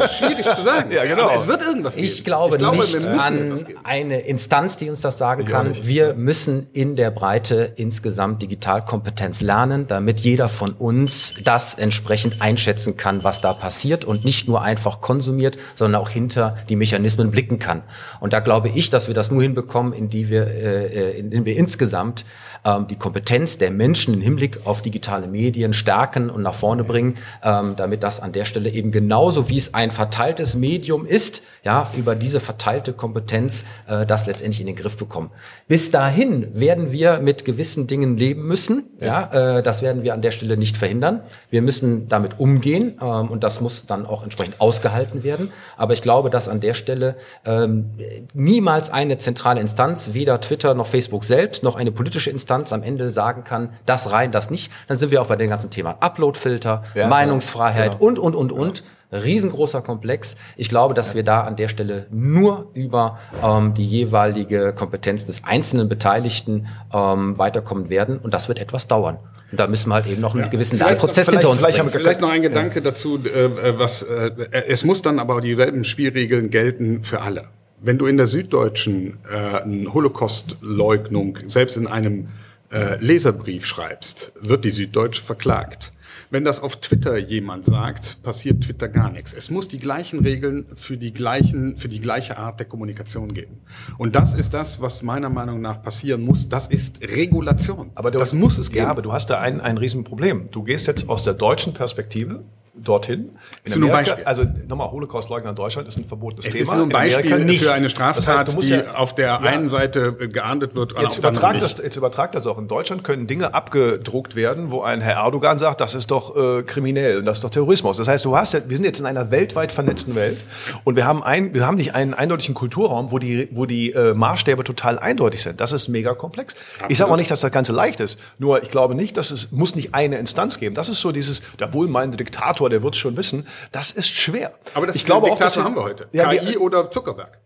schwierig 0.08 0.44
zu 0.52 0.62
sagen. 0.62 0.90
Ja, 0.90 1.04
genau. 1.04 1.24
Aber 1.24 1.36
es 1.36 1.46
wird 1.46 1.62
irgendwas 1.62 1.94
geben. 1.94 2.06
Ich 2.06 2.24
glaube, 2.24 2.60
wir 2.60 2.70
nicht 2.72 2.94
müssen 2.94 3.06
an 3.20 3.64
eine 3.84 4.20
Instanz, 4.20 4.76
die 4.76 4.90
uns 4.90 5.00
das 5.00 5.18
sagen 5.18 5.42
Ich 5.42 5.48
kann. 5.48 5.68
nicht. 5.68 5.86
Wir 5.86 6.14
müssen 6.14 6.66
in 6.72 6.96
der 6.96 7.10
Breite 7.10 7.72
insgesamt 7.76 8.42
Digitalkompetenz 8.42 9.40
lernen, 9.40 9.86
damit 9.86 10.20
jeder 10.20 10.48
von 10.48 10.72
uns 10.72 11.34
das 11.44 11.74
entsprechend 11.74 12.42
einschätzen 12.42 12.96
kann, 12.96 13.22
was 13.22 13.40
da 13.40 13.54
passiert 13.54 14.04
und 14.04 14.24
nicht 14.24 14.48
nur 14.48 14.62
einfach 14.62 15.00
konsumiert, 15.00 15.56
sondern 15.76 16.00
auch 16.00 16.08
hinter 16.08 16.56
die 16.68 16.76
Mechanismen 16.76 17.30
blicken 17.30 17.58
kann. 17.58 17.82
Und 18.20 18.32
da 18.32 18.40
glaube 18.40 18.70
ich, 18.70 18.90
dass 18.90 19.06
wir 19.06 19.14
das 19.14 19.30
nur 19.30 19.42
hinbekommen, 19.42 19.92
indem 19.92 20.30
wir, 20.30 20.46
äh, 20.48 20.86
äh, 20.86 21.18
indem 21.18 21.44
wir 21.44 21.56
insgesamt 21.56 22.24
ähm, 22.64 22.88
die 22.88 22.96
Kompetenz 22.96 23.58
der 23.58 23.70
Menschen 23.70 24.14
im 24.14 24.20
Hinblick 24.20 24.60
auf 24.64 24.82
digitale 24.82 25.26
Medien 25.26 25.72
stärken 25.72 26.30
und 26.30 26.42
nach 26.42 26.54
vorne 26.54 26.82
bringen, 26.82 27.14
ähm, 27.42 27.74
damit 27.76 28.02
das 28.02 28.20
an 28.20 28.32
der 28.32 28.44
Stelle 28.44 28.70
eben 28.70 28.90
genauso 28.90 29.43
wie 29.48 29.58
es 29.58 29.74
ein 29.74 29.90
verteiltes 29.90 30.54
Medium 30.54 31.06
ist, 31.06 31.42
ja, 31.62 31.90
über 31.96 32.14
diese 32.14 32.40
verteilte 32.40 32.92
Kompetenz 32.92 33.64
äh, 33.88 34.04
das 34.04 34.26
letztendlich 34.26 34.60
in 34.60 34.66
den 34.66 34.76
Griff 34.76 34.96
bekommen. 34.96 35.30
Bis 35.66 35.90
dahin 35.90 36.48
werden 36.58 36.92
wir 36.92 37.20
mit 37.20 37.44
gewissen 37.44 37.86
Dingen 37.86 38.16
leben 38.16 38.46
müssen, 38.46 38.84
ja, 39.00 39.58
äh, 39.58 39.62
das 39.62 39.82
werden 39.82 40.02
wir 40.02 40.14
an 40.14 40.22
der 40.22 40.30
Stelle 40.30 40.56
nicht 40.56 40.76
verhindern. 40.76 41.20
Wir 41.50 41.62
müssen 41.62 42.08
damit 42.08 42.38
umgehen 42.38 42.98
ähm, 43.00 43.28
und 43.30 43.44
das 43.44 43.60
muss 43.60 43.86
dann 43.86 44.06
auch 44.06 44.22
entsprechend 44.22 44.60
ausgehalten 44.60 45.24
werden. 45.24 45.50
Aber 45.76 45.92
ich 45.92 46.02
glaube, 46.02 46.30
dass 46.30 46.48
an 46.48 46.60
der 46.60 46.74
Stelle 46.74 47.16
ähm, 47.44 47.90
niemals 48.34 48.90
eine 48.90 49.18
zentrale 49.18 49.60
Instanz, 49.60 50.10
weder 50.12 50.40
Twitter 50.40 50.74
noch 50.74 50.86
Facebook 50.86 51.24
selbst, 51.24 51.62
noch 51.62 51.76
eine 51.76 51.92
politische 51.92 52.30
Instanz 52.30 52.72
am 52.72 52.82
Ende 52.82 53.08
sagen 53.10 53.44
kann, 53.44 53.70
das 53.86 54.12
rein, 54.12 54.32
das 54.32 54.50
nicht. 54.50 54.70
Dann 54.88 54.96
sind 54.96 55.10
wir 55.10 55.22
auch 55.22 55.26
bei 55.26 55.36
den 55.36 55.48
ganzen 55.48 55.70
Themen 55.70 55.94
Uploadfilter, 56.00 56.82
Ja, 56.94 57.08
Meinungsfreiheit 57.08 57.98
genau. 57.98 58.04
und, 58.04 58.18
und, 58.18 58.34
und, 58.34 58.52
und. 58.52 58.82
Riesengroßer 59.22 59.80
Komplex. 59.82 60.36
Ich 60.56 60.68
glaube, 60.68 60.94
dass 60.94 61.14
wir 61.14 61.22
da 61.22 61.42
an 61.42 61.56
der 61.56 61.68
Stelle 61.68 62.06
nur 62.10 62.70
über 62.74 63.18
ähm, 63.42 63.74
die 63.74 63.84
jeweilige 63.86 64.72
Kompetenz 64.72 65.24
des 65.26 65.44
einzelnen 65.44 65.88
Beteiligten 65.88 66.66
ähm, 66.92 67.38
weiterkommen 67.38 67.88
werden. 67.90 68.18
Und 68.18 68.34
das 68.34 68.48
wird 68.48 68.58
etwas 68.58 68.88
dauern. 68.88 69.18
Und 69.50 69.60
da 69.60 69.66
müssen 69.68 69.88
wir 69.90 69.94
halt 69.94 70.06
eben 70.06 70.20
noch 70.20 70.34
einen 70.34 70.50
gewissen 70.50 70.78
Vielleicht- 70.78 71.00
vielleicht- 71.00 71.30
hinter 71.30 71.50
uns 71.50 71.58
vielleicht 71.58 71.78
bringen. 71.78 71.90
Vielleicht 71.90 72.20
noch 72.20 72.30
ein 72.30 72.42
Gedanke 72.42 72.82
dazu, 72.82 73.20
äh, 73.24 73.28
äh, 73.44 73.78
was 73.78 74.02
äh, 74.02 74.30
es 74.68 74.84
muss 74.84 75.02
dann 75.02 75.18
aber 75.18 75.40
dieselben 75.40 75.84
Spielregeln 75.84 76.50
gelten 76.50 77.02
für 77.04 77.20
alle. 77.20 77.42
Wenn 77.80 77.98
du 77.98 78.06
in 78.06 78.16
der 78.16 78.26
Süddeutschen 78.26 79.18
äh, 79.30 79.58
eine 79.62 79.92
Holocaust-Leugnung 79.92 81.38
selbst 81.46 81.76
in 81.76 81.86
einem 81.86 82.28
äh, 82.74 82.96
Leserbrief 82.96 83.64
schreibst, 83.64 84.32
wird 84.40 84.64
die 84.64 84.70
Süddeutsche 84.70 85.22
verklagt. 85.22 85.92
Wenn 86.30 86.42
das 86.42 86.60
auf 86.60 86.80
Twitter 86.80 87.16
jemand 87.16 87.64
sagt, 87.64 88.22
passiert 88.22 88.64
Twitter 88.64 88.88
gar 88.88 89.10
nichts. 89.10 89.32
Es 89.32 89.50
muss 89.50 89.68
die 89.68 89.78
gleichen 89.78 90.20
Regeln 90.20 90.66
für 90.74 90.96
die 90.96 91.12
gleichen, 91.12 91.76
für 91.76 91.88
die 91.88 92.00
gleiche 92.00 92.38
Art 92.38 92.58
der 92.58 92.66
Kommunikation 92.66 93.32
geben. 93.32 93.60
Und 93.98 94.16
das 94.16 94.34
ist 94.34 94.52
das, 94.52 94.80
was 94.80 95.02
meiner 95.02 95.28
Meinung 95.28 95.60
nach 95.60 95.80
passieren 95.80 96.22
muss. 96.22 96.48
Das 96.48 96.66
ist 96.66 97.00
Regulation. 97.02 97.90
Aber 97.94 98.10
du, 98.10 98.18
das 98.18 98.32
muss 98.32 98.58
es 98.58 98.70
geben. 98.70 98.86
Ja, 98.86 98.90
aber 98.90 99.02
du 99.02 99.12
hast 99.12 99.30
da 99.30 99.40
ein, 99.40 99.60
ein 99.60 99.78
Riesenproblem. 99.78 100.50
Du 100.50 100.64
gehst 100.64 100.88
jetzt 100.88 101.08
aus 101.08 101.22
der 101.22 101.34
deutschen 101.34 101.72
Perspektive 101.72 102.42
dorthin. 102.76 103.20
In 103.20 103.72
Ist 103.72 103.76
nur 103.76 103.88
ein 103.88 103.92
Amerika, 103.92 104.10
Beispiel. 104.16 104.24
also 104.26 104.44
nochmal, 104.68 104.90
Holocaust-Leugner 104.90 105.50
in 105.50 105.56
Deutschland 105.56 105.86
ist 105.88 105.96
ein 105.98 106.04
verbotenes 106.04 106.46
Es 106.46 106.52
Thema. 106.52 106.62
ist 106.62 106.76
nur 106.76 106.84
ein 106.86 106.90
in 106.90 106.96
Amerika 106.96 107.16
Beispiel 107.20 107.44
nicht. 107.44 107.62
für 107.64 107.72
eine 107.72 107.82
Das 107.84 107.92
Straftat, 107.92 108.38
heißt, 108.38 108.48
du 108.48 108.52
musst 108.56 108.68
die 108.68 108.74
ja- 108.74 108.94
auf 108.94 109.14
der 109.14 109.26
Ja. 109.26 109.36
einen 109.40 109.68
Seite 109.68 110.16
äh, 110.20 110.28
geahndet 110.28 110.74
wird, 110.74 110.94
Jetzt 111.00 111.18
übertragt, 111.18 111.62
das, 111.62 111.76
jetzt 111.78 111.96
übertragt 111.96 112.34
das 112.34 112.46
auch. 112.46 112.58
In 112.58 112.66
Deutschland 112.68 113.04
können 113.04 113.26
Dinge 113.26 113.54
abgedruckt 113.54 114.34
werden, 114.36 114.70
wo 114.70 114.82
ein 114.82 115.00
Herr 115.00 115.14
Erdogan 115.24 115.58
sagt, 115.58 115.80
das 115.80 115.94
ist 115.94 116.10
doch 116.10 116.36
äh, 116.36 116.62
kriminell 116.64 117.18
und 117.18 117.26
das 117.26 117.38
ist 117.38 117.44
doch 117.44 117.50
Terrorismus. 117.50 117.96
Das 117.96 118.08
heißt, 118.08 118.24
du 118.24 118.36
hast 118.36 118.54
wir 118.54 118.76
sind 118.76 118.84
jetzt 118.84 119.00
in 119.00 119.06
einer 119.06 119.30
weltweit 119.30 119.72
vernetzten 119.72 120.14
Welt 120.14 120.38
und 120.84 120.96
wir 120.96 121.06
haben, 121.06 121.22
ein, 121.22 121.54
wir 121.54 121.66
haben 121.66 121.76
nicht 121.76 121.94
einen 121.94 122.12
eindeutigen 122.14 122.54
Kulturraum, 122.54 123.10
wo 123.12 123.18
die, 123.18 123.48
wo 123.52 123.66
die 123.66 123.92
äh, 123.92 124.14
Maßstäbe 124.14 124.64
total 124.64 124.98
eindeutig 124.98 125.42
sind. 125.42 125.60
Das 125.60 125.72
ist 125.72 125.88
mega 125.88 126.14
komplex. 126.14 126.54
Ich 126.88 126.98
sage 126.98 127.10
auch 127.10 127.16
nicht, 127.16 127.30
dass 127.30 127.40
das 127.40 127.50
Ganze 127.52 127.72
leicht 127.72 128.00
ist. 128.00 128.18
Nur 128.38 128.62
ich 128.62 128.70
glaube 128.70 128.94
nicht, 128.94 129.16
dass 129.16 129.30
es 129.30 129.52
muss 129.52 129.74
nicht 129.76 129.94
eine 129.94 130.18
Instanz 130.18 130.58
geben. 130.58 130.74
Das 130.74 130.88
ist 130.88 131.00
so 131.00 131.12
dieses, 131.12 131.42
der 131.58 131.72
wohlmeinende 131.72 132.16
Diktator, 132.16 132.63
der 132.68 132.82
wird 132.82 132.94
es 132.94 133.00
schon 133.00 133.16
wissen. 133.16 133.46
Das 133.72 133.90
ist 133.90 134.08
schwer. 134.08 134.54
Aber 134.74 134.86
das 134.86 134.96
ich 134.96 135.04
glaube 135.04 135.26
auch, 135.26 135.36
Diktator 135.36 135.64
haben 135.64 135.76
wir 135.76 135.82
heute. 135.82 136.08
Ja, 136.12 136.28
KI 136.28 136.56
oder 136.56 136.90
Zuckerberg. 136.90 137.38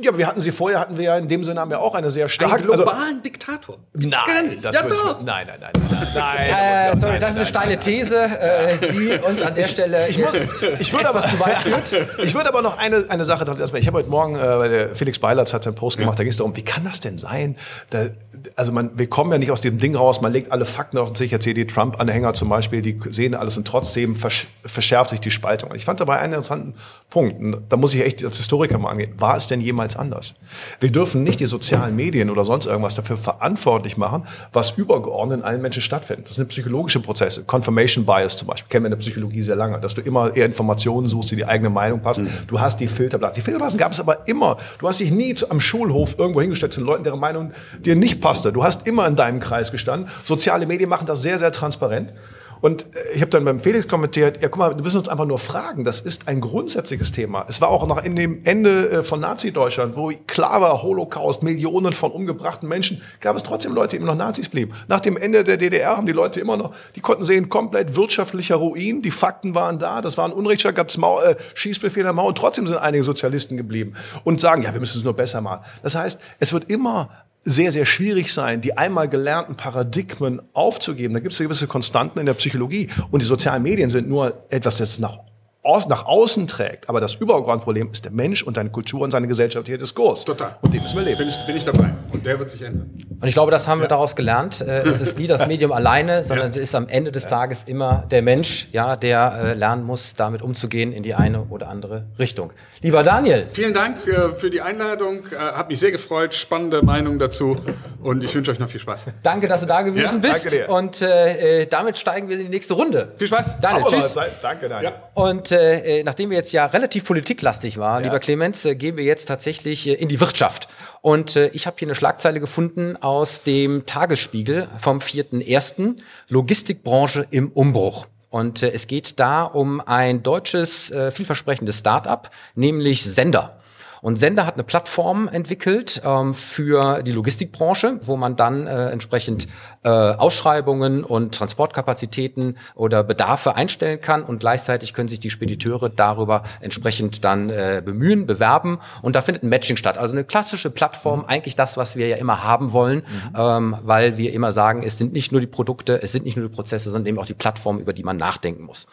Ja, 0.00 0.10
aber 0.10 0.18
wir 0.18 0.26
hatten 0.26 0.40
sie 0.40 0.52
vorher, 0.52 0.80
hatten 0.80 0.96
wir 0.96 1.04
ja 1.04 1.16
in 1.16 1.28
dem 1.28 1.44
Sinne 1.44 1.60
haben 1.60 1.70
wir 1.70 1.80
auch 1.80 1.94
eine 1.94 2.10
sehr 2.10 2.28
starke. 2.28 2.56
Einen 2.56 2.66
globalen 2.66 3.22
Diktator. 3.22 3.78
Nein, 3.94 4.58
das 4.60 4.74
ja 4.74 4.82
doch. 4.82 5.22
Nein, 5.22 5.46
nein, 5.46 5.58
nein, 5.60 5.72
nein, 5.90 6.08
nein. 6.14 6.94
Äh, 6.94 6.96
sorry, 6.98 7.18
das 7.18 7.30
ist 7.30 7.36
eine 7.36 7.46
steile 7.46 7.78
These, 7.78 8.16
äh, 8.16 8.88
die 8.88 9.10
uns 9.26 9.42
an 9.42 9.54
der 9.54 9.64
Stelle 9.64 10.08
Ich 10.08 10.18
muss, 10.18 10.34
jetzt 10.34 10.56
ich 10.78 10.92
würde 10.92 11.08
aber, 11.08 11.22
zu 11.22 11.40
weit 11.40 11.62
führt. 11.62 12.06
ich 12.18 12.34
würde 12.34 12.48
aber 12.48 12.62
noch 12.62 12.76
eine, 12.78 13.06
eine 13.08 13.24
Sache 13.24 13.44
dazu 13.44 13.60
erstmal. 13.60 13.80
Ich 13.80 13.86
habe 13.86 13.98
heute 13.98 14.10
Morgen, 14.10 14.36
äh, 14.36 14.68
der 14.68 14.94
Felix 14.94 15.18
Beilatz 15.18 15.52
hat 15.54 15.64
seinen 15.64 15.74
Post 15.74 15.98
gemacht, 15.98 16.18
da 16.18 16.24
ging 16.24 16.30
es 16.30 16.36
darum, 16.36 16.56
wie 16.56 16.62
kann 16.62 16.84
das 16.84 17.00
denn 17.00 17.18
sein? 17.18 17.56
Da, 17.90 18.06
also 18.54 18.72
man, 18.72 18.98
wir 18.98 19.08
kommen 19.08 19.32
ja 19.32 19.38
nicht 19.38 19.50
aus 19.50 19.60
dem 19.60 19.78
Ding 19.78 19.96
raus, 19.96 20.20
man 20.20 20.32
legt 20.32 20.52
alle 20.52 20.64
Fakten 20.64 20.98
auf 20.98 21.10
den 21.10 21.14
Tisch, 21.14 21.30
jetzt 21.30 21.44
hier 21.44 21.54
die 21.54 21.66
Trump-Anhänger 21.66 22.34
zum 22.34 22.48
Beispiel, 22.48 22.82
die 22.82 22.98
sehen 23.10 23.34
alles 23.34 23.56
und 23.56 23.66
trotzdem 23.66 24.16
versch 24.16 24.46
verschärft 24.64 25.10
sich 25.10 25.20
die 25.20 25.30
Spaltung. 25.30 25.74
Ich 25.74 25.84
fand 25.84 26.00
dabei 26.00 26.18
einen 26.18 26.34
interessanten 26.34 26.74
Punkt, 27.10 27.40
und 27.40 27.62
da 27.68 27.76
muss 27.76 27.94
ich 27.94 28.02
echt 28.02 28.24
als 28.24 28.36
Historiker 28.36 28.78
mal 28.78 28.90
angehen, 28.90 29.14
war 29.18 29.36
es 29.36 29.46
denn 29.46 29.60
jemals 29.86 29.96
anders? 29.96 30.34
Wir 30.80 30.90
dürfen 30.90 31.22
nicht 31.22 31.40
die 31.40 31.46
sozialen 31.46 31.94
Medien 31.94 32.30
oder 32.30 32.44
sonst 32.44 32.66
irgendwas 32.66 32.94
dafür 32.94 33.16
verantwortlich 33.16 33.96
machen, 33.96 34.24
was 34.52 34.72
übergeordnet 34.72 35.40
in 35.40 35.44
allen 35.44 35.62
Menschen 35.62 35.82
stattfindet. 35.82 36.28
Das 36.28 36.36
sind 36.36 36.48
psychologische 36.48 37.00
Prozesse. 37.00 37.44
Confirmation 37.44 38.04
Bias 38.04 38.36
zum 38.36 38.48
Beispiel, 38.48 38.68
kennen 38.68 38.84
wir 38.84 38.88
in 38.88 38.98
der 38.98 38.98
Psychologie 38.98 39.42
sehr 39.42 39.56
lange, 39.56 39.80
dass 39.80 39.94
du 39.94 40.00
immer 40.00 40.34
eher 40.34 40.46
Informationen 40.46 41.06
suchst, 41.06 41.30
die 41.30 41.36
die 41.36 41.44
eigene 41.44 41.70
Meinung 41.70 42.00
passen. 42.00 42.28
Du 42.46 42.60
hast 42.60 42.80
die 42.80 42.88
Filterblasen. 42.88 43.34
Die 43.34 43.40
Filterblasen 43.40 43.78
gab 43.78 43.92
es 43.92 44.00
aber 44.00 44.26
immer. 44.26 44.56
Du 44.78 44.88
hast 44.88 45.00
dich 45.00 45.10
nie 45.10 45.34
am 45.48 45.60
Schulhof 45.60 46.18
irgendwo 46.18 46.40
hingestellt 46.40 46.72
zu 46.72 46.80
den 46.80 46.86
Leuten, 46.86 47.04
deren 47.04 47.20
Meinung 47.20 47.52
dir 47.84 47.96
nicht 47.96 48.20
passte. 48.20 48.52
Du 48.52 48.64
hast 48.64 48.86
immer 48.86 49.06
in 49.06 49.16
deinem 49.16 49.40
Kreis 49.40 49.72
gestanden. 49.72 50.08
Soziale 50.24 50.66
Medien 50.66 50.88
machen 50.88 51.06
das 51.06 51.22
sehr, 51.22 51.38
sehr 51.38 51.52
transparent. 51.52 52.12
Und 52.60 52.86
äh, 52.94 53.14
ich 53.14 53.20
habe 53.20 53.30
dann 53.30 53.44
beim 53.44 53.60
Felix 53.60 53.88
kommentiert, 53.88 54.42
ja 54.42 54.48
guck 54.48 54.58
mal, 54.58 54.76
wir 54.76 54.82
müssen 54.82 54.98
uns 54.98 55.08
einfach 55.08 55.26
nur 55.26 55.38
fragen, 55.38 55.84
das 55.84 56.00
ist 56.00 56.28
ein 56.28 56.40
grundsätzliches 56.40 57.12
Thema. 57.12 57.46
Es 57.48 57.60
war 57.60 57.68
auch 57.68 57.86
noch 57.86 58.02
in 58.02 58.16
dem 58.16 58.44
Ende 58.44 58.90
äh, 58.90 59.02
von 59.02 59.20
Nazi-Deutschland, 59.20 59.96
wo 59.96 60.12
klar 60.26 60.60
war, 60.60 60.82
Holocaust, 60.82 61.42
Millionen 61.42 61.92
von 61.92 62.10
umgebrachten 62.10 62.68
Menschen, 62.68 63.02
gab 63.20 63.36
es 63.36 63.42
trotzdem 63.42 63.74
Leute, 63.74 63.90
die 63.90 63.96
immer 63.96 64.06
noch 64.06 64.16
Nazis 64.16 64.48
blieben. 64.48 64.72
Nach 64.88 65.00
dem 65.00 65.16
Ende 65.16 65.44
der 65.44 65.56
DDR 65.56 65.96
haben 65.96 66.06
die 66.06 66.12
Leute 66.12 66.40
immer 66.40 66.56
noch, 66.56 66.74
die 66.94 67.00
konnten 67.00 67.24
sehen, 67.24 67.48
komplett 67.48 67.96
wirtschaftlicher 67.96 68.56
Ruin, 68.56 69.02
die 69.02 69.10
Fakten 69.10 69.54
waren 69.54 69.78
da, 69.78 70.00
das 70.00 70.16
war 70.18 70.24
ein 70.24 70.32
Unrechtsstaat, 70.32 70.74
gab 70.74 70.88
es 70.88 70.96
äh, 70.96 71.36
Schießbefehle 71.54 72.12
Mauer 72.12 72.28
und 72.28 72.38
trotzdem 72.38 72.66
sind 72.66 72.78
einige 72.78 73.04
Sozialisten 73.04 73.56
geblieben 73.56 73.94
und 74.24 74.40
sagen, 74.40 74.62
ja, 74.62 74.72
wir 74.72 74.80
müssen 74.80 74.98
es 74.98 75.04
nur 75.04 75.14
besser 75.14 75.40
machen. 75.40 75.64
Das 75.82 75.94
heißt, 75.94 76.20
es 76.38 76.52
wird 76.52 76.70
immer 76.70 77.10
sehr, 77.46 77.70
sehr 77.70 77.86
schwierig 77.86 78.32
sein, 78.32 78.60
die 78.60 78.76
einmal 78.76 79.08
gelernten 79.08 79.54
Paradigmen 79.54 80.42
aufzugeben. 80.52 81.14
Da 81.14 81.20
gibt 81.20 81.32
es 81.32 81.38
gewisse 81.38 81.68
Konstanten 81.68 82.18
in 82.18 82.26
der 82.26 82.34
Psychologie. 82.34 82.88
Und 83.12 83.22
die 83.22 83.26
sozialen 83.26 83.62
Medien 83.62 83.88
sind 83.88 84.08
nur 84.08 84.44
etwas, 84.50 84.78
das 84.78 84.98
nach 84.98 85.20
aus, 85.66 85.88
nach 85.88 86.06
außen 86.06 86.46
trägt. 86.46 86.88
Aber 86.88 87.00
das 87.00 87.14
übergeordnete 87.14 87.64
Problem 87.64 87.90
ist 87.90 88.04
der 88.04 88.12
Mensch 88.12 88.42
und 88.42 88.54
seine 88.56 88.70
Kultur 88.70 89.00
und 89.02 89.10
seine 89.10 89.26
gesellschaftliche 89.28 89.78
Diskurs. 89.78 90.24
Total. 90.24 90.56
Und 90.62 90.72
dem 90.72 90.82
müssen 90.82 90.96
wir 90.96 91.04
leben. 91.04 91.18
Bin 91.18 91.28
ich, 91.28 91.36
bin 91.46 91.56
ich 91.56 91.64
dabei. 91.64 91.90
Und 92.12 92.24
der 92.24 92.38
wird 92.38 92.50
sich 92.50 92.62
ändern. 92.62 92.90
Und 93.20 93.26
ich 93.28 93.34
glaube, 93.34 93.50
das 93.50 93.66
haben 93.68 93.80
wir 93.80 93.88
daraus 93.88 94.16
gelernt. 94.16 94.60
Äh, 94.60 94.82
Es 94.82 95.00
ist 95.00 95.18
nie 95.18 95.26
das 95.26 95.46
Medium 95.48 95.72
alleine, 95.72 96.24
sondern 96.24 96.50
es 96.50 96.56
ist 96.56 96.74
am 96.74 96.88
Ende 96.88 97.12
des 97.12 97.26
Tages 97.26 97.64
immer 97.64 98.04
der 98.10 98.22
Mensch, 98.22 98.68
ja, 98.72 98.96
der 98.96 99.32
äh, 99.42 99.54
lernen 99.54 99.84
muss, 99.84 100.14
damit 100.14 100.42
umzugehen 100.42 100.92
in 100.92 101.02
die 101.02 101.14
eine 101.14 101.42
oder 101.50 101.68
andere 101.68 102.04
Richtung. 102.18 102.52
Lieber 102.82 103.02
Daniel, 103.02 103.46
Vielen 103.52 103.74
Dank 103.74 104.06
äh, 104.06 104.34
für 104.34 104.50
die 104.50 104.60
Einladung. 104.60 105.20
Äh, 105.32 105.36
hat 105.36 105.68
mich 105.68 105.78
sehr 105.80 105.90
gefreut. 105.90 106.34
Spannende 106.34 106.82
Meinung 106.82 107.18
dazu. 107.18 107.56
Und 108.02 108.22
ich 108.22 108.34
wünsche 108.34 108.50
euch 108.52 108.58
noch 108.58 108.68
viel 108.68 108.80
Spaß. 108.80 109.06
danke, 109.22 109.48
dass 109.48 109.60
du 109.62 109.66
da 109.66 109.82
gewesen 109.82 110.04
Ja, 110.22 110.30
bist. 110.30 110.44
danke 110.44 110.58
dir. 110.58 110.68
Und 110.70 111.02
äh, 111.02 111.66
damit 111.66 111.98
steigen 111.98 112.28
wir 112.28 112.36
in 112.38 112.44
die 112.44 112.48
nächste 112.50 112.74
Runde. 112.74 113.12
Viel 113.16 113.26
Spaß. 113.26 113.56
Daniel, 113.60 113.84
tschüss. 113.88 114.14
Danke, 114.42 114.68
Daniel. 114.68 114.92
Und 115.14 115.50
äh, 115.58 116.02
nachdem 116.04 116.30
wir 116.30 116.36
jetzt 116.36 116.52
ja 116.52 116.66
relativ 116.66 117.04
politiklastig 117.04 117.78
waren, 117.78 118.02
Ja. 118.04 118.10
lieber 118.10 118.20
Clemens, 118.20 118.64
äh, 118.64 118.74
gehen 118.74 118.96
wir 118.96 119.04
jetzt 119.04 119.26
tatsächlich 119.26 119.86
äh, 119.88 119.94
in 119.94 120.08
die 120.08 120.20
Wirtschaft. 120.20 120.68
Und 121.02 121.36
äh, 121.36 121.48
ich 121.48 121.66
habe 121.66 121.76
hier 121.78 121.86
eine 121.88 121.94
Schlagzeile 121.94 122.40
gefunden 122.40 122.96
aus 122.96 123.42
dem 123.42 123.86
Tagesspiegel 123.86 124.68
vom 124.78 124.98
4.1. 124.98 125.96
Logistikbranche 126.28 127.26
im 127.30 127.48
Umbruch. 127.52 128.06
Und 128.30 128.62
äh, 128.62 128.70
es 128.72 128.86
geht 128.86 129.18
da 129.18 129.44
um 129.44 129.80
ein 129.80 130.22
deutsches, 130.22 130.90
äh, 130.90 131.10
vielversprechendes 131.10 131.78
Start-up, 131.78 132.30
nämlich 132.54 133.02
Sender. 133.04 133.58
Und 134.02 134.18
Sender 134.18 134.46
hat 134.46 134.54
eine 134.54 134.64
Plattform 134.64 135.28
entwickelt 135.28 136.02
ähm, 136.04 136.34
für 136.34 137.02
die 137.02 137.12
Logistikbranche, 137.12 137.98
wo 138.02 138.16
man 138.16 138.36
dann 138.36 138.66
äh, 138.66 138.90
entsprechend 138.90 139.48
äh, 139.82 139.88
Ausschreibungen 139.88 141.04
und 141.04 141.34
Transportkapazitäten 141.34 142.58
oder 142.74 143.02
Bedarfe 143.04 143.54
einstellen 143.54 144.00
kann. 144.00 144.22
Und 144.22 144.40
gleichzeitig 144.40 144.94
können 144.94 145.08
sich 145.08 145.20
die 145.20 145.30
Spediteure 145.30 145.88
darüber 145.88 146.42
entsprechend 146.60 147.24
dann 147.24 147.50
äh, 147.50 147.82
bemühen, 147.84 148.26
bewerben. 148.26 148.78
Und 149.02 149.16
da 149.16 149.22
findet 149.22 149.42
ein 149.42 149.48
Matching 149.48 149.76
statt. 149.76 149.98
Also 149.98 150.12
eine 150.12 150.24
klassische 150.24 150.70
Plattform, 150.70 151.24
eigentlich 151.24 151.56
das, 151.56 151.76
was 151.76 151.96
wir 151.96 152.08
ja 152.08 152.16
immer 152.16 152.42
haben 152.42 152.72
wollen, 152.72 153.02
ähm, 153.36 153.76
weil 153.82 154.16
wir 154.16 154.32
immer 154.32 154.52
sagen, 154.52 154.82
es 154.82 154.98
sind 154.98 155.12
nicht 155.12 155.32
nur 155.32 155.40
die 155.40 155.46
Produkte, 155.46 156.02
es 156.02 156.12
sind 156.12 156.24
nicht 156.24 156.36
nur 156.36 156.48
die 156.48 156.54
Prozesse, 156.54 156.90
sondern 156.90 157.08
eben 157.08 157.18
auch 157.18 157.26
die 157.26 157.34
Plattform, 157.34 157.78
über 157.78 157.92
die 157.92 158.02
man 158.02 158.16
nachdenken 158.16 158.64
muss. 158.64 158.86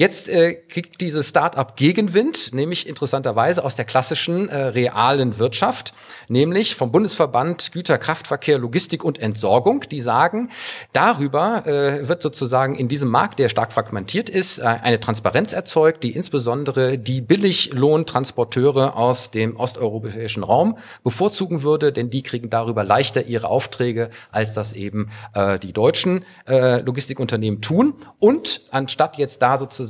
Jetzt 0.00 0.30
äh, 0.30 0.54
kriegt 0.54 1.02
dieses 1.02 1.28
Start-up 1.28 1.76
Gegenwind, 1.76 2.54
nämlich 2.54 2.88
interessanterweise 2.88 3.62
aus 3.62 3.76
der 3.76 3.84
klassischen 3.84 4.48
äh, 4.48 4.56
realen 4.58 5.38
Wirtschaft, 5.38 5.92
nämlich 6.26 6.74
vom 6.74 6.90
Bundesverband 6.90 7.70
Güter, 7.70 7.98
Kraftverkehr, 7.98 8.56
Logistik 8.56 9.04
und 9.04 9.18
Entsorgung, 9.18 9.84
die 9.90 10.00
sagen, 10.00 10.48
darüber 10.94 11.66
äh, 11.66 12.08
wird 12.08 12.22
sozusagen 12.22 12.76
in 12.76 12.88
diesem 12.88 13.10
Markt, 13.10 13.40
der 13.40 13.50
stark 13.50 13.74
fragmentiert 13.74 14.30
ist, 14.30 14.60
äh, 14.60 14.62
eine 14.62 15.00
Transparenz 15.00 15.52
erzeugt, 15.52 16.02
die 16.02 16.12
insbesondere 16.12 16.96
die 16.96 17.20
Billiglohntransporteure 17.20 18.96
aus 18.96 19.30
dem 19.30 19.54
osteuropäischen 19.56 20.44
Raum 20.44 20.78
bevorzugen 21.04 21.60
würde, 21.60 21.92
denn 21.92 22.08
die 22.08 22.22
kriegen 22.22 22.48
darüber 22.48 22.84
leichter 22.84 23.26
ihre 23.26 23.48
Aufträge, 23.48 24.08
als 24.32 24.54
das 24.54 24.72
eben 24.72 25.10
äh, 25.34 25.58
die 25.58 25.74
deutschen 25.74 26.24
äh, 26.48 26.80
Logistikunternehmen 26.80 27.60
tun. 27.60 27.92
Und 28.18 28.62
anstatt 28.70 29.18
jetzt 29.18 29.42
da 29.42 29.58
sozusagen 29.58 29.89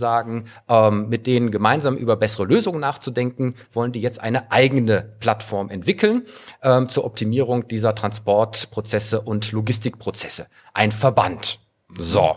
ähm, 0.69 1.09
mit 1.09 1.27
denen 1.27 1.51
gemeinsam 1.51 1.97
über 1.97 2.17
bessere 2.17 2.45
Lösungen 2.45 2.81
nachzudenken, 2.81 3.55
wollen 3.73 3.93
die 3.93 4.01
jetzt 4.01 4.21
eine 4.21 4.51
eigene 4.51 5.13
Plattform 5.21 5.71
entwickeln 5.71 6.25
ähm, 6.63 6.89
zur 6.89 7.05
Optimierung 7.05 7.69
dieser 7.69 7.95
Transportprozesse 7.95 9.21
und 9.21 9.53
Logistikprozesse. 9.53 10.47
Ein 10.75 10.93
Verband. 10.93 11.61
So. 11.99 12.37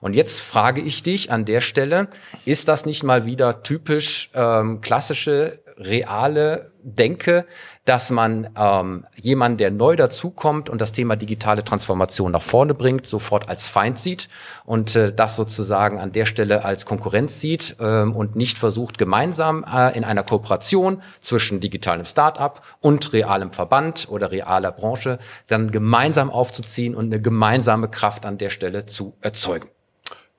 Und 0.00 0.16
jetzt 0.16 0.40
frage 0.40 0.80
ich 0.80 1.04
dich 1.04 1.30
an 1.30 1.44
der 1.44 1.60
Stelle, 1.60 2.08
ist 2.44 2.66
das 2.66 2.86
nicht 2.86 3.04
mal 3.04 3.24
wieder 3.24 3.62
typisch 3.62 4.30
ähm, 4.34 4.80
klassische, 4.80 5.62
reale 5.76 6.71
Denke, 6.84 7.46
dass 7.84 8.10
man 8.10 8.48
ähm, 8.56 9.04
jemanden, 9.20 9.58
der 9.58 9.70
neu 9.70 9.96
dazukommt 9.96 10.70
und 10.70 10.80
das 10.80 10.92
Thema 10.92 11.16
digitale 11.16 11.64
Transformation 11.64 12.32
nach 12.32 12.42
vorne 12.42 12.74
bringt, 12.74 13.06
sofort 13.06 13.48
als 13.48 13.66
Feind 13.66 13.98
sieht 13.98 14.28
und 14.64 14.96
äh, 14.96 15.12
das 15.12 15.36
sozusagen 15.36 15.98
an 15.98 16.12
der 16.12 16.26
Stelle 16.26 16.64
als 16.64 16.86
Konkurrenz 16.86 17.40
sieht 17.40 17.76
ähm, 17.80 18.14
und 18.14 18.36
nicht 18.36 18.58
versucht, 18.58 18.98
gemeinsam 18.98 19.64
äh, 19.64 19.96
in 19.96 20.04
einer 20.04 20.22
Kooperation 20.22 21.02
zwischen 21.20 21.60
digitalem 21.60 22.04
Start-up 22.04 22.62
und 22.80 23.12
realem 23.12 23.52
Verband 23.52 24.08
oder 24.08 24.30
realer 24.30 24.72
Branche 24.72 25.18
dann 25.46 25.70
gemeinsam 25.70 26.30
aufzuziehen 26.30 26.94
und 26.94 27.06
eine 27.06 27.20
gemeinsame 27.20 27.88
Kraft 27.88 28.26
an 28.26 28.38
der 28.38 28.50
Stelle 28.50 28.86
zu 28.86 29.14
erzeugen. 29.20 29.68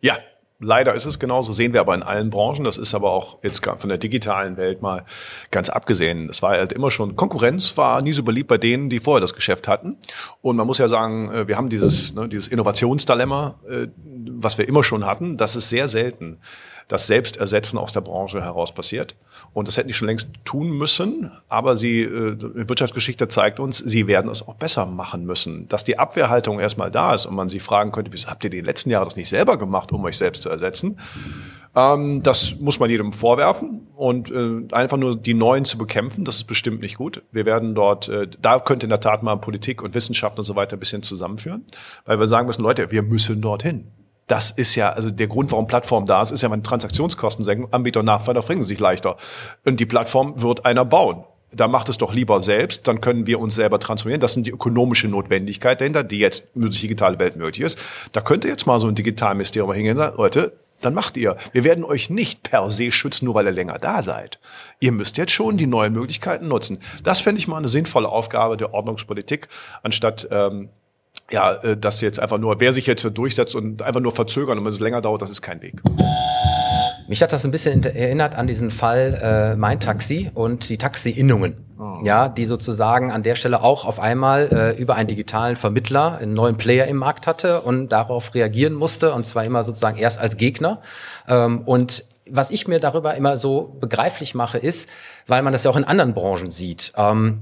Ja, 0.02 0.18
leider 0.64 0.94
ist 0.94 1.06
es 1.06 1.20
genauso. 1.20 1.54
Sehen 1.54 1.74
wir 1.74 1.82
aber 1.82 1.94
in 1.94 2.04
allen 2.04 2.30
Branchen. 2.30 2.64
Das 2.64 2.78
ist 2.78 2.96
aber 2.96 3.12
auch 3.12 3.38
jetzt 3.44 3.64
von 3.66 3.90
der 3.90 3.98
digitalen 3.98 4.58
Welt 4.58 4.82
mal 4.82 5.06
ganz 5.52 5.70
abgesehen. 5.70 6.30
Es 6.30 6.42
war 6.42 6.52
halt 6.52 6.74
immer 6.74 6.92
schon, 6.92 7.16
Konkurrenz 7.16 7.78
war 7.78 8.02
nie 8.02 8.14
so 8.14 8.24
beliebt 8.24 8.48
bei 8.48 8.58
denen, 8.58 8.90
die 8.90 9.00
vorher 9.00 9.22
das 9.22 9.34
Geschäft 9.34 9.68
hatten. 9.68 9.98
Und 10.42 10.56
man 10.56 10.68
muss 10.68 10.78
ja 10.78 10.88
sagen, 10.88 11.32
äh, 11.32 11.48
wir 11.48 11.58
haben 11.58 11.70
dieses, 11.70 12.14
ne, 12.16 12.28
dieses 12.28 12.48
Innovationsdilemma, 12.48 13.56
äh, 13.70 13.88
was 14.32 14.58
wir 14.58 14.68
immer 14.68 14.84
schon 14.84 15.06
hatten. 15.06 15.38
Das 15.38 15.56
ist 15.56 15.70
sehr 15.70 15.88
selten, 15.88 16.40
dass 16.88 17.08
Selbstersetzen 17.08 17.80
aus 17.80 17.94
der 17.94 18.02
Branche 18.02 18.42
heraus 18.42 18.74
passiert. 18.74 19.16
Und 19.54 19.68
das 19.68 19.78
hätten 19.78 19.88
die 19.88 19.94
schon 19.94 20.08
längst 20.08 20.30
tun 20.46 20.70
müssen. 20.72 21.32
Aber 21.50 21.76
sie, 21.76 22.02
äh, 22.02 22.36
die 22.36 22.70
Wirtschaftsgeschichte 22.70 23.28
zeigt 23.28 23.60
uns, 23.60 23.78
sie 23.78 24.08
werden 24.08 24.30
es 24.30 24.48
auch 24.48 24.56
besser 24.56 24.86
machen 24.86 25.26
müssen. 25.26 25.68
Dass 25.68 25.84
die 25.84 26.00
Abwehrhaltung 26.00 26.60
erstmal 26.60 26.92
da 26.92 27.14
ist 27.14 27.26
und 27.26 27.36
man 27.36 27.50
sie 27.50 27.60
fragen 27.60 27.92
könnte, 27.92 28.12
wieso 28.14 28.30
habt 28.30 28.44
ihr 28.44 28.50
die 28.50 28.62
letzten 28.62 28.90
Jahre 28.90 29.06
das 29.06 29.16
nicht 29.16 29.30
selber 29.30 29.58
gemacht, 29.58 29.92
um 29.92 30.04
euch 30.04 30.18
selbst 30.18 30.44
zu 30.44 30.50
ersetzen? 30.50 30.98
Ähm, 31.76 32.22
das 32.22 32.60
muss 32.60 32.80
man 32.80 32.90
jedem 32.90 33.14
vorwerfen 33.14 33.88
und 33.96 34.30
äh, 34.32 34.62
einfach 34.74 34.98
nur 34.98 35.16
die 35.16 35.34
Neuen 35.34 35.66
zu 35.66 35.78
bekämpfen, 35.78 36.24
das 36.24 36.38
ist 36.38 36.44
bestimmt 36.44 36.82
nicht 36.82 36.98
gut. 36.98 37.24
Wir 37.32 37.46
werden 37.46 37.74
dort, 37.74 38.10
äh, 38.10 38.28
da 38.42 38.60
könnte 38.60 38.86
in 38.86 38.92
der 38.92 39.00
Tat 39.00 39.24
mal 39.24 39.36
Politik 39.38 39.82
und 39.82 39.96
Wissenschaft 39.96 40.38
und 40.38 40.44
so 40.44 40.56
weiter 40.56 40.78
ein 40.78 40.80
bisschen 40.80 41.02
zusammenführen, 41.02 41.66
weil 42.06 42.20
wir 42.20 42.28
sagen 42.28 42.46
müssen, 42.46 42.62
Leute, 42.62 42.92
wir 42.92 43.02
müssen 43.02 43.42
dorthin. 43.42 43.92
Das 44.28 44.52
ist 44.52 44.76
ja, 44.76 44.92
also 44.92 45.12
der 45.12 45.28
Grund, 45.28 45.52
warum 45.52 45.68
Plattform 45.68 46.06
da 46.06 46.22
ist, 46.22 46.32
ist 46.32 46.42
ja, 46.42 46.52
wenn 46.52 46.64
Transaktionskosten 46.64 47.44
senken, 47.44 47.68
Anbieter 47.72 48.00
und 48.00 48.06
Nachfrage 48.06 48.42
bringen 48.42 48.62
sich 48.62 48.80
leichter. 48.80 49.18
Und 49.66 49.80
die 49.80 49.86
Plattform 49.86 50.42
wird 50.42 50.66
einer 50.66 50.86
bauen. 50.86 51.26
Da 51.52 51.68
macht 51.68 51.90
es 51.90 52.00
doch 52.00 52.14
lieber 52.14 52.42
selbst, 52.42 52.88
dann 52.88 53.00
können 53.00 53.28
wir 53.28 53.40
uns 53.40 53.56
selber 53.56 53.80
transformieren. 53.80 54.22
Das 54.22 54.34
sind 54.34 54.48
die 54.48 54.52
ökonomische 54.52 55.08
Notwendigkeit 55.08 55.80
dahinter, 55.80 56.04
die 56.04 56.18
jetzt 56.18 56.48
durch 56.56 56.76
die 56.76 56.82
digitale 56.82 57.20
Welt 57.20 57.36
möglich 57.36 57.62
ist. 57.62 57.80
Da 58.12 58.22
könnte 58.22 58.48
jetzt 58.48 58.66
mal 58.66 58.80
so 58.80 58.88
ein 58.88 58.96
Digitalministerium 58.96 59.72
hingehen 59.74 59.98
und 59.98 60.04
sagen, 60.04 60.18
Leute, 60.18 60.54
dann 60.82 60.94
macht 60.94 61.16
ihr. 61.16 61.38
Wir 61.52 61.64
werden 61.64 61.84
euch 61.84 62.10
nicht 62.10 62.44
per 62.44 62.70
se 62.72 62.92
schützen, 62.92 63.26
nur 63.26 63.36
weil 63.36 63.46
ihr 63.46 63.52
länger 63.52 63.80
da 63.80 64.02
seid. 64.02 64.40
Ihr 64.80 64.92
müsst 64.92 65.18
jetzt 65.18 65.32
schon 65.32 65.58
die 65.58 65.68
neuen 65.68 65.94
Möglichkeiten 65.94 66.48
nutzen. 66.48 66.80
Das 67.04 67.20
fände 67.20 67.40
ich 67.40 67.48
mal 67.48 67.58
eine 67.58 67.68
sinnvolle 67.68 68.10
Aufgabe 68.10 68.58
der 68.58 68.74
Ordnungspolitik, 68.74 69.48
anstatt 69.82 70.28
ähm, 70.32 70.70
ja, 71.32 71.54
äh, 71.64 71.78
dass 71.78 72.02
jetzt 72.02 72.20
einfach 72.20 72.38
nur, 72.38 72.60
wer 72.60 72.72
sich 72.74 72.88
jetzt 72.88 73.04
durchsetzt 73.14 73.56
und 73.56 73.82
einfach 73.82 74.02
nur 74.02 74.12
verzögern 74.12 74.58
und 74.58 74.66
wenn 74.66 74.72
es 74.72 74.80
länger 74.80 75.02
dauert, 75.02 75.22
das 75.22 75.32
ist 75.32 75.42
kein 75.42 75.62
Weg. 75.62 75.82
Mich 77.08 77.22
hat 77.22 77.34
das 77.34 77.44
ein 77.44 77.52
bisschen 77.52 77.84
erinnert 77.84 78.36
an 78.36 78.48
diesen 78.48 78.72
Fall 78.72 79.20
äh, 79.22 79.56
Mein 79.58 79.80
Taxi 79.80 80.32
und 80.34 80.70
die 80.70 80.78
Taxi-Innungen. 80.78 81.58
Ja, 82.04 82.30
die 82.30 82.46
sozusagen 82.46 83.12
an 83.12 83.24
der 83.24 83.36
Stelle 83.36 83.62
auch 83.62 83.86
auf 83.86 84.00
einmal 84.00 84.48
äh, 84.52 84.82
über 84.82 84.96
einen 84.96 85.08
digitalen 85.08 85.58
Vermittler 85.58 86.18
einen 86.18 86.34
neuen 86.34 86.56
Player 86.56 86.86
im 86.88 86.98
Markt 86.98 87.28
hatte 87.28 87.62
und 87.62 87.90
darauf 87.90 88.34
reagieren 88.34 88.74
musste 88.74 89.14
und 89.14 89.26
zwar 89.26 89.44
immer 89.44 89.64
sozusagen 89.66 89.98
erst 89.98 90.20
als 90.20 90.38
Gegner. 90.38 90.82
Ähm, 91.28 91.62
und 91.66 92.06
was 92.30 92.52
ich 92.52 92.68
mir 92.68 92.80
darüber 92.80 93.16
immer 93.16 93.38
so 93.38 93.78
begreiflich 93.80 94.34
mache, 94.34 94.58
ist, 94.58 94.90
weil 95.28 95.42
man 95.42 95.52
das 95.52 95.66
ja 95.66 95.72
auch 95.72 95.78
in 95.78 95.84
anderen 95.84 96.14
Branchen 96.14 96.52
sieht. 96.52 96.94
Ähm, 96.96 97.42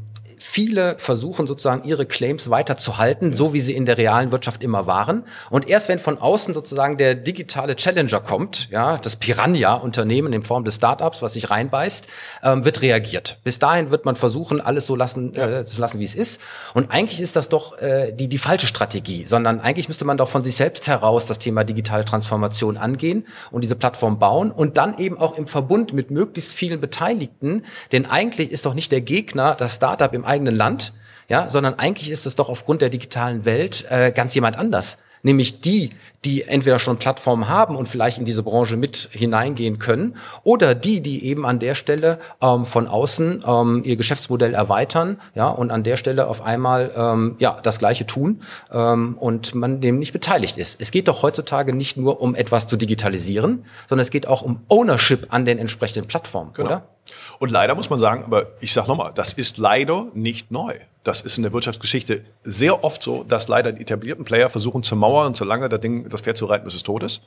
viele 0.51 0.95
versuchen 0.97 1.47
sozusagen 1.47 1.87
ihre 1.87 2.05
Claims 2.05 2.49
weiterzuhalten, 2.49 3.33
so 3.33 3.53
wie 3.53 3.61
sie 3.61 3.73
in 3.73 3.85
der 3.85 3.97
realen 3.97 4.33
Wirtschaft 4.33 4.61
immer 4.63 4.85
waren. 4.85 5.23
Und 5.49 5.69
erst 5.69 5.87
wenn 5.87 5.97
von 5.97 6.17
außen 6.17 6.53
sozusagen 6.53 6.97
der 6.97 7.15
digitale 7.15 7.77
Challenger 7.77 8.19
kommt, 8.19 8.67
ja, 8.69 8.97
das 8.97 9.15
Piranha-Unternehmen 9.15 10.33
in 10.33 10.43
Form 10.43 10.65
des 10.65 10.75
Startups, 10.75 11.21
was 11.21 11.33
sich 11.33 11.49
reinbeißt, 11.49 12.07
ähm, 12.43 12.65
wird 12.65 12.81
reagiert. 12.81 13.37
Bis 13.45 13.59
dahin 13.59 13.91
wird 13.91 14.03
man 14.03 14.17
versuchen, 14.17 14.59
alles 14.59 14.87
so 14.87 14.97
lassen, 14.97 15.33
äh, 15.35 15.63
zu 15.63 15.79
lassen, 15.79 16.01
wie 16.01 16.03
es 16.03 16.15
ist. 16.15 16.41
Und 16.73 16.91
eigentlich 16.91 17.21
ist 17.21 17.37
das 17.37 17.47
doch 17.47 17.77
äh, 17.77 18.11
die, 18.11 18.27
die 18.27 18.37
falsche 18.37 18.67
Strategie, 18.67 19.23
sondern 19.23 19.61
eigentlich 19.61 19.87
müsste 19.87 20.03
man 20.03 20.17
doch 20.17 20.27
von 20.27 20.43
sich 20.43 20.57
selbst 20.57 20.85
heraus 20.85 21.27
das 21.27 21.39
Thema 21.39 21.63
digitale 21.63 22.03
Transformation 22.03 22.75
angehen 22.75 23.25
und 23.51 23.63
diese 23.63 23.77
Plattform 23.77 24.19
bauen 24.19 24.51
und 24.51 24.77
dann 24.77 24.97
eben 24.97 25.17
auch 25.17 25.37
im 25.37 25.47
Verbund 25.47 25.93
mit 25.93 26.11
möglichst 26.11 26.51
vielen 26.51 26.81
Beteiligten, 26.81 27.63
denn 27.93 28.05
eigentlich 28.05 28.51
ist 28.51 28.65
doch 28.65 28.73
nicht 28.73 28.91
der 28.91 28.99
Gegner 28.99 29.55
das 29.55 29.75
Startup 29.75 30.13
im 30.13 30.25
eigenen 30.25 30.40
Land, 30.49 30.93
ja, 31.29 31.47
sondern 31.47 31.75
eigentlich 31.75 32.09
ist 32.09 32.25
es 32.25 32.33
doch 32.33 32.49
aufgrund 32.49 32.81
der 32.81 32.89
digitalen 32.89 33.45
Welt 33.45 33.85
äh, 33.89 34.11
ganz 34.11 34.33
jemand 34.33 34.57
anders 34.57 34.97
nämlich 35.23 35.61
die, 35.61 35.91
die 36.25 36.43
entweder 36.43 36.79
schon 36.79 36.97
Plattformen 36.97 37.47
haben 37.47 37.75
und 37.75 37.87
vielleicht 37.87 38.17
in 38.17 38.25
diese 38.25 38.43
Branche 38.43 38.77
mit 38.77 39.09
hineingehen 39.11 39.79
können, 39.79 40.15
oder 40.43 40.75
die, 40.75 41.01
die 41.01 41.25
eben 41.25 41.45
an 41.45 41.59
der 41.59 41.75
Stelle 41.75 42.19
ähm, 42.41 42.65
von 42.65 42.87
außen 42.87 43.43
ähm, 43.45 43.81
ihr 43.83 43.95
Geschäftsmodell 43.95 44.53
erweitern, 44.53 45.19
ja, 45.33 45.49
und 45.49 45.71
an 45.71 45.83
der 45.83 45.97
Stelle 45.97 46.27
auf 46.27 46.41
einmal 46.41 46.91
ähm, 46.95 47.35
ja 47.39 47.59
das 47.61 47.79
Gleiche 47.79 48.05
tun 48.05 48.41
ähm, 48.71 49.17
und 49.17 49.55
man 49.55 49.81
dem 49.81 49.99
nicht 49.99 50.13
beteiligt 50.13 50.57
ist. 50.57 50.81
Es 50.81 50.91
geht 50.91 51.07
doch 51.07 51.23
heutzutage 51.23 51.73
nicht 51.73 51.97
nur 51.97 52.21
um 52.21 52.35
etwas 52.35 52.67
zu 52.67 52.77
digitalisieren, 52.77 53.65
sondern 53.89 54.03
es 54.03 54.11
geht 54.11 54.27
auch 54.27 54.41
um 54.41 54.61
Ownership 54.67 55.27
an 55.29 55.45
den 55.45 55.57
entsprechenden 55.57 56.07
Plattformen, 56.07 56.53
genau. 56.53 56.67
oder? 56.67 56.83
Und 57.41 57.49
leider 57.49 57.73
muss 57.73 57.89
man 57.89 57.97
sagen, 57.97 58.23
aber 58.23 58.51
ich 58.59 58.71
sage 58.71 58.87
nochmal, 58.87 59.13
das 59.15 59.33
ist 59.33 59.57
leider 59.57 60.05
nicht 60.13 60.51
neu. 60.51 60.75
Das 61.03 61.21
ist 61.21 61.37
in 61.37 61.43
der 61.43 61.51
Wirtschaftsgeschichte 61.51 62.21
sehr 62.43 62.83
oft 62.83 63.01
so, 63.01 63.23
dass 63.23 63.47
leider 63.47 63.71
die 63.71 63.81
etablierten 63.81 64.23
Player 64.23 64.51
versuchen 64.51 64.83
zu 64.83 64.95
mauern 64.95 65.27
und 65.27 65.37
so 65.37 65.43
lange 65.43 65.67
das 65.67 65.79
Ding, 65.79 66.07
das 66.09 66.21
Pferd 66.21 66.37
zu 66.37 66.45
reiten, 66.45 66.63
bis 66.63 66.75
es 66.75 66.83
tot 66.83 67.01
ist. 67.01 67.23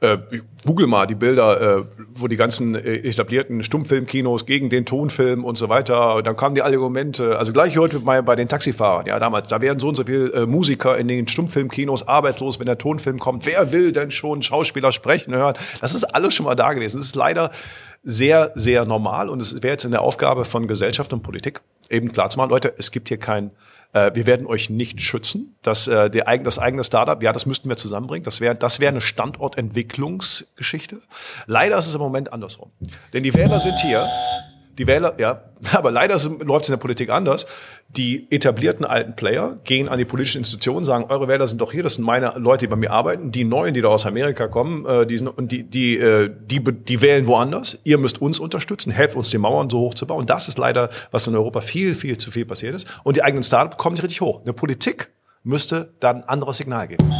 Äh, 0.00 0.18
Google 0.64 0.86
mal 0.86 1.06
die 1.06 1.16
Bilder, 1.16 1.78
äh, 1.78 1.84
wo 2.14 2.28
die 2.28 2.36
ganzen 2.36 2.76
äh, 2.76 2.96
etablierten 2.98 3.64
Stummfilmkinos 3.64 4.46
gegen 4.46 4.70
den 4.70 4.86
Tonfilm 4.86 5.44
und 5.44 5.56
so 5.56 5.68
weiter, 5.68 6.22
dann 6.22 6.36
kamen 6.36 6.54
die 6.54 6.62
Argumente, 6.62 7.36
also 7.36 7.52
gleich 7.52 7.76
heute 7.78 7.98
mal 7.98 8.22
bei 8.22 8.36
den 8.36 8.46
Taxifahrern, 8.46 9.06
ja 9.06 9.18
damals, 9.18 9.48
da 9.48 9.60
werden 9.60 9.80
so 9.80 9.88
und 9.88 9.96
so 9.96 10.04
viele 10.04 10.32
äh, 10.32 10.46
Musiker 10.46 10.96
in 10.96 11.08
den 11.08 11.26
Stummfilmkinos 11.26 12.06
arbeitslos, 12.06 12.60
wenn 12.60 12.66
der 12.66 12.78
Tonfilm 12.78 13.18
kommt. 13.18 13.44
Wer 13.44 13.72
will 13.72 13.90
denn 13.90 14.12
schon 14.12 14.42
Schauspieler 14.42 14.92
sprechen 14.92 15.34
hören? 15.34 15.54
Das 15.80 15.94
ist 15.94 16.04
alles 16.04 16.34
schon 16.34 16.46
mal 16.46 16.54
da 16.54 16.72
gewesen. 16.74 16.98
Das 16.98 17.06
ist 17.06 17.16
leider 17.16 17.50
sehr, 18.04 18.52
sehr 18.54 18.84
normal 18.84 19.28
und 19.28 19.42
es 19.42 19.54
wäre 19.62 19.72
jetzt 19.72 19.84
in 19.84 19.90
der 19.90 20.02
Aufgabe 20.02 20.44
von 20.44 20.68
Gesellschaft 20.68 21.12
und 21.12 21.22
Politik 21.22 21.60
eben 21.90 22.12
klar 22.12 22.30
zu 22.30 22.38
machen, 22.38 22.50
Leute, 22.50 22.74
es 22.78 22.90
gibt 22.90 23.08
hier 23.08 23.18
kein, 23.18 23.50
äh, 23.92 24.12
wir 24.14 24.26
werden 24.26 24.46
euch 24.46 24.70
nicht 24.70 25.00
schützen. 25.00 25.56
Das, 25.62 25.86
äh, 25.86 26.10
der, 26.10 26.38
das 26.38 26.58
eigene 26.58 26.84
Startup, 26.84 27.22
ja, 27.22 27.32
das 27.32 27.46
müssten 27.46 27.68
wir 27.68 27.76
zusammenbringen. 27.76 28.24
Das 28.24 28.40
wäre 28.40 28.54
das 28.54 28.80
wäre 28.80 28.90
eine 28.90 29.00
Standortentwicklungsgeschichte. 29.00 31.00
Leider 31.46 31.78
ist 31.78 31.88
es 31.88 31.94
im 31.94 32.00
Moment 32.00 32.32
andersrum. 32.32 32.70
Denn 33.12 33.22
die 33.22 33.34
Wähler 33.34 33.60
sind 33.60 33.78
hier, 33.80 34.08
die 34.80 34.86
Wähler, 34.86 35.14
ja, 35.18 35.42
aber 35.72 35.90
leider 35.90 36.18
läuft 36.42 36.64
es 36.64 36.68
in 36.70 36.72
der 36.72 36.78
Politik 36.78 37.10
anders. 37.10 37.44
Die 37.88 38.26
etablierten 38.30 38.86
alten 38.86 39.14
Player 39.14 39.58
gehen 39.64 39.90
an 39.90 39.98
die 39.98 40.06
politischen 40.06 40.38
Institutionen, 40.38 40.84
sagen, 40.84 41.04
eure 41.10 41.28
Wähler 41.28 41.46
sind 41.46 41.60
doch 41.60 41.70
hier, 41.70 41.82
das 41.82 41.96
sind 41.96 42.04
meine 42.04 42.32
Leute, 42.38 42.64
die 42.64 42.68
bei 42.68 42.76
mir 42.76 42.90
arbeiten. 42.90 43.30
Die 43.30 43.44
Neuen, 43.44 43.74
die 43.74 43.82
da 43.82 43.88
aus 43.88 44.06
Amerika 44.06 44.48
kommen, 44.48 44.86
äh, 44.86 45.06
die, 45.06 45.18
sind, 45.18 45.28
und 45.28 45.52
die, 45.52 45.64
die, 45.64 45.98
äh, 45.98 46.30
die, 46.46 46.60
die 46.64 47.02
wählen 47.02 47.26
woanders. 47.26 47.78
Ihr 47.84 47.98
müsst 47.98 48.22
uns 48.22 48.40
unterstützen, 48.40 48.90
helft 48.90 49.16
uns, 49.16 49.28
die 49.28 49.38
Mauern 49.38 49.68
so 49.68 49.80
hoch 49.80 49.94
zu 49.94 50.06
bauen. 50.06 50.24
Das 50.24 50.48
ist 50.48 50.56
leider, 50.56 50.88
was 51.10 51.26
in 51.26 51.36
Europa 51.36 51.60
viel, 51.60 51.94
viel 51.94 52.16
zu 52.16 52.30
viel 52.30 52.46
passiert 52.46 52.74
ist. 52.74 52.88
Und 53.04 53.18
die 53.18 53.22
eigenen 53.22 53.42
Startups 53.42 53.76
kommen 53.76 53.94
nicht 53.94 54.02
richtig 54.02 54.22
hoch. 54.22 54.40
Eine 54.40 54.54
Politik 54.54 55.10
müsste 55.42 55.92
dann 56.00 56.22
ein 56.22 56.24
anderes 56.24 56.56
Signal 56.56 56.88
geben. 56.88 57.12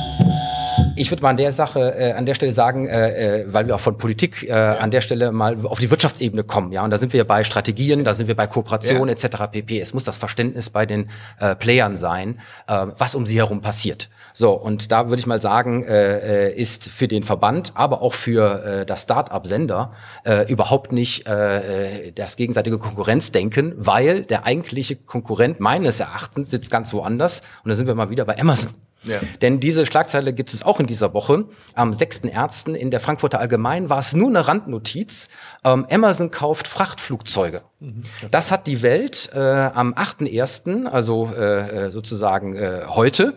Ich 1.00 1.10
würde 1.10 1.22
mal 1.22 1.30
an 1.30 1.38
der 1.38 1.50
Sache, 1.50 1.94
äh, 1.98 2.12
an 2.12 2.26
der 2.26 2.34
Stelle 2.34 2.52
sagen, 2.52 2.86
äh, 2.86 3.40
äh, 3.40 3.46
weil 3.48 3.66
wir 3.66 3.74
auch 3.74 3.80
von 3.80 3.96
Politik 3.96 4.42
äh, 4.42 4.48
ja. 4.48 4.74
an 4.74 4.90
der 4.90 5.00
Stelle 5.00 5.32
mal 5.32 5.56
auf 5.64 5.78
die 5.78 5.90
Wirtschaftsebene 5.90 6.44
kommen, 6.44 6.72
ja, 6.72 6.84
und 6.84 6.90
da 6.90 6.98
sind 6.98 7.14
wir 7.14 7.24
bei 7.24 7.42
Strategien, 7.42 8.04
da 8.04 8.12
sind 8.12 8.28
wir 8.28 8.36
bei 8.36 8.46
Kooperation 8.46 9.08
ja. 9.08 9.14
etc. 9.14 9.50
pp. 9.50 9.80
Es 9.80 9.94
muss 9.94 10.04
das 10.04 10.18
Verständnis 10.18 10.68
bei 10.68 10.84
den 10.84 11.08
äh, 11.38 11.56
Playern 11.56 11.96
sein, 11.96 12.38
äh, 12.68 12.88
was 12.98 13.14
um 13.14 13.24
sie 13.24 13.38
herum 13.38 13.62
passiert. 13.62 14.10
So, 14.34 14.52
und 14.52 14.92
da 14.92 15.08
würde 15.08 15.20
ich 15.20 15.26
mal 15.26 15.40
sagen, 15.40 15.84
äh, 15.84 16.48
äh, 16.48 16.54
ist 16.54 16.90
für 16.90 17.08
den 17.08 17.22
Verband, 17.22 17.72
aber 17.76 18.02
auch 18.02 18.12
für 18.12 18.62
äh, 18.62 18.84
das 18.84 19.04
Start-up-Sender 19.04 19.94
äh, 20.24 20.52
überhaupt 20.52 20.92
nicht 20.92 21.26
äh, 21.26 22.08
äh, 22.08 22.12
das 22.12 22.36
gegenseitige 22.36 22.78
Konkurrenzdenken, 22.78 23.72
weil 23.78 24.24
der 24.24 24.44
eigentliche 24.44 24.96
Konkurrent 24.96 25.60
meines 25.60 25.98
Erachtens 25.98 26.50
sitzt 26.50 26.70
ganz 26.70 26.92
woanders. 26.92 27.40
Und 27.64 27.70
da 27.70 27.74
sind 27.74 27.86
wir 27.86 27.94
mal 27.94 28.10
wieder 28.10 28.26
bei 28.26 28.38
Amazon. 28.38 28.72
Ja. 29.02 29.20
Denn 29.40 29.60
diese 29.60 29.86
Schlagzeile 29.86 30.32
gibt 30.32 30.52
es 30.52 30.62
auch 30.62 30.78
in 30.78 30.86
dieser 30.86 31.14
Woche. 31.14 31.46
Am 31.74 31.92
6.1. 31.92 32.74
in 32.74 32.90
der 32.90 33.00
Frankfurter 33.00 33.40
Allgemein 33.40 33.88
war 33.88 34.00
es 34.00 34.14
nur 34.14 34.28
eine 34.28 34.46
Randnotiz. 34.46 35.28
Ähm, 35.64 35.86
Amazon 35.90 36.30
kauft 36.30 36.68
Frachtflugzeuge. 36.68 37.62
Mhm. 37.80 38.02
Das 38.30 38.50
hat 38.50 38.66
die 38.66 38.82
Welt 38.82 39.30
äh, 39.34 39.38
am 39.38 39.94
8.1., 39.94 40.86
also 40.86 41.30
äh, 41.34 41.86
äh, 41.86 41.90
sozusagen 41.90 42.54
äh, 42.54 42.82
heute, 42.88 43.34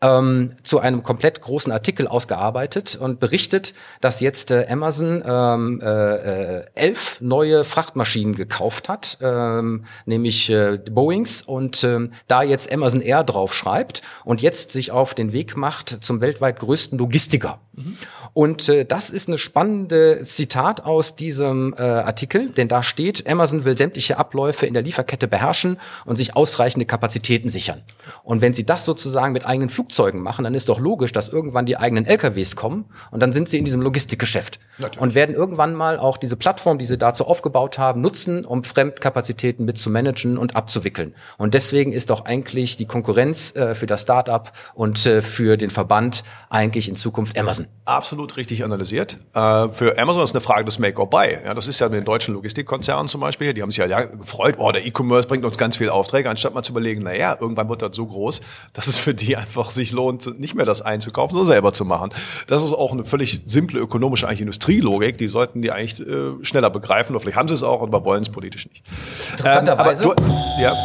ähm, 0.00 0.54
zu 0.64 0.80
einem 0.80 1.04
komplett 1.04 1.40
großen 1.40 1.72
Artikel 1.72 2.08
ausgearbeitet 2.08 2.96
und 2.96 3.20
berichtet, 3.20 3.72
dass 4.00 4.20
jetzt 4.20 4.50
äh, 4.50 4.66
Amazon 4.68 5.22
ähm, 5.24 5.80
äh, 5.80 6.58
äh, 6.58 6.64
elf 6.74 7.20
neue 7.20 7.62
Frachtmaschinen 7.62 8.34
gekauft 8.34 8.88
hat, 8.88 9.18
ähm, 9.20 9.84
nämlich 10.06 10.50
äh, 10.50 10.78
Boeings 10.90 11.42
und 11.42 11.84
ähm, 11.84 12.12
da 12.26 12.42
jetzt 12.42 12.72
Amazon 12.72 13.00
Air 13.00 13.22
drauf 13.22 13.54
schreibt 13.54 14.02
und 14.24 14.42
jetzt 14.42 14.72
sich 14.72 14.90
auf 15.04 15.12
den 15.12 15.34
Weg 15.34 15.54
macht 15.54 15.98
zum 16.02 16.22
weltweit 16.22 16.60
größten 16.60 16.98
Logistiker. 16.98 17.60
Mhm. 17.74 17.98
Und 18.32 18.70
äh, 18.70 18.86
das 18.86 19.10
ist 19.10 19.28
eine 19.28 19.36
spannende 19.36 20.22
Zitat 20.22 20.82
aus 20.86 21.14
diesem 21.14 21.74
äh, 21.76 21.82
Artikel, 21.82 22.48
denn 22.48 22.68
da 22.68 22.82
steht, 22.82 23.28
Amazon 23.28 23.66
will 23.66 23.76
sämtliche 23.76 24.16
Abläufe 24.16 24.64
in 24.64 24.72
der 24.72 24.82
Lieferkette 24.82 25.28
beherrschen 25.28 25.78
und 26.06 26.16
sich 26.16 26.34
ausreichende 26.34 26.86
Kapazitäten 26.86 27.50
sichern. 27.50 27.82
Und 28.22 28.40
wenn 28.40 28.54
sie 28.54 28.64
das 28.64 28.86
sozusagen 28.86 29.34
mit 29.34 29.44
eigenen 29.44 29.68
Flugzeugen 29.68 30.22
machen, 30.22 30.44
dann 30.44 30.54
ist 30.54 30.70
doch 30.70 30.80
logisch, 30.80 31.12
dass 31.12 31.28
irgendwann 31.28 31.66
die 31.66 31.76
eigenen 31.76 32.06
LKWs 32.06 32.56
kommen 32.56 32.86
und 33.10 33.20
dann 33.20 33.34
sind 33.34 33.50
sie 33.50 33.58
in 33.58 33.66
diesem 33.66 33.82
Logistikgeschäft 33.82 34.58
Natürlich. 34.78 35.02
und 35.02 35.14
werden 35.14 35.34
irgendwann 35.34 35.74
mal 35.74 35.98
auch 35.98 36.16
diese 36.16 36.36
Plattform, 36.36 36.78
die 36.78 36.86
sie 36.86 36.96
dazu 36.96 37.26
aufgebaut 37.26 37.78
haben, 37.78 38.00
nutzen, 38.00 38.46
um 38.46 38.64
Fremdkapazitäten 38.64 39.66
mit 39.66 39.76
zu 39.76 39.90
managen 39.90 40.38
und 40.38 40.56
abzuwickeln. 40.56 41.14
Und 41.36 41.52
deswegen 41.52 41.92
ist 41.92 42.08
doch 42.08 42.24
eigentlich 42.24 42.78
die 42.78 42.86
Konkurrenz 42.86 43.54
äh, 43.54 43.74
für 43.74 43.86
das 43.86 44.00
Startup 44.00 44.50
und 44.72 44.93
äh, 45.06 45.22
für 45.22 45.56
den 45.56 45.70
Verband 45.70 46.24
eigentlich 46.50 46.88
in 46.88 46.96
Zukunft 46.96 47.38
Amazon. 47.38 47.66
Absolut 47.84 48.36
richtig 48.36 48.64
analysiert. 48.64 49.18
Äh, 49.34 49.68
für 49.68 49.98
Amazon 49.98 50.22
ist 50.22 50.32
eine 50.32 50.40
Frage 50.40 50.64
des 50.64 50.78
Make 50.78 51.00
or 51.00 51.10
Buy. 51.10 51.38
Ja, 51.44 51.54
das 51.54 51.68
ist 51.68 51.80
ja 51.80 51.88
mit 51.88 51.98
den 51.98 52.04
deutschen 52.04 52.34
Logistikkonzernen 52.34 53.08
zum 53.08 53.20
Beispiel. 53.20 53.52
Die 53.52 53.62
haben 53.62 53.70
sich 53.70 53.78
ja 53.78 54.04
gefreut, 54.04 54.54
oh, 54.58 54.72
der 54.72 54.86
E-Commerce 54.86 55.28
bringt 55.28 55.44
uns 55.44 55.58
ganz 55.58 55.76
viele 55.76 55.92
Aufträge, 55.92 56.30
anstatt 56.30 56.54
mal 56.54 56.62
zu 56.62 56.72
überlegen, 56.72 57.02
naja, 57.02 57.36
irgendwann 57.38 57.68
wird 57.68 57.82
das 57.82 57.94
so 57.94 58.06
groß, 58.06 58.40
dass 58.72 58.86
es 58.86 58.96
für 58.96 59.14
die 59.14 59.36
einfach 59.36 59.70
sich 59.70 59.92
lohnt, 59.92 60.38
nicht 60.38 60.54
mehr 60.54 60.64
das 60.64 60.82
einzukaufen, 60.82 61.36
sondern 61.36 61.52
selber 61.52 61.72
zu 61.72 61.84
machen. 61.84 62.10
Das 62.46 62.62
ist 62.62 62.72
auch 62.72 62.92
eine 62.92 63.04
völlig 63.04 63.42
simple 63.46 63.80
ökonomische 63.80 64.26
eigentlich 64.26 64.40
Industrielogik. 64.40 65.18
Die 65.18 65.28
sollten 65.28 65.62
die 65.62 65.70
eigentlich 65.70 66.00
äh, 66.06 66.42
schneller 66.42 66.70
begreifen. 66.70 67.14
Oder 67.14 67.20
vielleicht 67.20 67.36
haben 67.36 67.48
sie 67.48 67.54
es 67.54 67.62
auch, 67.62 67.82
aber 67.82 68.04
wollen 68.04 68.22
es 68.22 68.30
politisch 68.30 68.68
nicht. 68.68 68.84
Interessanterweise 69.32 70.04
ähm, 70.04 70.14
du, 70.16 70.62
ja. 70.62 70.76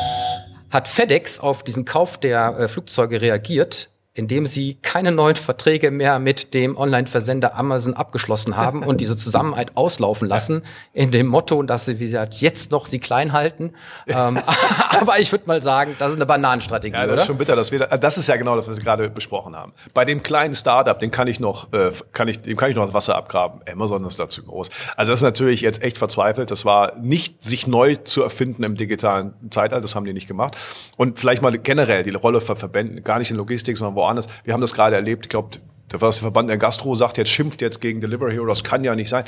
hat 0.69 0.87
FedEx 0.87 1.39
auf 1.39 1.63
diesen 1.63 1.85
Kauf 1.85 2.17
der 2.17 2.59
äh, 2.59 2.67
Flugzeuge 2.67 3.21
reagiert 3.21 3.89
indem 4.13 4.45
sie 4.45 4.75
keine 4.75 5.11
neuen 5.11 5.35
Verträge 5.35 5.91
mehr 5.91 6.19
mit 6.19 6.53
dem 6.53 6.75
Online-Versender 6.77 7.55
Amazon 7.55 7.93
abgeschlossen 7.93 8.57
haben 8.57 8.83
und 8.83 9.01
diese 9.01 9.15
Zusammenarbeit 9.15 9.71
auslaufen 9.77 10.27
lassen, 10.27 10.63
in 10.93 11.11
dem 11.11 11.27
Motto, 11.27 11.61
dass 11.63 11.85
sie, 11.85 11.99
wie 11.99 12.05
gesagt, 12.05 12.35
jetzt 12.35 12.71
noch 12.71 12.85
sie 12.85 12.99
klein 12.99 13.33
halten. 13.33 13.73
ähm, 14.07 14.39
aber 14.89 15.19
ich 15.19 15.31
würde 15.31 15.45
mal 15.47 15.61
sagen, 15.61 15.95
das 15.97 16.09
ist 16.09 16.15
eine 16.17 16.25
Bananenstrategie, 16.25 16.95
ja, 16.95 17.05
das 17.05 17.13
oder? 17.13 17.21
ist 17.21 17.27
schon 17.27 17.37
bitter, 17.37 17.55
dass 17.55 17.71
wir, 17.71 17.79
das 17.79 18.17
ist 18.17 18.27
ja 18.27 18.35
genau 18.35 18.55
das, 18.55 18.67
was 18.67 18.77
wir 18.77 18.83
gerade 18.83 19.09
besprochen 19.09 19.55
haben. 19.55 19.73
Bei 19.93 20.05
dem 20.05 20.21
kleinen 20.21 20.53
Startup, 20.53 20.99
den 20.99 21.11
kann 21.11 21.27
ich 21.27 21.39
noch, 21.39 21.71
äh, 21.73 21.91
kann 22.11 22.27
ich, 22.27 22.41
dem 22.41 22.57
kann 22.57 22.69
ich 22.69 22.75
noch 22.75 22.85
das 22.85 22.93
Wasser 22.93 23.15
abgraben. 23.15 23.61
Amazon 23.71 24.05
ist 24.05 24.19
dazu 24.19 24.43
groß. 24.43 24.69
Also 24.95 25.11
das 25.11 25.19
ist 25.19 25.23
natürlich 25.23 25.61
jetzt 25.61 25.81
echt 25.81 25.97
verzweifelt. 25.97 26.51
Das 26.51 26.65
war 26.65 26.95
nicht 26.97 27.41
sich 27.43 27.67
neu 27.67 27.95
zu 27.95 28.21
erfinden 28.21 28.63
im 28.63 28.75
digitalen 28.75 29.33
Zeitalter. 29.49 29.81
Das 29.81 29.95
haben 29.95 30.05
die 30.05 30.13
nicht 30.13 30.27
gemacht. 30.27 30.57
Und 30.97 31.19
vielleicht 31.19 31.41
mal 31.41 31.57
generell 31.57 32.03
die 32.03 32.11
Rolle 32.11 32.41
von 32.41 32.57
Verbänden, 32.57 33.03
gar 33.03 33.19
nicht 33.19 33.31
in 33.31 33.37
Logistik, 33.37 33.77
sondern 33.77 33.95
woanders 33.95 34.09
woanders. 34.09 34.27
Wir 34.43 34.53
haben 34.53 34.61
das 34.61 34.73
gerade 34.73 34.95
erlebt. 34.95 35.25
Ich 35.25 35.29
glaube, 35.29 35.57
der 35.91 35.99
Verband 35.99 36.49
der 36.49 36.57
Gastro 36.57 36.93
sagt 36.95 37.17
jetzt, 37.17 37.29
schimpft 37.29 37.61
jetzt 37.61 37.81
gegen 37.81 38.01
Delivery 38.01 38.33
Hero. 38.33 38.45
Das 38.45 38.63
kann 38.63 38.83
ja 38.83 38.95
nicht 38.95 39.09
sein. 39.09 39.25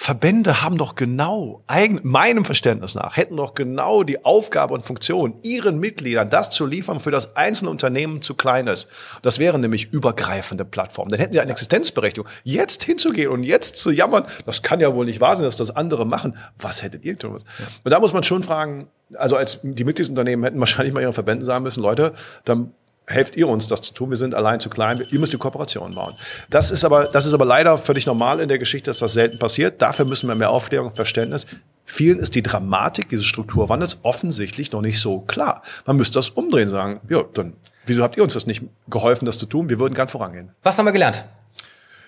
Verbände 0.00 0.62
haben 0.62 0.78
doch 0.78 0.94
genau, 0.94 1.64
eigen, 1.66 1.98
meinem 2.04 2.44
Verständnis 2.44 2.94
nach, 2.94 3.16
hätten 3.16 3.36
doch 3.36 3.54
genau 3.54 4.04
die 4.04 4.24
Aufgabe 4.24 4.72
und 4.72 4.86
Funktion, 4.86 5.34
ihren 5.42 5.80
Mitgliedern 5.80 6.30
das 6.30 6.50
zu 6.50 6.66
liefern, 6.66 7.00
für 7.00 7.10
das 7.10 7.34
einzelne 7.34 7.68
Unternehmen 7.68 8.22
zu 8.22 8.34
klein 8.34 8.68
ist. 8.68 8.88
Das 9.22 9.40
wären 9.40 9.60
nämlich 9.60 9.92
übergreifende 9.92 10.64
Plattformen. 10.64 11.10
Dann 11.10 11.18
hätten 11.18 11.32
sie 11.32 11.40
eine 11.40 11.50
Existenzberechtigung. 11.50 12.30
Jetzt 12.44 12.84
hinzugehen 12.84 13.28
und 13.28 13.42
jetzt 13.42 13.76
zu 13.76 13.90
jammern, 13.90 14.24
das 14.46 14.62
kann 14.62 14.78
ja 14.78 14.94
wohl 14.94 15.04
nicht 15.04 15.20
wahr 15.20 15.34
sein, 15.34 15.44
dass 15.44 15.56
das 15.56 15.74
andere 15.74 16.06
machen. 16.06 16.36
Was 16.58 16.84
hättet 16.84 17.04
ihr 17.04 17.18
tun? 17.18 17.32
Und 17.32 17.90
da 17.90 17.98
muss 17.98 18.12
man 18.12 18.22
schon 18.22 18.44
fragen, 18.44 18.86
also 19.14 19.34
als 19.34 19.58
die 19.64 19.84
Mitgliedsunternehmen 19.84 20.44
hätten 20.44 20.60
wahrscheinlich 20.60 20.94
mal 20.94 21.00
ihren 21.00 21.12
Verbänden 21.12 21.44
sagen 21.44 21.64
müssen, 21.64 21.82
Leute, 21.82 22.12
dann 22.44 22.72
helft 23.08 23.36
ihr 23.36 23.48
uns, 23.48 23.66
das 23.66 23.80
zu 23.80 23.94
tun. 23.94 24.10
Wir 24.10 24.16
sind 24.16 24.34
allein 24.34 24.60
zu 24.60 24.68
klein. 24.68 25.04
Ihr 25.10 25.18
müsst 25.18 25.32
die 25.32 25.38
Kooperation 25.38 25.94
bauen. 25.94 26.14
Das 26.50 26.70
ist 26.70 26.84
aber, 26.84 27.06
das 27.06 27.26
ist 27.26 27.32
aber 27.32 27.44
leider 27.44 27.78
völlig 27.78 28.06
normal 28.06 28.40
in 28.40 28.48
der 28.48 28.58
Geschichte, 28.58 28.90
dass 28.90 28.98
das 28.98 29.14
selten 29.14 29.38
passiert. 29.38 29.80
Dafür 29.80 30.04
müssen 30.04 30.28
wir 30.28 30.34
mehr 30.34 30.50
Aufklärung, 30.50 30.94
Verständnis. 30.94 31.46
Vielen 31.84 32.18
ist 32.18 32.34
die 32.34 32.42
Dramatik 32.42 33.08
dieses 33.08 33.24
Strukturwandels 33.24 34.00
offensichtlich 34.02 34.72
noch 34.72 34.82
nicht 34.82 35.00
so 35.00 35.20
klar. 35.20 35.62
Man 35.86 35.96
müsste 35.96 36.18
das 36.18 36.28
umdrehen, 36.28 36.68
sagen, 36.68 37.00
ja, 37.08 37.24
dann, 37.32 37.54
wieso 37.86 38.02
habt 38.02 38.16
ihr 38.18 38.22
uns 38.22 38.34
das 38.34 38.46
nicht 38.46 38.62
geholfen, 38.88 39.24
das 39.24 39.38
zu 39.38 39.46
tun? 39.46 39.70
Wir 39.70 39.78
würden 39.78 39.94
gern 39.94 40.08
vorangehen. 40.08 40.50
Was 40.62 40.76
haben 40.76 40.84
wir 40.84 40.92
gelernt? 40.92 41.24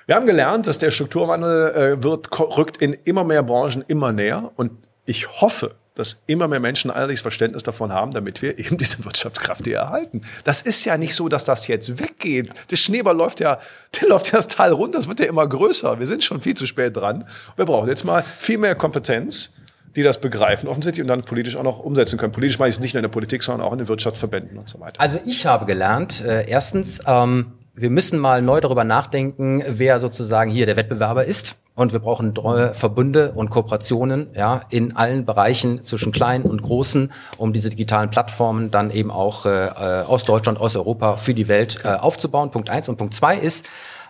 Wir 0.04 0.16
haben 0.16 0.26
gelernt, 0.26 0.66
dass 0.66 0.78
der 0.78 0.90
Strukturwandel 0.90 1.70
äh, 1.70 2.02
wird, 2.02 2.28
rückt 2.38 2.78
in 2.78 2.92
immer 2.92 3.24
mehr 3.24 3.42
Branchen 3.42 3.82
immer 3.86 4.12
näher 4.12 4.50
und 4.56 4.72
ich 5.06 5.40
hoffe, 5.40 5.76
dass 5.94 6.22
immer 6.26 6.48
mehr 6.48 6.60
Menschen 6.60 6.90
ehrliches 6.90 7.22
Verständnis 7.22 7.62
davon 7.62 7.92
haben, 7.92 8.12
damit 8.12 8.42
wir 8.42 8.58
eben 8.58 8.78
diese 8.78 9.04
Wirtschaftskraft 9.04 9.64
hier 9.64 9.78
erhalten. 9.78 10.22
Das 10.44 10.62
ist 10.62 10.84
ja 10.84 10.96
nicht 10.96 11.14
so, 11.14 11.28
dass 11.28 11.44
das 11.44 11.66
jetzt 11.66 11.98
weggeht. 11.98 12.50
Der 12.70 12.76
Schneeball 12.76 13.16
läuft 13.16 13.40
ja, 13.40 13.58
der 14.00 14.08
läuft 14.08 14.28
ja 14.28 14.38
das 14.38 14.48
Tal 14.48 14.72
runter, 14.72 14.98
das 14.98 15.08
wird 15.08 15.20
ja 15.20 15.26
immer 15.26 15.46
größer. 15.46 15.98
Wir 15.98 16.06
sind 16.06 16.24
schon 16.24 16.40
viel 16.40 16.54
zu 16.54 16.66
spät 16.66 16.96
dran. 16.96 17.24
Wir 17.56 17.64
brauchen 17.64 17.88
jetzt 17.88 18.04
mal 18.04 18.22
viel 18.22 18.58
mehr 18.58 18.74
Kompetenz, 18.74 19.52
die 19.96 20.02
das 20.02 20.20
begreifen 20.20 20.68
offensichtlich 20.68 21.02
und 21.02 21.08
dann 21.08 21.22
politisch 21.24 21.56
auch 21.56 21.62
noch 21.62 21.80
umsetzen 21.80 22.18
können. 22.18 22.32
Politisch 22.32 22.58
meine 22.58 22.68
ich 22.68 22.76
es 22.76 22.80
nicht 22.80 22.94
nur 22.94 23.00
in 23.00 23.04
der 23.04 23.08
Politik, 23.08 23.42
sondern 23.42 23.66
auch 23.66 23.72
in 23.72 23.78
den 23.78 23.88
Wirtschaftsverbänden 23.88 24.56
und 24.56 24.68
so 24.68 24.78
weiter. 24.80 25.00
Also 25.00 25.18
ich 25.26 25.46
habe 25.46 25.66
gelernt, 25.66 26.24
äh, 26.24 26.48
erstens, 26.48 27.00
ähm, 27.06 27.52
wir 27.74 27.90
müssen 27.90 28.18
mal 28.18 28.42
neu 28.42 28.60
darüber 28.60 28.84
nachdenken, 28.84 29.64
wer 29.66 29.98
sozusagen 29.98 30.50
hier 30.50 30.66
der 30.66 30.76
Wettbewerber 30.76 31.24
ist. 31.24 31.56
Und 31.74 31.92
wir 31.92 32.00
brauchen 32.00 32.34
Verbünde 32.72 33.32
und 33.32 33.48
Kooperationen 33.48 34.28
ja, 34.34 34.62
in 34.70 34.96
allen 34.96 35.24
Bereichen 35.24 35.84
zwischen 35.84 36.12
kleinen 36.12 36.44
und 36.44 36.62
großen, 36.62 37.12
um 37.38 37.52
diese 37.52 37.70
digitalen 37.70 38.10
Plattformen 38.10 38.70
dann 38.70 38.90
eben 38.90 39.10
auch 39.10 39.46
äh, 39.46 39.66
äh, 39.66 40.02
aus 40.04 40.24
Deutschland, 40.24 40.60
aus 40.60 40.76
Europa 40.76 41.16
für 41.16 41.32
die 41.32 41.48
Welt 41.48 41.80
äh, 41.84 41.88
aufzubauen. 41.88 42.50
Punkt 42.50 42.68
eins. 42.68 42.88
Und 42.88 42.96
Punkt 42.96 43.14
zwei 43.14 43.36
ist 43.36 43.64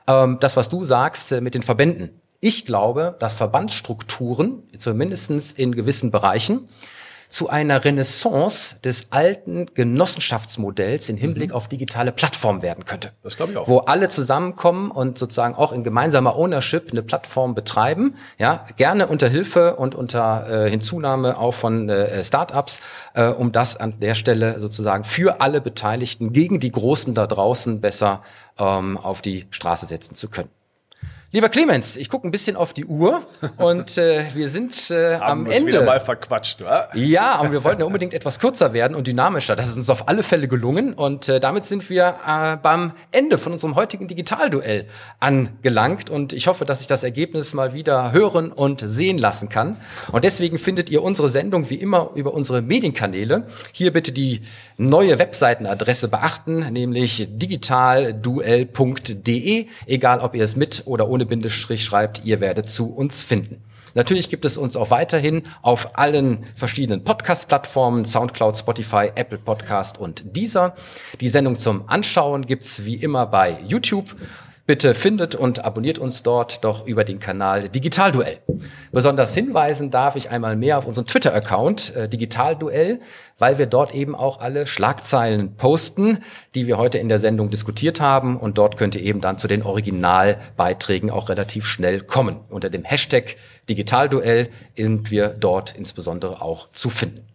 ähm, 0.06 0.38
das, 0.40 0.56
was 0.56 0.68
du 0.68 0.84
sagst 0.84 1.32
äh, 1.32 1.40
mit 1.40 1.54
den 1.54 1.62
Verbänden. 1.62 2.11
Ich 2.40 2.64
glaube, 2.64 3.16
dass 3.18 3.34
Verbandsstrukturen, 3.34 4.62
zumindestens 4.78 5.52
in 5.52 5.74
gewissen 5.74 6.11
Bereichen, 6.11 6.68
zu 7.30 7.48
einer 7.48 7.84
Renaissance 7.84 8.76
des 8.82 9.12
alten 9.12 9.66
Genossenschaftsmodells 9.74 11.08
in 11.08 11.16
Hinblick 11.16 11.50
mhm. 11.50 11.56
auf 11.56 11.68
digitale 11.68 12.12
Plattformen 12.12 12.60
werden 12.60 12.84
könnte. 12.84 13.12
Das 13.22 13.36
glaube 13.36 13.52
ich 13.52 13.58
auch. 13.58 13.68
Wo 13.68 13.78
alle 13.78 14.08
zusammenkommen 14.08 14.90
und 14.90 15.16
sozusagen 15.16 15.54
auch 15.54 15.72
in 15.72 15.84
gemeinsamer 15.84 16.36
Ownership 16.36 16.90
eine 16.90 17.02
Plattform 17.02 17.54
betreiben, 17.54 18.16
ja, 18.38 18.66
gerne 18.76 19.06
unter 19.06 19.28
Hilfe 19.28 19.76
und 19.76 19.94
unter 19.94 20.66
äh, 20.66 20.70
Hinzunahme 20.70 21.38
auch 21.38 21.54
von 21.54 21.88
äh, 21.88 22.22
Startups, 22.24 22.80
äh, 23.14 23.28
um 23.28 23.52
das 23.52 23.76
an 23.76 24.00
der 24.00 24.16
Stelle 24.16 24.58
sozusagen 24.58 25.04
für 25.04 25.40
alle 25.40 25.60
Beteiligten 25.60 26.32
gegen 26.32 26.58
die 26.58 26.72
Großen 26.72 27.14
da 27.14 27.28
draußen 27.28 27.80
besser 27.80 28.22
ähm, 28.58 28.98
auf 28.98 29.22
die 29.22 29.46
Straße 29.50 29.86
setzen 29.86 30.16
zu 30.16 30.28
können. 30.28 30.50
Lieber 31.32 31.48
Clemens, 31.48 31.96
ich 31.96 32.08
gucke 32.08 32.26
ein 32.26 32.32
bisschen 32.32 32.56
auf 32.56 32.72
die 32.72 32.86
Uhr 32.86 33.22
und 33.56 33.96
äh, 33.98 34.24
wir 34.34 34.48
sind 34.48 34.90
äh, 34.90 35.16
Haben 35.16 35.42
am 35.42 35.50
Ende. 35.52 35.68
wieder 35.68 35.84
mal 35.84 36.00
verquatscht, 36.00 36.60
wa? 36.60 36.88
Ja, 36.94 37.36
aber 37.36 37.52
wir 37.52 37.62
wollten 37.62 37.82
ja 37.82 37.86
unbedingt 37.86 38.14
etwas 38.14 38.40
kürzer 38.40 38.72
werden 38.72 38.96
und 38.96 39.06
dynamischer. 39.06 39.54
Das 39.54 39.68
ist 39.68 39.76
uns 39.76 39.88
auf 39.90 40.08
alle 40.08 40.24
Fälle 40.24 40.48
gelungen 40.48 40.92
und 40.92 41.28
äh, 41.28 41.38
damit 41.38 41.66
sind 41.66 41.88
wir 41.88 42.16
äh, 42.26 42.56
beim 42.56 42.94
Ende 43.12 43.38
von 43.38 43.52
unserem 43.52 43.76
heutigen 43.76 44.08
Digitalduell 44.08 44.88
angelangt 45.20 46.10
und 46.10 46.32
ich 46.32 46.48
hoffe, 46.48 46.64
dass 46.64 46.80
ich 46.80 46.88
das 46.88 47.04
Ergebnis 47.04 47.54
mal 47.54 47.74
wieder 47.74 48.10
hören 48.10 48.50
und 48.50 48.80
sehen 48.80 49.16
lassen 49.16 49.48
kann. 49.48 49.76
Und 50.10 50.24
deswegen 50.24 50.58
findet 50.58 50.90
ihr 50.90 51.00
unsere 51.00 51.28
Sendung 51.28 51.70
wie 51.70 51.76
immer 51.76 52.10
über 52.16 52.34
unsere 52.34 52.60
Medienkanäle. 52.60 53.46
Hier 53.70 53.92
bitte 53.92 54.10
die 54.10 54.40
neue 54.78 55.20
Webseitenadresse 55.20 56.08
beachten, 56.08 56.72
nämlich 56.72 57.28
digitalduell.de, 57.30 59.66
egal 59.86 60.18
ob 60.18 60.34
ihr 60.34 60.42
es 60.42 60.56
mit 60.56 60.82
oder 60.86 61.08
ohne 61.08 61.19
ohne 61.20 61.26
Bindestrich 61.26 61.84
schreibt, 61.84 62.24
ihr 62.24 62.40
werdet 62.40 62.70
zu 62.70 62.94
uns 62.94 63.22
finden. 63.22 63.62
Natürlich 63.92 64.30
gibt 64.30 64.46
es 64.46 64.56
uns 64.56 64.74
auch 64.74 64.90
weiterhin 64.90 65.42
auf 65.60 65.98
allen 65.98 66.46
verschiedenen 66.56 67.04
Podcast-Plattformen, 67.04 68.06
Soundcloud, 68.06 68.56
Spotify, 68.56 69.10
Apple 69.14 69.36
Podcast 69.36 69.98
und 69.98 70.34
dieser. 70.34 70.74
Die 71.20 71.28
Sendung 71.28 71.58
zum 71.58 71.86
Anschauen 71.90 72.46
gibt's 72.46 72.86
wie 72.86 72.94
immer 72.94 73.26
bei 73.26 73.58
YouTube. 73.66 74.16
Bitte 74.70 74.94
findet 74.94 75.34
und 75.34 75.64
abonniert 75.64 75.98
uns 75.98 76.22
dort 76.22 76.62
doch 76.62 76.86
über 76.86 77.02
den 77.02 77.18
Kanal 77.18 77.68
Digitalduell. 77.68 78.38
Besonders 78.92 79.34
hinweisen 79.34 79.90
darf 79.90 80.14
ich 80.14 80.30
einmal 80.30 80.54
mehr 80.54 80.78
auf 80.78 80.86
unseren 80.86 81.08
Twitter-Account 81.08 81.96
äh, 81.96 82.08
Digitalduell, 82.08 83.00
weil 83.40 83.58
wir 83.58 83.66
dort 83.66 83.96
eben 83.96 84.14
auch 84.14 84.38
alle 84.38 84.68
Schlagzeilen 84.68 85.56
posten, 85.56 86.18
die 86.54 86.68
wir 86.68 86.78
heute 86.78 86.98
in 86.98 87.08
der 87.08 87.18
Sendung 87.18 87.50
diskutiert 87.50 88.00
haben. 88.00 88.36
Und 88.36 88.58
dort 88.58 88.76
könnt 88.76 88.94
ihr 88.94 89.02
eben 89.02 89.20
dann 89.20 89.38
zu 89.38 89.48
den 89.48 89.64
Originalbeiträgen 89.64 91.10
auch 91.10 91.30
relativ 91.30 91.66
schnell 91.66 92.02
kommen. 92.02 92.38
Unter 92.48 92.70
dem 92.70 92.84
Hashtag 92.84 93.34
Digitalduell 93.68 94.50
sind 94.76 95.10
wir 95.10 95.30
dort 95.30 95.74
insbesondere 95.76 96.42
auch 96.42 96.70
zu 96.70 96.90
finden. 96.90 97.29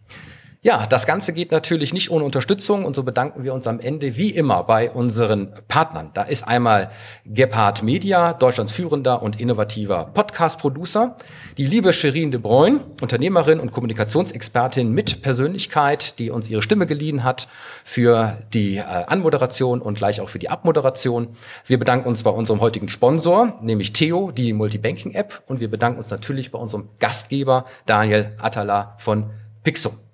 Ja, 0.66 0.84
das 0.84 1.06
Ganze 1.06 1.32
geht 1.32 1.52
natürlich 1.52 1.94
nicht 1.94 2.10
ohne 2.10 2.24
Unterstützung 2.24 2.84
und 2.84 2.96
so 2.96 3.04
bedanken 3.04 3.44
wir 3.44 3.54
uns 3.54 3.68
am 3.68 3.78
Ende 3.78 4.16
wie 4.16 4.30
immer 4.30 4.64
bei 4.64 4.90
unseren 4.90 5.52
Partnern. 5.68 6.10
Da 6.12 6.24
ist 6.24 6.42
einmal 6.42 6.90
Gebhard 7.24 7.84
Media, 7.84 8.32
Deutschlands 8.32 8.72
führender 8.72 9.22
und 9.22 9.40
innovativer 9.40 10.10
Podcast-Producer, 10.12 11.18
die 11.56 11.66
liebe 11.66 11.92
Sherin 11.92 12.32
de 12.32 12.40
Bruyne, 12.40 12.80
Unternehmerin 13.00 13.60
und 13.60 13.70
Kommunikationsexpertin 13.70 14.90
mit 14.90 15.22
Persönlichkeit, 15.22 16.18
die 16.18 16.30
uns 16.30 16.48
ihre 16.50 16.62
Stimme 16.62 16.86
geliehen 16.86 17.22
hat 17.22 17.46
für 17.84 18.36
die 18.52 18.78
äh, 18.78 18.82
Anmoderation 18.82 19.80
und 19.80 19.96
gleich 19.96 20.20
auch 20.20 20.30
für 20.30 20.40
die 20.40 20.50
Abmoderation. 20.50 21.28
Wir 21.64 21.78
bedanken 21.78 22.08
uns 22.08 22.24
bei 22.24 22.30
unserem 22.30 22.60
heutigen 22.60 22.88
Sponsor, 22.88 23.56
nämlich 23.62 23.92
Theo, 23.92 24.32
die 24.32 24.52
Multibanking-App 24.52 25.44
und 25.46 25.60
wir 25.60 25.70
bedanken 25.70 25.98
uns 25.98 26.10
natürlich 26.10 26.50
bei 26.50 26.58
unserem 26.58 26.88
Gastgeber 26.98 27.66
Daniel 27.86 28.32
Atala 28.40 28.96
von 28.98 29.30
Pixum. 29.62 30.05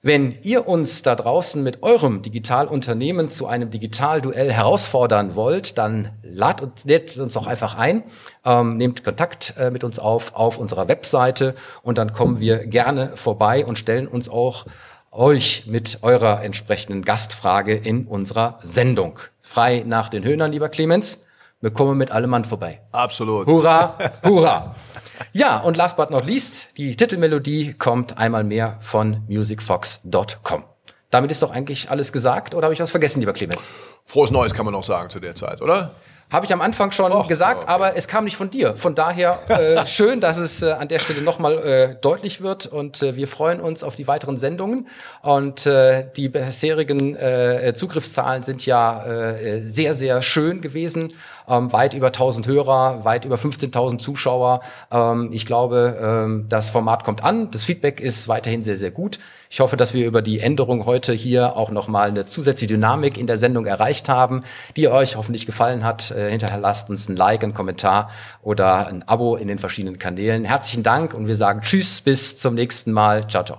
Wenn 0.00 0.38
ihr 0.42 0.68
uns 0.68 1.02
da 1.02 1.16
draußen 1.16 1.60
mit 1.60 1.82
eurem 1.82 2.22
Digitalunternehmen 2.22 3.30
zu 3.30 3.48
einem 3.48 3.70
Digitalduell 3.70 4.52
herausfordern 4.52 5.34
wollt, 5.34 5.76
dann 5.76 6.10
ladet 6.22 6.62
uns, 6.62 6.84
lädt 6.84 7.16
uns 7.16 7.34
doch 7.34 7.48
einfach 7.48 7.76
ein, 7.76 8.04
ähm, 8.44 8.76
nehmt 8.76 9.02
Kontakt 9.02 9.54
äh, 9.58 9.72
mit 9.72 9.82
uns 9.82 9.98
auf 9.98 10.36
auf 10.36 10.56
unserer 10.56 10.86
Webseite 10.86 11.56
und 11.82 11.98
dann 11.98 12.12
kommen 12.12 12.38
wir 12.38 12.58
gerne 12.66 13.16
vorbei 13.16 13.66
und 13.66 13.76
stellen 13.76 14.06
uns 14.06 14.28
auch 14.28 14.66
euch 15.10 15.64
mit 15.66 15.98
eurer 16.02 16.44
entsprechenden 16.44 17.04
Gastfrage 17.04 17.74
in 17.74 18.06
unserer 18.06 18.60
Sendung. 18.62 19.18
Frei 19.40 19.82
nach 19.84 20.10
den 20.10 20.22
Höhnern, 20.22 20.52
lieber 20.52 20.68
Clemens. 20.68 21.24
Wir 21.60 21.72
kommen 21.72 21.98
mit 21.98 22.12
allem 22.12 22.30
Mann 22.30 22.44
vorbei. 22.44 22.82
Absolut. 22.92 23.48
Hurra, 23.48 23.98
hurra. 24.22 24.76
Ja, 25.32 25.58
und 25.58 25.76
last 25.76 25.96
but 25.96 26.10
not 26.10 26.24
least, 26.24 26.68
die 26.76 26.96
Titelmelodie 26.96 27.74
kommt 27.74 28.18
einmal 28.18 28.44
mehr 28.44 28.78
von 28.80 29.22
musicfox.com. 29.28 30.64
Damit 31.10 31.30
ist 31.30 31.42
doch 31.42 31.50
eigentlich 31.50 31.90
alles 31.90 32.12
gesagt 32.12 32.54
oder 32.54 32.66
habe 32.66 32.74
ich 32.74 32.80
was 32.80 32.90
vergessen, 32.90 33.20
lieber 33.20 33.32
Clemens? 33.32 33.70
Frohes 34.04 34.30
Neues 34.30 34.52
kann 34.52 34.64
man 34.64 34.74
noch 34.74 34.82
sagen 34.82 35.08
zu 35.08 35.20
der 35.20 35.34
Zeit, 35.34 35.62
oder? 35.62 35.92
Habe 36.30 36.44
ich 36.44 36.52
am 36.52 36.60
Anfang 36.60 36.92
schon 36.92 37.10
Och, 37.10 37.26
gesagt, 37.26 37.62
okay. 37.62 37.72
aber 37.72 37.96
es 37.96 38.06
kam 38.06 38.24
nicht 38.24 38.36
von 38.36 38.50
dir. 38.50 38.76
Von 38.76 38.94
daher 38.94 39.38
äh, 39.48 39.86
schön, 39.86 40.20
dass 40.20 40.36
es 40.36 40.60
äh, 40.60 40.72
an 40.72 40.88
der 40.88 40.98
Stelle 40.98 41.22
nochmal 41.22 41.58
äh, 41.58 41.94
deutlich 42.02 42.42
wird 42.42 42.66
und 42.66 43.02
äh, 43.02 43.16
wir 43.16 43.26
freuen 43.26 43.60
uns 43.60 43.82
auf 43.82 43.94
die 43.94 44.06
weiteren 44.06 44.36
Sendungen. 44.36 44.88
Und 45.22 45.64
äh, 45.64 46.06
die 46.14 46.28
bisherigen 46.28 47.16
äh, 47.16 47.72
Zugriffszahlen 47.74 48.42
sind 48.42 48.66
ja 48.66 49.06
äh, 49.06 49.62
sehr, 49.62 49.94
sehr 49.94 50.20
schön 50.20 50.60
gewesen 50.60 51.14
ähm, 51.48 51.72
weit 51.72 51.94
über 51.94 52.08
1000 52.08 52.46
Hörer, 52.46 53.04
weit 53.04 53.24
über 53.24 53.36
15.000 53.36 53.98
Zuschauer. 53.98 54.60
Ähm, 54.90 55.30
ich 55.32 55.46
glaube, 55.46 55.98
ähm, 56.00 56.46
das 56.48 56.70
Format 56.70 57.04
kommt 57.04 57.24
an. 57.24 57.50
Das 57.50 57.64
Feedback 57.64 58.00
ist 58.00 58.28
weiterhin 58.28 58.62
sehr, 58.62 58.76
sehr 58.76 58.90
gut. 58.90 59.18
Ich 59.50 59.60
hoffe, 59.60 59.76
dass 59.76 59.94
wir 59.94 60.06
über 60.06 60.20
die 60.20 60.40
Änderung 60.40 60.84
heute 60.84 61.12
hier 61.12 61.56
auch 61.56 61.70
nochmal 61.70 62.08
eine 62.08 62.26
zusätzliche 62.26 62.74
Dynamik 62.74 63.16
in 63.16 63.26
der 63.26 63.38
Sendung 63.38 63.66
erreicht 63.66 64.08
haben, 64.08 64.42
die 64.76 64.88
euch 64.88 65.16
hoffentlich 65.16 65.46
gefallen 65.46 65.84
hat. 65.84 66.10
Äh, 66.10 66.30
hinterlasst 66.30 66.90
uns 66.90 67.08
ein 67.08 67.16
Like, 67.16 67.42
einen 67.42 67.54
Kommentar 67.54 68.10
oder 68.42 68.88
ein 68.88 69.02
Abo 69.08 69.36
in 69.36 69.48
den 69.48 69.58
verschiedenen 69.58 69.98
Kanälen. 69.98 70.44
Herzlichen 70.44 70.82
Dank 70.82 71.14
und 71.14 71.26
wir 71.26 71.36
sagen 71.36 71.60
Tschüss, 71.62 72.00
bis 72.00 72.36
zum 72.36 72.54
nächsten 72.54 72.92
Mal. 72.92 73.26
Ciao, 73.26 73.44
ciao. 73.44 73.58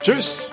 Tschüss. 0.00 0.52